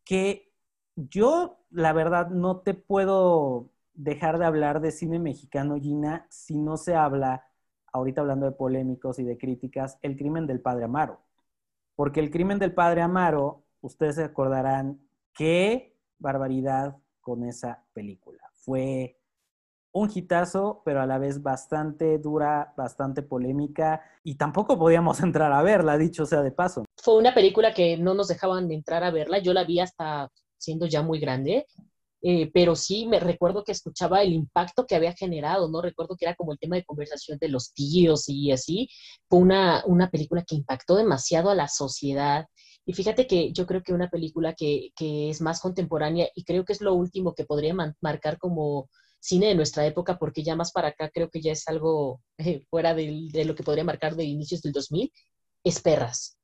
que 0.03 0.51
yo, 0.95 1.60
la 1.70 1.93
verdad, 1.93 2.30
no 2.30 2.62
te 2.62 2.74
puedo 2.74 3.72
dejar 3.93 4.39
de 4.39 4.45
hablar 4.45 4.82
de 4.82 4.91
cine 4.91 5.20
mexicano, 5.20 5.78
Gina, 5.80 6.28
si 6.30 6.58
no 6.58 6.76
se 6.78 6.95
habla, 6.95 7.47
ahorita 7.98 8.22
hablando 8.22 8.45
de 8.45 8.54
polémicos 8.54 9.20
y 9.20 9.24
de 9.24 9.38
críticas, 9.38 9.98
el 10.02 10.18
crimen 10.18 10.48
del 10.48 10.62
padre 10.62 10.86
Amaro. 10.86 11.22
Porque 11.95 12.20
el 12.20 12.30
crimen 12.30 12.60
del 12.60 12.74
padre 12.74 13.02
Amaro, 13.02 13.64
ustedes 13.82 14.16
se 14.16 14.24
acordarán 14.24 15.00
qué 15.34 15.95
barbaridad 16.20 16.98
con 17.22 17.43
esa 17.43 17.84
película. 17.93 18.39
Fue 18.54 19.20
un 19.91 20.12
hitazo, 20.14 20.82
pero 20.86 21.02
a 21.02 21.06
la 21.06 21.18
vez 21.18 21.41
bastante 21.41 22.20
dura, 22.20 22.74
bastante 22.78 23.24
polémica, 23.24 24.02
y 24.24 24.36
tampoco 24.36 24.78
podíamos 24.78 25.20
entrar 25.24 25.52
a 25.52 25.64
verla, 25.64 25.98
dicho 25.98 26.26
sea 26.26 26.41
de 26.41 26.52
paso. 26.52 26.86
Fue 26.95 27.18
una 27.18 27.34
película 27.34 27.74
que 27.74 27.98
no 27.98 28.14
nos 28.14 28.28
dejaban 28.28 28.72
entrar 28.72 29.04
a 29.04 29.12
verla, 29.12 29.39
yo 29.39 29.54
la 29.54 29.64
vi 29.64 29.80
hasta 29.80 30.30
siendo 30.58 30.88
ya 30.88 31.02
muy 31.02 31.20
grande, 31.20 31.66
eh, 32.22 32.49
pero 32.51 32.76
sí 32.76 33.05
me 33.05 33.20
recuerdo 33.20 33.63
que 33.63 33.72
escuchaba 33.72 34.24
el 34.24 34.34
impacto 34.34 34.86
que 34.88 34.95
había 34.95 35.13
generado, 35.13 35.70
¿no? 35.70 35.82
Recuerdo 35.82 36.15
que 36.18 36.26
era 36.26 36.36
como 36.36 36.51
el 36.51 36.59
tema 36.59 36.76
de 36.76 36.86
conversación 36.86 37.38
de 37.39 37.49
los 37.49 37.74
tíos 37.74 38.28
y 38.28 38.51
así. 38.51 38.89
Fue 39.30 39.39
una, 39.39 39.84
una 39.86 40.09
película 40.09 40.43
que 40.43 40.55
impactó 40.55 40.95
demasiado 40.95 41.49
a 41.49 41.55
la 41.55 41.68
sociedad. 41.68 42.47
Y 42.86 42.93
fíjate 42.93 43.28
que 43.28 43.51
yo 43.51 43.68
creo 43.68 43.84
que 43.84 43.93
una 43.93 44.09
película 44.09 44.53
que, 44.53 44.89
que 44.95 45.30
es 45.30 45.41
más 45.41 45.59
contemporánea 45.59 46.28
y 46.34 46.43
creo 46.43 46.65
que 46.65 46.74
es 46.74 46.82
lo 46.82 46.93
último 46.93 47.36
que 47.36 47.45
podría 47.45 47.76
marcar 48.01 48.38
como 48.39 48.89
cine 49.20 49.47
de 49.47 49.55
nuestra 49.55 49.86
época, 49.86 50.18
porque 50.18 50.43
ya 50.43 50.55
más 50.55 50.72
para 50.72 50.89
acá 50.89 51.09
creo 51.13 51.30
que 51.30 51.41
ya 51.41 51.51
es 51.51 51.68
algo 51.68 52.22
eh, 52.38 52.63
fuera 52.70 52.93
de, 52.93 53.28
de, 53.32 53.45
lo 53.45 53.55
que 53.55 53.63
podría 53.63 53.84
marcar 53.84 54.15
de 54.15 54.24
inicios 54.24 54.61
del 54.61 54.74
2000, 54.74 55.11
es 55.63 55.82
Perras. 55.82 56.38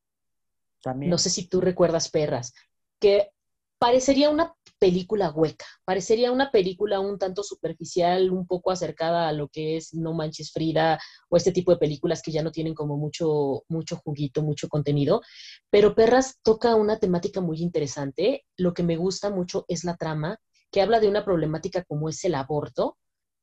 También. 0.83 1.09
No 1.09 1.17
sé 1.17 1.29
si 1.29 1.47
tú 1.47 1.61
recuerdas 1.61 2.09
Perras, 2.09 2.53
que 2.99 3.32
parecería 3.77 4.29
una 4.29 4.53
película 4.79 5.31
hueca, 5.31 5.65
parecería 5.85 6.31
una 6.31 6.51
película 6.51 6.99
un 6.99 7.17
tanto 7.17 7.41
superficial, 7.41 8.31
un 8.31 8.45
poco 8.45 8.71
acercada 8.71 9.29
a 9.29 9.31
lo 9.31 9.47
que 9.47 9.77
es 9.77 9.93
No 9.93 10.13
Manches 10.13 10.51
Frida 10.51 10.99
o 11.29 11.37
este 11.37 11.53
tipo 11.53 11.71
de 11.71 11.77
películas 11.77 12.21
que 12.21 12.31
ya 12.31 12.43
no 12.43 12.51
tienen 12.51 12.73
como 12.73 12.97
mucho, 12.97 13.63
mucho 13.69 13.97
juguito, 14.03 14.41
mucho 14.41 14.67
contenido, 14.67 15.21
pero 15.69 15.95
Perras 15.95 16.39
toca 16.43 16.75
una 16.75 16.99
temática 16.99 17.39
muy 17.39 17.61
interesante. 17.61 18.45
Lo 18.57 18.73
que 18.73 18.83
me 18.83 18.97
gusta 18.97 19.29
mucho 19.29 19.63
es 19.69 19.85
la 19.85 19.95
trama, 19.95 20.37
que 20.69 20.81
habla 20.81 20.99
de 20.99 21.07
una 21.07 21.23
problemática 21.23 21.83
como 21.83 22.09
es 22.09 22.23
el 22.25 22.35
aborto, 22.35 22.97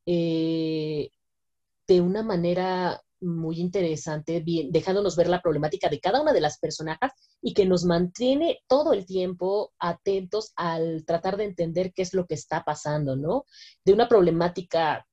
eh, 0.04 1.10
de 1.86 2.00
una 2.00 2.22
manera 2.22 3.00
muy 3.20 3.60
interesante, 3.60 4.40
bien, 4.40 4.70
dejándonos 4.72 5.16
ver 5.16 5.28
la 5.28 5.42
problemática 5.42 5.88
de 5.88 6.00
cada 6.00 6.20
una 6.20 6.32
de 6.32 6.40
las 6.40 6.58
personajes 6.58 7.12
y 7.42 7.54
que 7.54 7.66
nos 7.66 7.84
mantiene 7.84 8.62
todo 8.66 8.92
el 8.92 9.06
tiempo 9.06 9.72
atentos 9.78 10.52
al 10.56 11.04
tratar 11.04 11.36
de 11.36 11.44
entender 11.44 11.92
qué 11.92 12.02
es 12.02 12.14
lo 12.14 12.26
que 12.26 12.34
está 12.34 12.64
pasando, 12.64 13.16
¿no? 13.16 13.44
De 13.84 13.92
una 13.92 14.08
problemática 14.08 15.06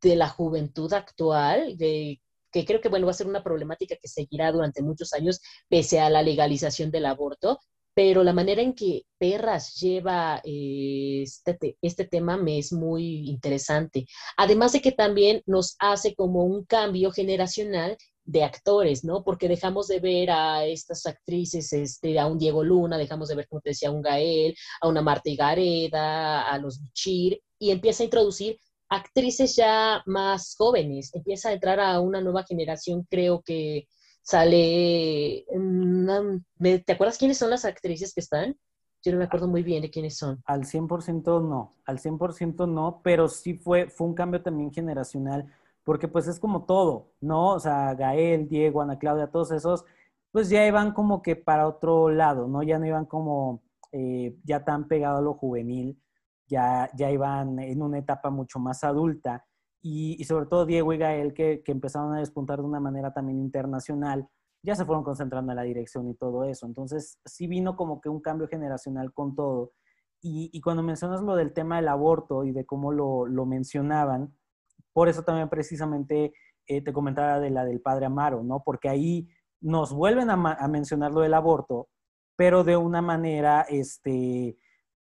de 0.00 0.16
la 0.16 0.28
juventud 0.28 0.92
actual, 0.92 1.76
de 1.76 2.20
que 2.50 2.64
creo 2.66 2.80
que 2.80 2.88
bueno, 2.88 3.06
va 3.06 3.12
a 3.12 3.14
ser 3.14 3.26
una 3.26 3.42
problemática 3.42 3.96
que 3.96 4.08
seguirá 4.08 4.52
durante 4.52 4.82
muchos 4.82 5.12
años 5.14 5.40
pese 5.68 6.00
a 6.00 6.10
la 6.10 6.22
legalización 6.22 6.90
del 6.90 7.06
aborto, 7.06 7.60
pero 7.94 8.24
la 8.24 8.32
manera 8.32 8.62
en 8.62 8.74
que 8.74 9.04
Perras 9.18 9.74
lleva 9.74 10.40
eh, 10.44 11.22
este, 11.22 11.76
este, 11.82 12.04
tema 12.06 12.36
me 12.36 12.58
es 12.58 12.72
muy 12.72 13.28
interesante. 13.28 14.06
Además 14.36 14.72
de 14.72 14.80
que 14.80 14.92
también 14.92 15.42
nos 15.46 15.76
hace 15.78 16.14
como 16.14 16.44
un 16.44 16.64
cambio 16.64 17.10
generacional 17.12 17.96
de 18.24 18.44
actores, 18.44 19.04
¿no? 19.04 19.24
Porque 19.24 19.48
dejamos 19.48 19.88
de 19.88 20.00
ver 20.00 20.30
a 20.30 20.64
estas 20.64 21.06
actrices, 21.06 21.72
este, 21.72 22.18
a 22.18 22.26
un 22.26 22.38
Diego 22.38 22.62
Luna, 22.64 22.96
dejamos 22.96 23.28
de 23.28 23.34
ver, 23.36 23.48
como 23.48 23.60
te 23.60 23.70
decía, 23.70 23.88
a 23.88 23.92
un 23.92 24.02
Gael, 24.02 24.54
a 24.80 24.88
una 24.88 25.02
Marta 25.02 25.30
Gareda, 25.36 26.48
a 26.48 26.58
los 26.58 26.80
Chir, 26.92 27.40
y 27.58 27.70
empieza 27.70 28.02
a 28.02 28.06
introducir 28.06 28.58
actrices 28.88 29.56
ya 29.56 30.02
más 30.06 30.54
jóvenes, 30.56 31.14
empieza 31.14 31.48
a 31.48 31.52
entrar 31.52 31.80
a 31.80 32.00
una 32.00 32.20
nueva 32.20 32.44
generación, 32.44 33.06
creo 33.08 33.42
que 33.42 33.86
sale, 34.22 35.44
¿te 36.84 36.92
acuerdas 36.92 37.18
quiénes 37.18 37.38
son 37.38 37.50
las 37.50 37.64
actrices 37.64 38.14
que 38.14 38.20
están? 38.20 38.56
Yo 39.04 39.12
no 39.12 39.18
me 39.18 39.24
acuerdo 39.24 39.48
muy 39.48 39.62
bien 39.64 39.82
de 39.82 39.90
quiénes 39.90 40.16
son. 40.16 40.40
Al 40.46 40.64
100% 40.64 41.40
no, 41.40 41.74
al 41.84 41.98
100% 41.98 42.68
no, 42.68 43.00
pero 43.02 43.28
sí 43.28 43.54
fue, 43.54 43.88
fue 43.88 44.06
un 44.06 44.14
cambio 44.14 44.42
también 44.42 44.72
generacional, 44.72 45.52
porque 45.82 46.06
pues 46.06 46.28
es 46.28 46.38
como 46.38 46.64
todo, 46.64 47.12
¿no? 47.20 47.50
O 47.54 47.60
sea, 47.60 47.94
Gael, 47.94 48.48
Diego, 48.48 48.80
Ana 48.80 48.98
Claudia, 48.98 49.26
todos 49.26 49.50
esos, 49.50 49.84
pues 50.30 50.48
ya 50.48 50.64
iban 50.66 50.92
como 50.92 51.20
que 51.20 51.34
para 51.34 51.66
otro 51.66 52.08
lado, 52.08 52.46
¿no? 52.46 52.62
Ya 52.62 52.78
no 52.78 52.86
iban 52.86 53.06
como 53.06 53.62
eh, 53.90 54.36
ya 54.44 54.64
tan 54.64 54.86
pegado 54.86 55.18
a 55.18 55.22
lo 55.22 55.34
juvenil, 55.34 56.00
ya, 56.46 56.88
ya 56.94 57.10
iban 57.10 57.58
en 57.58 57.82
una 57.82 57.98
etapa 57.98 58.30
mucho 58.30 58.60
más 58.60 58.84
adulta 58.84 59.44
y, 59.82 60.22
sobre 60.24 60.46
todo 60.46 60.64
Diego 60.64 60.92
y 60.92 60.98
Gael, 60.98 61.34
que, 61.34 61.62
que, 61.64 61.72
empezaron 61.72 62.14
a 62.14 62.20
despuntar 62.20 62.60
de 62.60 62.64
una 62.64 62.78
manera 62.78 63.12
también 63.12 63.40
internacional, 63.40 64.28
ya 64.62 64.76
se 64.76 64.84
fueron 64.84 65.02
concentrando 65.02 65.50
en 65.50 65.56
la 65.56 65.64
dirección 65.64 66.08
y 66.08 66.14
todo 66.14 66.44
eso. 66.44 66.66
Entonces, 66.66 67.18
sí 67.24 67.48
vino 67.48 67.76
como 67.76 68.00
que 68.00 68.08
un 68.08 68.20
cambio 68.20 68.46
generacional 68.46 69.12
con 69.12 69.34
todo. 69.34 69.72
Y, 70.20 70.50
y 70.52 70.60
cuando 70.60 70.84
mencionas 70.84 71.20
lo 71.22 71.34
del 71.34 71.52
tema 71.52 71.76
del 71.76 71.88
aborto 71.88 72.44
y 72.44 72.52
de 72.52 72.64
cómo 72.64 72.92
lo, 72.92 73.26
lo 73.26 73.44
mencionaban, 73.44 74.32
por 74.92 75.08
eso 75.08 75.24
también 75.24 75.48
precisamente 75.48 76.32
eh, 76.68 76.80
te 76.80 76.92
comentaba 76.92 77.40
de 77.40 77.50
la 77.50 77.64
del 77.64 77.80
padre 77.80 78.06
Amaro, 78.06 78.44
¿no? 78.44 78.62
Porque 78.64 78.88
ahí 78.88 79.28
nos 79.60 79.92
vuelven 79.92 80.30
a, 80.30 80.34
a 80.34 80.68
mencionar 80.68 81.10
lo 81.10 81.22
del 81.22 81.34
aborto, 81.34 81.88
pero 82.36 82.62
de 82.62 82.76
una 82.76 83.02
manera, 83.02 83.62
este, 83.62 84.56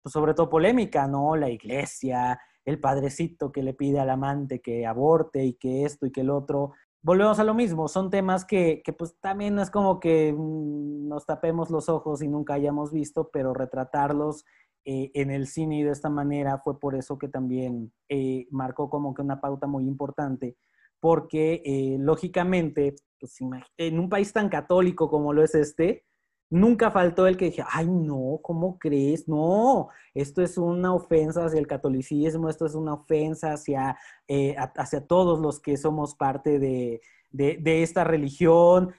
pues 0.01 0.11
sobre 0.11 0.33
todo 0.33 0.49
polémica, 0.49 1.07
¿no? 1.07 1.37
La 1.37 1.49
iglesia, 1.49 2.37
el 2.67 2.81
padrecito 2.81 3.53
que 3.53 3.63
le 3.63 3.73
pide 3.73 3.97
al 3.99 4.09
amante 4.09 4.59
que 4.61 4.85
aborte 4.85 5.45
y 5.45 5.53
que 5.53 5.85
esto 5.85 6.05
y 6.05 6.11
que 6.11 6.19
el 6.21 6.29
otro. 6.29 6.73
Volvemos 7.01 7.39
a 7.39 7.45
lo 7.45 7.53
mismo, 7.53 7.87
son 7.87 8.09
temas 8.09 8.43
que, 8.43 8.81
que 8.83 8.91
pues 8.91 9.17
también 9.21 9.55
no 9.55 9.61
es 9.61 9.71
como 9.71 10.01
que 10.01 10.33
mm, 10.33 11.07
nos 11.07 11.25
tapemos 11.25 11.69
los 11.69 11.87
ojos 11.87 12.21
y 12.21 12.27
nunca 12.27 12.55
hayamos 12.55 12.91
visto, 12.91 13.29
pero 13.31 13.53
retratarlos 13.53 14.43
eh, 14.83 15.11
en 15.13 15.31
el 15.31 15.47
cine 15.47 15.85
de 15.85 15.91
esta 15.91 16.09
manera 16.09 16.59
fue 16.59 16.77
por 16.77 16.95
eso 16.95 17.17
que 17.17 17.29
también 17.29 17.93
eh, 18.09 18.47
marcó 18.51 18.89
como 18.89 19.13
que 19.13 19.21
una 19.21 19.39
pauta 19.39 19.65
muy 19.65 19.85
importante, 19.85 20.57
porque 20.99 21.61
eh, 21.63 21.95
lógicamente, 21.99 22.95
pues, 23.17 23.37
en 23.77 23.97
un 23.97 24.09
país 24.09 24.33
tan 24.33 24.49
católico 24.49 25.09
como 25.09 25.31
lo 25.31 25.41
es 25.41 25.55
este, 25.55 26.03
Nunca 26.49 26.91
faltó 26.91 27.27
el 27.27 27.35
que 27.35 27.45
dije, 27.45 27.63
ay, 27.69 27.87
no, 27.87 28.39
¿cómo 28.41 28.79
crees? 28.79 29.27
No, 29.27 29.89
esto 30.13 30.41
es 30.41 30.57
una 30.57 30.93
ofensa 30.93 31.45
hacia 31.45 31.59
el 31.59 31.67
catolicismo, 31.67 32.49
esto 32.49 32.65
es 32.65 32.73
una 32.73 32.93
ofensa 32.93 33.53
hacia, 33.53 33.97
eh, 34.29 34.55
hacia 34.57 35.05
todos 35.05 35.39
los 35.39 35.59
que 35.59 35.75
somos 35.75 36.15
parte 36.15 36.57
de, 36.59 37.01
de, 37.31 37.83
esta 37.83 38.03
religión. 38.05 38.93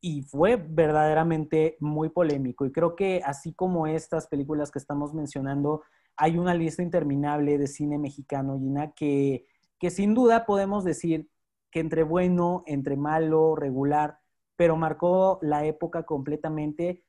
y 0.00 0.22
fue 0.22 0.56
verdaderamente 0.56 1.76
muy 1.80 2.08
polémico. 2.10 2.64
Y 2.66 2.72
creo 2.72 2.96
que 2.96 3.22
así 3.24 3.52
como 3.54 3.86
estas 3.86 4.28
películas 4.28 4.70
que 4.70 4.78
estamos 4.78 5.14
mencionando, 5.14 5.82
hay 6.16 6.38
una 6.38 6.54
lista 6.54 6.82
interminable 6.82 7.58
de 7.58 7.66
cine 7.66 7.98
mexicano, 7.98 8.58
Gina, 8.58 8.92
que, 8.92 9.46
que 9.78 9.90
sin 9.90 10.14
duda 10.14 10.46
podemos 10.46 10.84
decir 10.84 11.28
que 11.70 11.80
entre 11.80 12.04
bueno, 12.04 12.62
entre 12.66 12.96
malo, 12.96 13.56
regular, 13.56 14.20
pero 14.56 14.76
marcó 14.76 15.38
la 15.42 15.64
época 15.64 16.04
completamente. 16.04 17.04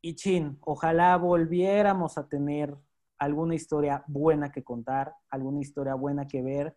Y 0.00 0.14
chin, 0.14 0.58
ojalá 0.62 1.16
volviéramos 1.16 2.18
a 2.18 2.28
tener 2.28 2.76
alguna 3.18 3.54
historia 3.54 4.04
buena 4.06 4.52
que 4.52 4.62
contar, 4.62 5.14
alguna 5.30 5.60
historia 5.60 5.94
buena 5.94 6.26
que 6.26 6.42
ver 6.42 6.76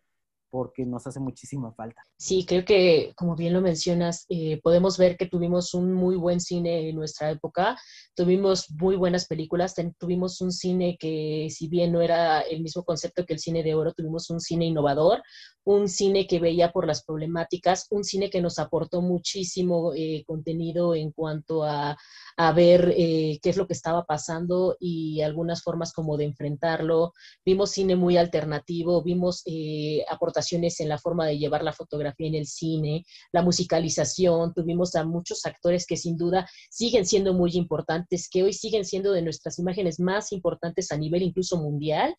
porque 0.49 0.85
nos 0.85 1.05
hace 1.07 1.19
muchísima 1.19 1.71
falta. 1.73 2.01
Sí, 2.17 2.45
creo 2.45 2.65
que, 2.65 3.13
como 3.15 3.35
bien 3.35 3.53
lo 3.53 3.61
mencionas, 3.61 4.25
eh, 4.29 4.59
podemos 4.61 4.97
ver 4.97 5.17
que 5.17 5.27
tuvimos 5.27 5.73
un 5.73 5.93
muy 5.93 6.15
buen 6.15 6.39
cine 6.39 6.89
en 6.89 6.95
nuestra 6.95 7.31
época, 7.31 7.77
tuvimos 8.15 8.69
muy 8.71 8.95
buenas 8.95 9.27
películas, 9.27 9.75
tuvimos 9.97 10.41
un 10.41 10.51
cine 10.51 10.97
que, 10.99 11.47
si 11.49 11.67
bien 11.67 11.91
no 11.91 12.01
era 12.01 12.41
el 12.41 12.61
mismo 12.61 12.83
concepto 12.83 13.25
que 13.25 13.33
el 13.33 13.39
cine 13.39 13.63
de 13.63 13.75
oro, 13.75 13.93
tuvimos 13.93 14.29
un 14.29 14.39
cine 14.39 14.65
innovador, 14.65 15.21
un 15.63 15.87
cine 15.87 16.25
que 16.25 16.39
veía 16.39 16.71
por 16.71 16.87
las 16.87 17.03
problemáticas, 17.03 17.87
un 17.91 18.03
cine 18.03 18.29
que 18.29 18.41
nos 18.41 18.57
aportó 18.59 19.01
muchísimo 19.01 19.93
eh, 19.95 20.23
contenido 20.25 20.95
en 20.95 21.11
cuanto 21.11 21.63
a, 21.63 21.95
a 22.37 22.51
ver 22.53 22.93
eh, 22.97 23.39
qué 23.41 23.49
es 23.49 23.57
lo 23.57 23.67
que 23.67 23.73
estaba 23.73 24.05
pasando 24.05 24.77
y 24.79 25.21
algunas 25.21 25.61
formas 25.61 25.93
como 25.93 26.17
de 26.17 26.25
enfrentarlo. 26.25 27.13
Vimos 27.45 27.71
cine 27.71 27.95
muy 27.95 28.17
alternativo, 28.17 29.03
vimos 29.03 29.43
eh, 29.45 30.03
en 30.51 30.89
la 30.89 30.97
forma 30.97 31.25
de 31.25 31.37
llevar 31.37 31.63
la 31.63 31.73
fotografía 31.73 32.27
en 32.27 32.35
el 32.35 32.45
cine, 32.45 33.05
la 33.31 33.41
musicalización, 33.41 34.53
tuvimos 34.53 34.95
a 34.95 35.03
muchos 35.03 35.45
actores 35.45 35.85
que 35.85 35.97
sin 35.97 36.17
duda 36.17 36.47
siguen 36.69 37.05
siendo 37.05 37.33
muy 37.33 37.51
importantes, 37.53 38.29
que 38.29 38.43
hoy 38.43 38.53
siguen 38.53 38.85
siendo 38.85 39.11
de 39.11 39.21
nuestras 39.21 39.59
imágenes 39.59 39.99
más 39.99 40.31
importantes 40.31 40.91
a 40.91 40.97
nivel 40.97 41.23
incluso 41.23 41.57
mundial 41.57 42.15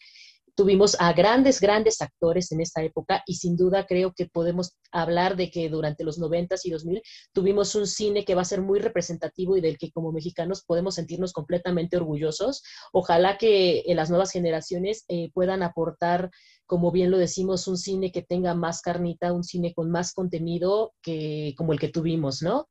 Tuvimos 0.60 0.96
a 1.00 1.12
grandes, 1.12 1.60
grandes 1.60 2.02
actores 2.02 2.52
en 2.52 2.60
esta 2.60 2.82
época 2.82 3.22
y 3.26 3.36
sin 3.36 3.56
duda 3.56 3.86
creo 3.86 4.12
que 4.12 4.26
podemos 4.26 4.76
hablar 4.92 5.36
de 5.36 5.50
que 5.50 5.68
durante 5.68 6.04
los 6.04 6.18
90 6.18 6.56
y 6.64 6.70
2000 6.70 7.02
tuvimos 7.32 7.74
un 7.74 7.86
cine 7.86 8.24
que 8.24 8.34
va 8.34 8.42
a 8.42 8.44
ser 8.44 8.60
muy 8.60 8.78
representativo 8.78 9.56
y 9.56 9.60
del 9.60 9.78
que 9.78 9.90
como 9.90 10.12
mexicanos 10.12 10.62
podemos 10.66 10.96
sentirnos 10.96 11.32
completamente 11.32 11.96
orgullosos. 11.96 12.62
Ojalá 12.92 13.38
que 13.38 13.84
en 13.86 13.96
las 13.96 14.10
nuevas 14.10 14.32
generaciones 14.32 15.04
eh, 15.08 15.30
puedan 15.32 15.62
aportar, 15.62 16.30
como 16.70 16.92
bien 16.92 17.10
lo 17.10 17.18
decimos, 17.18 17.66
un 17.66 17.76
cine 17.76 18.12
que 18.12 18.22
tenga 18.22 18.54
más 18.54 18.80
carnita, 18.80 19.32
un 19.32 19.42
cine 19.42 19.74
con 19.74 19.90
más 19.90 20.14
contenido 20.14 20.92
que 21.02 21.52
como 21.58 21.72
el 21.72 21.80
que 21.80 21.88
tuvimos, 21.88 22.42
¿no? 22.42 22.68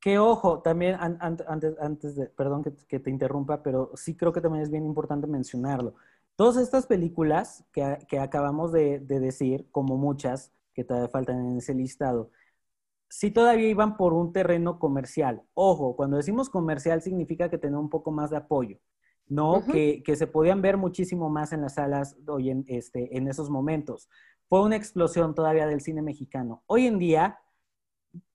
Que 0.00 0.18
ojo, 0.18 0.62
también 0.62 0.96
antes, 0.98 1.46
antes 1.78 2.16
de, 2.16 2.26
perdón 2.26 2.64
que, 2.64 2.98
te 2.98 3.08
interrumpa, 3.08 3.62
pero 3.62 3.92
sí 3.94 4.16
creo 4.16 4.32
que 4.32 4.40
también 4.40 4.64
es 4.64 4.70
bien 4.72 4.84
importante 4.84 5.28
mencionarlo. 5.28 5.94
Todas 6.34 6.56
estas 6.56 6.88
películas 6.88 7.64
que, 7.72 8.18
acabamos 8.18 8.72
de, 8.72 8.98
decir, 8.98 9.68
como 9.70 9.96
muchas 9.96 10.52
que 10.74 10.82
todavía 10.82 11.08
faltan 11.08 11.46
en 11.46 11.58
ese 11.58 11.72
listado, 11.72 12.32
sí 13.08 13.30
todavía 13.30 13.68
iban 13.68 13.96
por 13.96 14.12
un 14.12 14.32
terreno 14.32 14.80
comercial. 14.80 15.42
Ojo, 15.54 15.94
cuando 15.94 16.16
decimos 16.16 16.50
comercial 16.50 17.00
significa 17.00 17.48
que 17.48 17.58
tenía 17.58 17.78
un 17.78 17.90
poco 17.90 18.10
más 18.10 18.30
de 18.30 18.38
apoyo, 18.38 18.78
¿no? 19.28 19.64
que, 19.64 20.02
se 20.16 20.26
podían 20.26 20.62
ver 20.62 20.76
muchísimo 20.76 21.28
más 21.28 21.52
en 21.52 21.62
las 21.62 21.74
salas 21.74 22.16
hoy 22.26 22.50
en, 22.50 22.64
este, 22.68 23.16
en 23.16 23.28
esos 23.28 23.50
momentos. 23.50 24.08
Fue 24.48 24.62
una 24.62 24.76
explosión 24.76 25.34
todavía 25.34 25.66
del 25.66 25.80
cine 25.80 26.02
mexicano. 26.02 26.62
Hoy 26.66 26.86
en 26.86 26.98
día, 26.98 27.40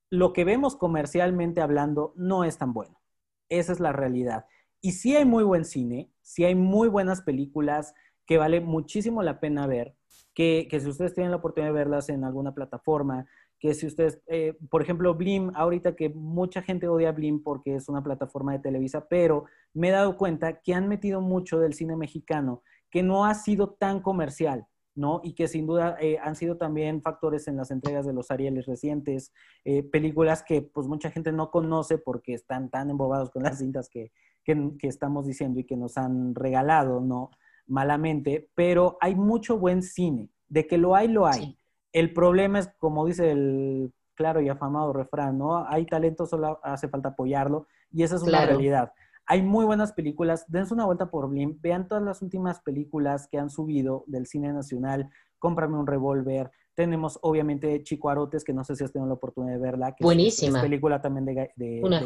lo 0.10 0.34
que 0.34 0.44
vemos 0.44 0.76
comercialmente 0.76 1.62
hablando 1.62 2.14
no 2.18 2.44
es 2.44 2.58
tan 2.58 2.74
bueno. 2.74 3.02
Esa 3.50 3.72
es 3.72 3.80
la 3.80 3.94
realidad. 3.94 4.46
Y 4.82 4.94
sí 4.94 5.16
hay 5.16 5.26
muy 5.26 5.44
buen 5.44 5.64
cine, 5.64 6.12
sí 6.22 6.44
hay 6.44 6.56
muy 6.56 6.89
buenas 6.89 7.22
películas 7.22 7.94
que 8.26 8.38
vale 8.38 8.62
muchísimo 8.62 9.24
la 9.24 9.39
pena 9.39 9.68
ver, 9.68 9.96
que, 10.34 10.68
si 10.72 10.88
ustedes 10.88 11.14
tienen 11.14 11.32
la 11.32 11.38
oportunidad 11.38 11.70
de 11.70 11.80
verlas 11.80 12.10
en 12.10 12.24
alguna 12.24 12.54
plataforma, 12.54 13.26
que 13.62 13.76
si 13.76 13.86
ustedes, 13.86 14.20
eh, 14.26 14.57
por 14.72 14.82
ejemplo, 14.82 15.14
Blim, 15.14 15.51
ahorita 15.53 15.95
que 15.95 16.09
mucha 16.09 16.64
gente 16.64 16.88
odia 16.88 17.12
Blim 17.12 17.43
porque 17.43 17.76
es 17.76 17.88
una 17.89 18.03
plataforma 18.03 18.53
de 18.53 18.59
Televisa, 18.59 19.07
pero 19.07 19.45
me 19.72 19.89
he 19.89 19.91
dado 19.91 20.18
cuenta 20.18 20.62
que 20.62 20.74
han 20.74 20.88
metido 20.88 21.22
mucho 21.22 21.59
del 21.59 21.76
cine 21.76 21.95
mexicano, 21.95 22.64
que 22.89 23.03
no 23.03 23.24
ha 23.24 23.36
sido 23.36 23.70
tan 23.70 24.01
comercial. 24.01 24.66
¿no? 24.93 25.22
Y 25.24 25.36
que 25.36 25.47
sin 25.47 25.68
duda 25.68 25.95
eh, 26.01 26.18
han 26.22 26.36
sido 26.36 26.57
también 26.57 27.01
factores 27.01 27.47
en 27.47 27.55
las 27.55 27.72
entregas 27.72 28.05
de 28.05 28.12
los 28.12 28.30
Arieles 28.30 28.66
recientes, 28.66 29.32
eh, 29.64 29.84
películas 29.84 30.43
que 30.43 30.64
pues 30.64 30.86
mucha 30.86 31.09
gente 31.09 31.32
no 31.32 31.49
conoce 31.49 31.97
porque 31.97 32.34
están 32.34 32.70
tan 32.70 32.89
embobados 32.89 33.32
con 33.32 33.43
las 33.43 33.59
cintas 33.59 33.88
que, 33.88 34.12
que, 34.43 34.57
estamos 34.82 35.26
diciendo 35.26 35.62
y 35.62 35.64
que 35.64 35.78
nos 35.78 35.97
han 35.97 36.36
regalado, 36.36 36.99
¿no? 36.99 37.30
Malamente, 37.68 38.49
pero 38.53 38.97
hay 38.99 39.16
mucho 39.16 39.57
buen 39.57 39.82
cine. 39.82 40.30
De 40.49 40.68
que 40.68 40.78
lo 40.78 40.93
hay, 40.93 41.07
lo 41.07 41.26
hay. 41.26 41.57
El 41.92 42.14
problema 42.14 42.60
es, 42.60 42.70
como 42.78 43.06
dice 43.06 43.32
el 43.32 43.94
claro 44.16 44.42
y 44.42 44.50
afamado 44.50 44.94
refrán, 44.94 45.38
¿no? 45.38 45.66
Hay 45.68 45.86
talento, 45.86 46.26
solo 46.26 46.60
hace 46.64 46.88
falta 46.88 47.10
apoyarlo 47.10 47.68
y 47.92 48.04
esa 48.04 48.16
es 48.16 48.22
una 48.22 48.46
realidad. 48.46 48.94
Hay 49.26 49.42
muy 49.42 49.66
buenas 49.66 49.94
películas, 49.94 50.46
dense 50.48 50.74
una 50.74 50.86
vuelta 50.86 51.10
por 51.10 51.30
Blim, 51.30 51.60
vean 51.62 51.88
todas 51.88 52.04
las 52.04 52.22
últimas 52.22 52.62
películas 52.62 53.28
que 53.28 53.38
han 53.38 53.50
subido 53.50 54.04
del 54.08 54.28
cine 54.28 54.52
nacional, 54.52 55.10
cómprame 55.39 55.78
un 55.78 55.88
revólver, 55.88 56.52
tenemos 56.74 57.20
obviamente 57.22 57.84
Chico 57.84 58.10
Arotes, 58.10 58.44
que 58.44 58.54
no 58.54 58.64
sé 58.64 58.76
si 58.76 58.84
has 58.84 58.92
tenido 58.92 59.08
la 59.08 59.16
oportunidad 59.16 59.56
de 59.56 59.62
verla, 59.62 59.94
que 59.94 60.04
Buenísima. 60.04 60.60
Es, 60.60 60.64
película 60.64 61.02
también 61.02 61.26
de, 61.26 61.52
de, 61.56 61.82
una 61.84 62.02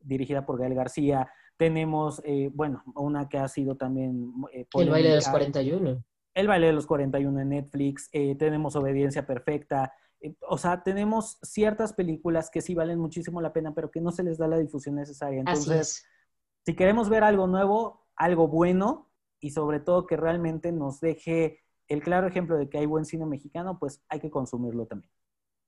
dirigida 0.00 0.44
por 0.44 0.58
Gael 0.58 0.74
García. 0.74 1.30
Tenemos, 1.56 2.20
eh, 2.24 2.50
bueno, 2.52 2.82
una 2.94 3.28
que 3.28 3.38
ha 3.38 3.48
sido 3.48 3.76
también... 3.76 4.32
Eh, 4.52 4.66
el 4.74 4.90
baile 4.90 5.10
de 5.10 5.14
los 5.16 5.28
41. 5.28 6.04
El 6.34 6.48
baile 6.48 6.66
de 6.66 6.72
los 6.72 6.86
41 6.86 7.40
en 7.40 7.48
Netflix. 7.48 8.08
Eh, 8.12 8.34
tenemos 8.36 8.76
Obediencia 8.76 9.26
Perfecta. 9.26 9.92
o 10.48 10.58
sea, 10.58 10.82
tenemos 10.82 11.38
ciertas 11.42 11.92
películas 11.92 12.50
que 12.50 12.60
sí 12.60 12.74
valen 12.74 12.98
muchísimo 12.98 13.40
la 13.40 13.52
pena, 13.52 13.74
pero 13.74 13.90
que 13.90 14.00
no 14.00 14.10
se 14.10 14.22
les 14.22 14.38
da 14.38 14.48
la 14.48 14.58
difusión 14.58 14.96
necesaria. 14.96 15.40
Entonces, 15.40 16.06
si 16.64 16.74
queremos 16.74 17.08
ver 17.08 17.24
algo 17.24 17.46
nuevo, 17.46 18.06
algo 18.16 18.48
bueno 18.48 19.10
y 19.40 19.50
sobre 19.50 19.80
todo 19.80 20.06
que 20.06 20.16
realmente 20.16 20.72
nos 20.72 21.00
deje 21.00 21.60
el 21.88 22.02
claro 22.02 22.26
ejemplo 22.26 22.56
de 22.56 22.68
que 22.68 22.78
hay 22.78 22.86
buen 22.86 23.04
cine 23.04 23.26
mexicano, 23.26 23.78
pues 23.78 24.02
hay 24.08 24.20
que 24.20 24.30
consumirlo 24.30 24.86
también. 24.86 25.12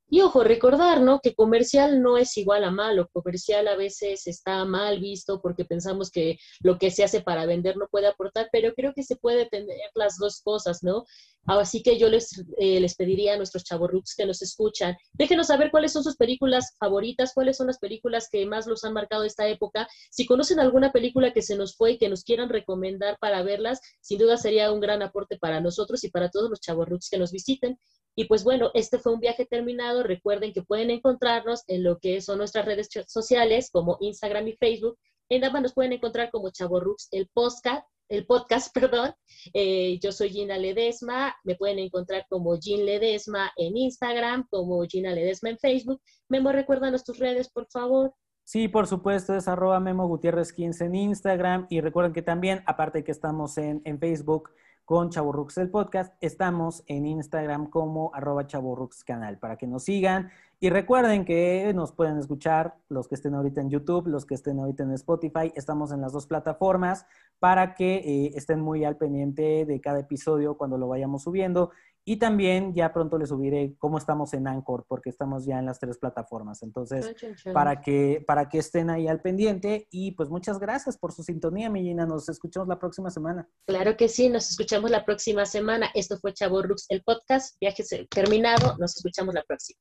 Y 0.09 0.21
ojo, 0.21 0.45
recordar, 0.45 1.01
¿no? 1.01 1.19
Que 1.21 1.35
comercial 1.35 2.01
no 2.01 2.17
es 2.17 2.37
igual 2.37 2.63
a 2.63 2.71
malo. 2.71 3.09
Comercial 3.13 3.67
a 3.67 3.75
veces 3.75 4.29
está 4.29 4.65
mal 4.65 5.01
visto 5.01 5.41
porque 5.43 5.65
pensamos 5.65 6.13
que 6.13 6.39
lo 6.61 6.79
que 6.79 6.93
se 6.93 7.03
hace 7.03 7.23
para 7.23 7.45
vender 7.45 7.77
no 7.77 7.89
puede 7.89 8.07
aportar, 8.07 8.49
pero 8.53 8.73
creo 8.75 8.93
que 8.95 9.03
se 9.03 9.17
puede 9.17 9.47
tener 9.47 9.91
las 9.95 10.17
dos 10.17 10.43
cosas, 10.43 10.85
¿no? 10.85 11.05
Así 11.47 11.83
que 11.83 11.99
yo 11.99 12.09
les, 12.09 12.45
eh, 12.59 12.81
les 12.81 12.95
pediría 12.95 13.35
a 13.35 13.37
nuestros 13.37 13.65
chavorruks 13.65 14.15
que 14.17 14.27
nos 14.27 14.43
escuchan, 14.43 14.97
déjenos 15.13 15.47
saber 15.49 15.71
cuáles 15.71 15.93
son 15.93 16.03
sus 16.03 16.17
películas 16.17 16.75
favoritas, 16.79 17.33
cuáles 17.35 17.57
son 17.57 17.69
las 17.69 17.79
películas 17.79 18.29
que 18.31 18.45
más 18.47 18.67
los 18.67 18.85
han 18.85 18.93
marcado 18.93 19.25
esta 19.25 19.47
época. 19.49 19.89
Si 20.11 20.27
conocen 20.27 20.61
alguna 20.61 20.93
película 20.93 21.33
que 21.33 21.43
se 21.43 21.57
nos 21.57 21.77
fue 21.77 21.93
y 21.93 21.99
que 21.99 22.09
nos 22.09 22.25
quieran 22.25 22.49
recomendar 22.49 23.17
para 23.21 23.43
verlas, 23.43 23.81
sin 24.01 24.19
duda 24.19 24.37
sería 24.37 24.73
un 24.73 24.81
gran 24.81 25.03
aporte 25.03 25.37
para 25.39 25.61
nosotros 25.61 26.03
y 26.05 26.11
para 26.11 26.31
todos 26.31 26.51
los 26.51 26.61
chavorruks 26.61 27.11
que 27.11 27.19
nos 27.19 27.31
visiten. 27.33 27.79
Y 28.19 28.25
pues 28.25 28.45
bueno, 28.45 28.71
este 28.73 28.99
fue 28.99 29.13
un 29.13 29.21
viaje 29.21 29.45
terminado. 29.45 30.03
Recuerden 30.03 30.55
que 30.55 30.63
pueden 30.63 30.91
encontrarnos 30.91 31.65
en 31.67 31.85
lo 31.85 31.99
que 31.99 32.23
son 32.23 32.39
nuestras 32.39 32.65
redes 32.65 32.89
sociales 33.07 33.71
como 33.71 33.99
Instagram 34.01 34.49
y 34.49 34.57
Facebook. 34.57 34.99
En 35.29 35.45
ambas 35.45 35.63
nos 35.63 35.75
pueden 35.75 35.93
encontrar 35.93 36.31
como 36.31 36.51
Chaborrux, 36.51 37.09
el 37.11 37.29
podcast, 37.29 37.87
el 38.09 38.25
podcast, 38.27 38.73
perdón. 38.75 39.13
Eh, 39.53 39.99
yo 40.03 40.13
soy 40.13 40.31
Gina 40.31 40.57
Ledesma. 40.57 41.37
Me 41.45 41.57
pueden 41.57 41.79
encontrar 41.79 42.25
como 42.31 42.57
Gin 42.57 42.87
Ledesma 42.87 43.53
en 43.57 43.77
Instagram, 43.77 44.47
como 44.51 44.83
Gina 44.85 45.13
Ledesma 45.13 45.51
en 45.51 45.59
Facebook. 45.59 46.01
Memo, 46.31 46.53
recuérdanos 46.53 47.05
tus 47.05 47.19
redes, 47.19 47.51
por 47.51 47.67
favor. 47.71 48.15
Sí, 48.45 48.69
por 48.69 48.87
supuesto, 48.87 49.35
es 49.35 49.47
arroba 49.47 49.79
Memo 49.79 50.07
Gutiérrez 50.09 50.55
15 50.55 50.87
en 50.87 50.95
Instagram. 50.95 51.67
Y 51.69 51.83
recuerden 51.83 52.15
que 52.15 52.23
también, 52.23 52.63
aparte 52.65 53.05
que 53.05 53.13
estamos 53.13 53.59
en, 53.59 53.83
en 53.85 53.99
Facebook, 53.99 54.53
con 54.87 55.11
Chaburrux 55.11 55.59
el 55.59 55.69
podcast. 55.69 56.15
Estamos 56.21 56.85
en 56.87 57.07
Instagram 57.07 57.71
como 57.71 58.13
arroba 58.15 58.47
Chaburrux 58.47 59.03
canal 59.03 59.37
para 59.37 59.57
que 59.57 59.67
nos 59.67 59.83
sigan. 59.83 60.31
Y 60.61 60.71
recuerden 60.71 61.25
que 61.25 61.73
nos 61.75 61.91
pueden 61.91 62.19
escuchar 62.19 62.77
los 62.89 63.09
que 63.09 63.17
estén 63.17 63.35
ahorita 63.35 63.61
en 63.61 63.69
YouTube, 63.69 64.07
los 64.07 64.25
que 64.25 64.37
estén 64.37 64.61
ahorita 64.61 64.85
en 64.85 64.93
Spotify. 64.93 65.53
Estamos 65.57 65.91
en 65.91 66.01
las 66.01 66.13
dos 66.13 66.29
plataformas 66.29 67.05
para 67.41 67.75
que 67.75 67.97
eh, 67.97 68.33
estén 68.37 68.61
muy 68.61 68.85
al 68.85 68.97
pendiente 68.97 69.67
de 69.67 69.81
cada 69.81 69.99
episodio 69.99 70.57
cuando 70.57 70.79
lo 70.79 70.87
vayamos 70.87 71.25
subiendo. 71.25 71.73
Y 72.09 72.19
también 72.19 72.73
ya 72.73 72.93
pronto 72.93 73.19
les 73.19 73.31
subiré 73.31 73.75
cómo 73.79 73.99
estamos 73.99 74.33
en 74.33 74.47
Anchor, 74.47 74.85
porque 74.87 75.11
estamos 75.11 75.45
ya 75.45 75.59
en 75.59 75.67
las 75.67 75.81
tres 75.81 75.99
plataformas. 75.99 76.63
Entonces, 76.63 77.13
para 77.53 77.81
que, 77.81 78.23
para 78.25 78.49
que 78.49 78.59
estén 78.59 78.91
ahí 78.91 79.09
al 79.09 79.21
pendiente. 79.21 79.89
Y 79.91 80.13
pues 80.13 80.29
muchas 80.29 80.61
gracias 80.61 80.97
por 80.97 81.13
su 81.13 81.25
sintonía, 81.25 81.69
Millina. 81.69 82.07
Nos 82.07 82.29
escuchamos 82.29 82.69
la 82.69 82.79
próxima 82.79 83.11
semana. 83.11 83.49
Claro 83.67 83.97
que 83.97 84.09
sí, 84.09 84.29
nos 84.29 84.49
escuchamos 84.49 84.89
la 84.89 85.05
próxima 85.05 85.45
semana. 85.47 85.91
Esto 85.95 86.17
fue 86.19 86.33
Chavo 86.33 86.63
Rux, 86.63 86.87
el 86.91 87.03
podcast. 87.03 87.57
Viaje 87.61 87.83
terminado. 88.09 88.77
Nos 88.79 88.97
escuchamos 88.97 89.35
la 89.35 89.43
próxima. 89.43 89.81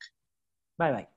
Bye 0.80 0.91
bye. 0.93 1.14